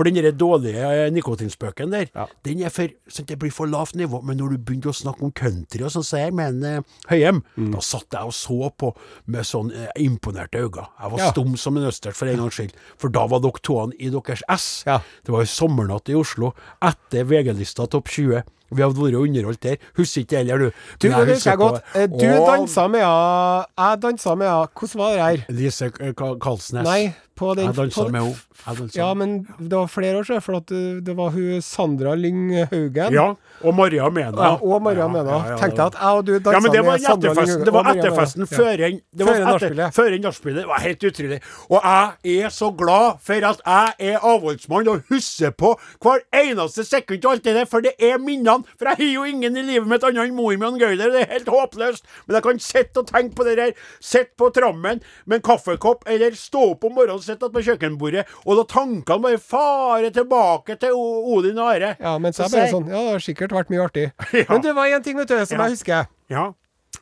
For 0.00 0.08
den 0.08 0.16
der 0.16 0.32
dårlige 0.32 0.80
eh, 0.80 1.10
nikotinspøken 1.12 1.90
der, 1.92 2.06
Ja. 2.16 2.24
den 2.42 2.62
er 2.64 2.70
for 2.72 2.88
sånn, 3.06 3.26
Det 3.26 3.38
blir 3.38 3.52
for 3.52 3.66
lavt 3.68 3.92
nivå. 3.94 4.22
Men 4.24 4.38
når 4.38 4.52
du 4.52 4.58
begynte 4.58 4.88
å 4.88 4.96
snakke 4.96 5.20
om 5.22 5.30
country 5.30 5.82
og 5.84 5.90
sånn, 5.92 6.02
så 6.08 6.16
jeg 6.24 6.32
med 6.32 6.54
en 6.54 6.64
eh, 6.64 6.80
Høyem, 7.10 7.42
Mm. 7.58 7.72
da 7.72 7.78
satt 7.80 8.06
jeg 8.10 8.22
og 8.22 8.32
så 8.32 8.70
på 8.78 8.96
med 9.26 9.42
sånn 9.44 9.70
eh, 9.76 9.90
imponerte 9.98 10.56
øyne. 10.56 10.86
Jeg 11.02 11.10
var 11.10 11.18
Ja. 11.18 11.30
stum 11.32 11.54
som 11.58 11.76
en 11.76 11.84
østers 11.84 12.14
for 12.16 12.26
en 12.28 12.38
gangs 12.38 12.54
skyld. 12.54 12.72
For 12.96 13.10
da 13.10 13.26
var 13.26 13.40
dere 13.40 13.60
toene 13.62 13.92
i 14.00 14.08
deres 14.08 14.42
ess. 14.48 14.84
Ja. 14.86 15.00
Det 15.22 15.28
var 15.32 15.40
jo 15.40 15.52
sommernatt 15.52 16.08
i 16.08 16.14
Oslo 16.14 16.54
etter 16.80 17.24
VG-lista 17.24 17.86
Topp 17.90 18.06
20. 18.08 18.42
Vi 18.70 18.82
hadde 18.82 18.94
vært 19.00 19.18
underholdt 19.20 19.62
der. 19.62 19.76
Husker 19.98 20.22
ikke 20.24 20.36
heller, 20.42 20.58
du. 20.58 20.70
Du, 21.00 21.08
det 21.08 21.24
husker 21.34 21.50
jeg 21.50 21.58
godt. 21.58 21.82
Eh, 21.94 22.06
Du 22.06 22.26
dansa 22.46 22.86
med 22.88 23.00
henne 23.00 23.64
Jeg 23.78 24.02
dansa 24.02 24.34
med 24.38 24.46
henne 24.46 24.68
Hvordan 24.78 24.98
var 25.02 25.10
det 25.16 25.24
her? 25.26 25.44
Lise 25.62 25.90
eh, 26.00 26.12
Karlsnes. 26.14 26.84
Nei, 26.86 27.12
på 27.40 27.54
den 27.56 27.66
Jeg 27.70 27.76
dansa 27.76 28.08
med 28.08 28.20
henne. 28.20 28.46
Ja, 28.94 29.14
men 29.16 29.38
det 29.58 29.72
var 29.72 29.86
flere 29.88 30.18
år 30.20 30.26
siden, 30.28 30.42
for 30.44 30.58
at 30.58 30.68
det, 30.68 31.14
var 31.16 31.30
hun 31.32 31.62
Sandra 31.64 32.12
Lyng 32.14 32.50
Haugen. 32.70 33.14
Ja, 33.16 33.30
og 33.64 33.74
Maria 33.74 34.10
Mena. 34.12 34.36
Ja, 34.36 34.50
og 34.60 34.82
Maria 34.84 35.06
Ja, 35.06 35.08
Mena. 35.08 35.38
ja, 35.48 35.56
Tenkte 35.56 35.80
jeg 35.80 35.86
at 35.86 35.96
jeg 35.96 36.18
og 36.18 36.26
du 36.26 36.32
dansa 36.34 36.52
Ja, 36.52 36.60
men 36.60 36.72
det 36.74 36.82
var, 36.84 36.92
med 36.98 37.06
Sandra 37.06 37.32
Lyng 37.32 37.48
Haugen 37.48 37.64
det 37.64 37.72
var 37.72 37.88
etterfesten 37.94 38.46
før 38.50 38.84
en 38.90 39.00
det 39.16 39.26
var 39.26 39.34
Før 39.40 39.44
nachspielet. 39.48 39.94
Før 39.96 40.16
en 40.18 40.20
nachspielet. 40.26 40.60
Det 40.60 40.68
var 40.68 40.84
helt 40.84 41.04
utrolig. 41.08 41.40
Og 41.70 41.80
jeg 41.88 42.44
er 42.44 42.48
så 42.58 42.68
glad 42.82 43.18
for 43.24 43.48
at 43.50 43.64
jeg 43.66 44.12
er 44.12 44.28
avholdsmann 44.34 44.88
og 44.92 45.02
husker 45.08 45.50
på 45.56 45.72
hver 46.04 46.20
eneste 46.42 46.84
sekund 46.84 47.24
og 47.24 47.32
alt 47.32 47.44
det 47.48 47.54
der, 47.56 47.64
for 47.72 47.80
det 47.80 47.94
er 47.98 48.18
minnene. 48.20 48.59
For 48.78 48.88
jeg 48.90 48.96
har 48.96 49.14
jo 49.14 49.24
ingen 49.24 49.56
i 49.56 49.62
livet 49.62 49.86
mitt 49.88 50.02
annet 50.04 50.28
enn 50.28 50.34
mor 50.36 50.56
mi 50.56 50.66
og 50.66 50.78
Gøyler, 50.80 51.10
Det 51.12 51.22
er 51.28 51.32
helt 51.38 51.46
håpløst. 51.48 52.02
Men 52.26 52.34
jeg 52.38 52.42
kan 52.42 52.58
sitte 52.58 53.00
og 53.00 53.06
tenke 53.10 53.34
på 53.34 53.44
det 53.44 53.56
der. 53.56 53.72
Sitte 54.00 54.32
på 54.38 54.50
trammen 54.52 55.00
med 55.26 55.36
en 55.36 55.42
kaffekopp, 55.42 56.04
eller 56.06 56.30
stå 56.38 56.70
opp 56.72 56.84
om 56.84 56.94
morgenen 56.94 57.16
og 57.16 57.22
sitte 57.24 57.50
på 57.50 57.62
kjøkkenbordet, 57.66 58.26
og 58.46 58.56
da 58.60 58.64
tankene 58.74 59.22
bare 59.22 59.38
fare 59.38 60.10
tilbake 60.10 60.78
til 60.80 60.92
Odin 60.94 61.58
og 61.58 61.74
Are. 61.74 61.96
Ja, 62.00 62.18
men 62.18 62.32
så 62.32 62.44
er 62.44 62.48
jeg 62.48 62.52
bare 62.58 62.72
sånn 62.74 62.88
Ja, 62.90 63.00
det 63.04 63.12
har 63.12 63.26
sikkert 63.26 63.50
vært 63.52 63.70
mye 63.70 63.84
artig. 63.88 64.12
Ja. 64.40 64.44
Men 64.48 64.62
det 64.62 64.74
var 64.74 64.86
én 64.86 65.02
ting, 65.04 65.16
vet 65.16 65.28
du, 65.28 65.36
som 65.46 65.58
Ja. 65.58 65.64
jeg 65.66 65.76
husker. 65.78 66.06
Ja. 66.30 66.52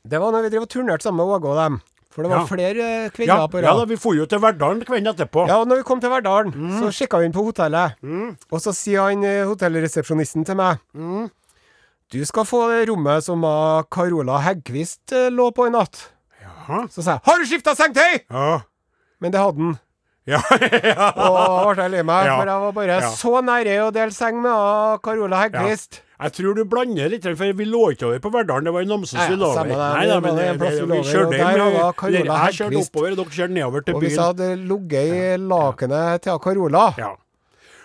Det 0.08 0.18
var 0.20 0.32
når 0.32 0.42
vi 0.42 0.48
drev 0.50 0.62
og 0.62 0.68
turnerte 0.72 1.02
sammen 1.02 1.20
med 1.26 1.36
Åge 1.38 1.48
og 1.48 1.56
dem. 1.56 1.80
For 2.10 2.22
det 2.24 2.30
var 2.32 2.38
Ja. 2.40 2.46
flere 2.46 3.10
kvinner 3.14 3.26
Ja, 3.42 3.46
på 3.46 3.60
rad. 3.60 3.64
ja 3.68 3.74
da, 3.78 3.84
vi 3.84 3.94
dro 3.96 4.12
jo 4.16 4.24
til 4.26 4.38
Verdalen 4.40 4.80
kvelden 4.84 5.06
etterpå. 5.12 5.46
Ja, 5.46 5.58
og 5.60 5.68
når 5.68 5.76
vi 5.76 5.82
kom 5.84 6.00
til 6.00 6.10
Verdalen, 6.10 6.52
Mm. 6.52 6.80
så 6.80 6.88
sjekka 6.90 7.18
vi 7.20 7.26
inn 7.26 7.32
på 7.32 7.44
hotellet. 7.44 7.94
Og 8.50 8.58
så 8.60 8.72
sier 8.74 9.02
han 9.06 9.22
eh, 9.24 9.44
hotellresepsjonisten 9.46 10.44
til 10.46 10.56
meg 10.56 10.78
Mm. 10.96 11.30
Du 12.08 12.22
skal 12.24 12.46
få 12.48 12.62
det 12.72 12.86
rommet 12.88 13.24
som 13.26 13.42
Carola 13.92 14.38
Heggquist 14.40 15.12
eh, 15.12 15.28
lå 15.28 15.50
på 15.52 15.66
i 15.68 15.72
natt. 15.74 16.06
Jaha. 16.40 16.86
Så 16.88 17.02
sa 17.04 17.18
jeg 17.18 17.20
'Har 17.24 17.38
du 17.38 17.44
skifta 17.44 17.74
sengetøy?' 17.76 18.24
Ja. 18.30 18.60
Men 19.20 19.32
det 19.32 19.40
hadde 19.40 19.58
han. 19.60 19.78
Ja. 20.26 20.40
ja. 20.92 21.12
Og 21.16 21.36
da 21.36 21.72
ble 21.74 21.82
jeg 21.84 21.90
lei 21.90 22.02
meg, 22.02 22.26
for 22.32 22.48
jeg 22.48 22.60
var 22.64 22.72
bare 22.72 22.98
så 23.12 23.40
nære 23.44 23.76
å 23.84 23.92
dele 23.92 24.12
seng 24.12 24.40
med 24.40 25.00
Carola 25.04 25.42
Heggquist. 25.44 26.00
Jeg 26.18 26.32
tror 26.32 26.54
du 26.56 26.64
blander 26.64 27.08
litt, 27.12 27.22
for 27.22 27.52
vi 27.60 27.64
lå 27.68 27.92
ikke 27.94 28.08
over 28.08 28.18
på 28.24 28.32
Verdalen. 28.34 28.64
Det 28.64 28.72
var 28.74 28.82
i 28.82 28.88
Namsos 28.88 29.20
vi 29.28 29.36
lå 29.36 29.52
over. 29.52 29.64
Nei, 29.68 30.06
Nei, 30.08 30.20
men 30.20 30.38
en 30.38 30.58
vi 30.58 30.66
det- 30.66 30.88
vi 30.88 30.98
kjørte 31.12 31.38
hjem, 31.38 32.24
Jeg 32.24 32.54
kjørte 32.58 32.80
oppover, 32.82 33.10
og 33.12 33.16
dere 33.16 33.36
kjørte 33.36 33.54
nedover 33.54 33.84
til 33.84 33.94
Og 33.94 34.02
hvis 34.02 34.16
jeg 34.16 34.24
hadde 34.24 34.48
ligget 34.66 35.12
i 35.12 35.36
lakenet 35.36 36.22
til 36.22 36.38
Carola 36.40 36.94
Ja. 36.98 37.12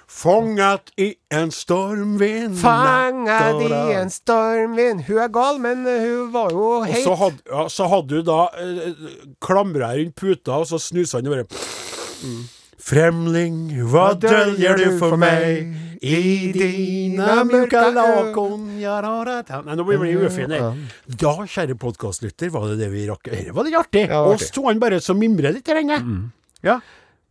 Fanget 0.07 0.91
i 0.99 1.15
en 1.31 1.51
stormvind 1.51 2.57
Fanget 2.59 3.61
i 3.65 3.93
en 3.97 4.09
stormvind 4.13 5.05
Hun 5.07 5.21
er 5.23 5.31
gal, 5.33 5.59
men 5.63 5.85
eh, 5.87 6.03
hun 6.07 6.31
var 6.33 6.51
jo 6.51 6.65
Og 6.79 6.87
heit. 6.89 7.03
så 7.05 7.15
hadde, 7.17 7.39
ja, 7.49 7.63
så 7.71 7.87
hadde 7.91 8.19
hun 8.19 8.27
da 8.27 8.41
eh, 8.59 9.07
klamra 9.41 9.93
rundt 9.97 10.15
puta, 10.19 10.59
og 10.59 10.67
så 10.69 10.79
snusa 10.81 11.17
han 11.21 11.31
og 11.31 11.37
bare 11.37 11.47
Fremling, 12.83 13.71
hva 13.87 14.09
døljer 14.19 14.81
du 14.81 14.97
for 14.99 15.15
meg 15.19 15.69
i 16.03 16.49
dine 16.51 17.27
mørke 17.47 17.83
lakon. 17.95 18.65
Nei, 18.75 19.75
nå 19.79 19.85
blir 19.87 20.01
vi 20.01 20.11
ufine. 20.19 20.59
Da, 21.07 21.31
kjære 21.47 21.77
podkastlytter, 21.79 22.51
var 22.51 22.67
det 22.73 22.81
det 22.81 22.89
vi 22.91 23.05
rakk. 23.07 23.29
Dette 23.31 23.55
var 23.55 23.67
litt 23.69 23.77
artig. 23.79 24.03
Ja, 24.09 24.25
artig. 24.25 24.49
Oss 24.49 24.51
to 24.51 24.65
han 24.67 24.81
bare 24.83 24.99
så 25.03 25.15
mimrer 25.15 25.55
litt. 25.55 25.71
Mm. 25.71 26.33
Ja, 26.65 26.81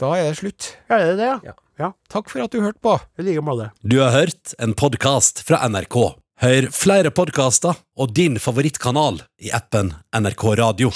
Da 0.00 0.14
er 0.16 0.30
det 0.30 0.38
slutt. 0.40 0.70
Ja, 0.88 0.96
det 0.98 1.10
er 1.12 1.20
det? 1.20 1.28
Ja. 1.28 1.52
Ja. 1.52 1.58
Ja. 1.78 1.92
Takk 2.12 2.30
for 2.32 2.44
at 2.44 2.52
du 2.52 2.60
hørte 2.64 2.82
på. 2.82 2.96
I 3.18 3.26
like 3.26 3.44
måte. 3.44 3.70
Du 3.82 4.00
har 4.02 4.12
hørt 4.14 4.54
en 4.58 4.74
podkast 4.74 5.44
fra 5.46 5.62
NRK. 5.68 5.98
Hør 6.42 6.70
flere 6.74 7.12
podkaster 7.14 7.78
og 7.96 8.16
din 8.16 8.40
favorittkanal 8.42 9.22
i 9.42 9.52
appen 9.54 9.94
NRK 10.16 10.48
Radio. 10.58 10.90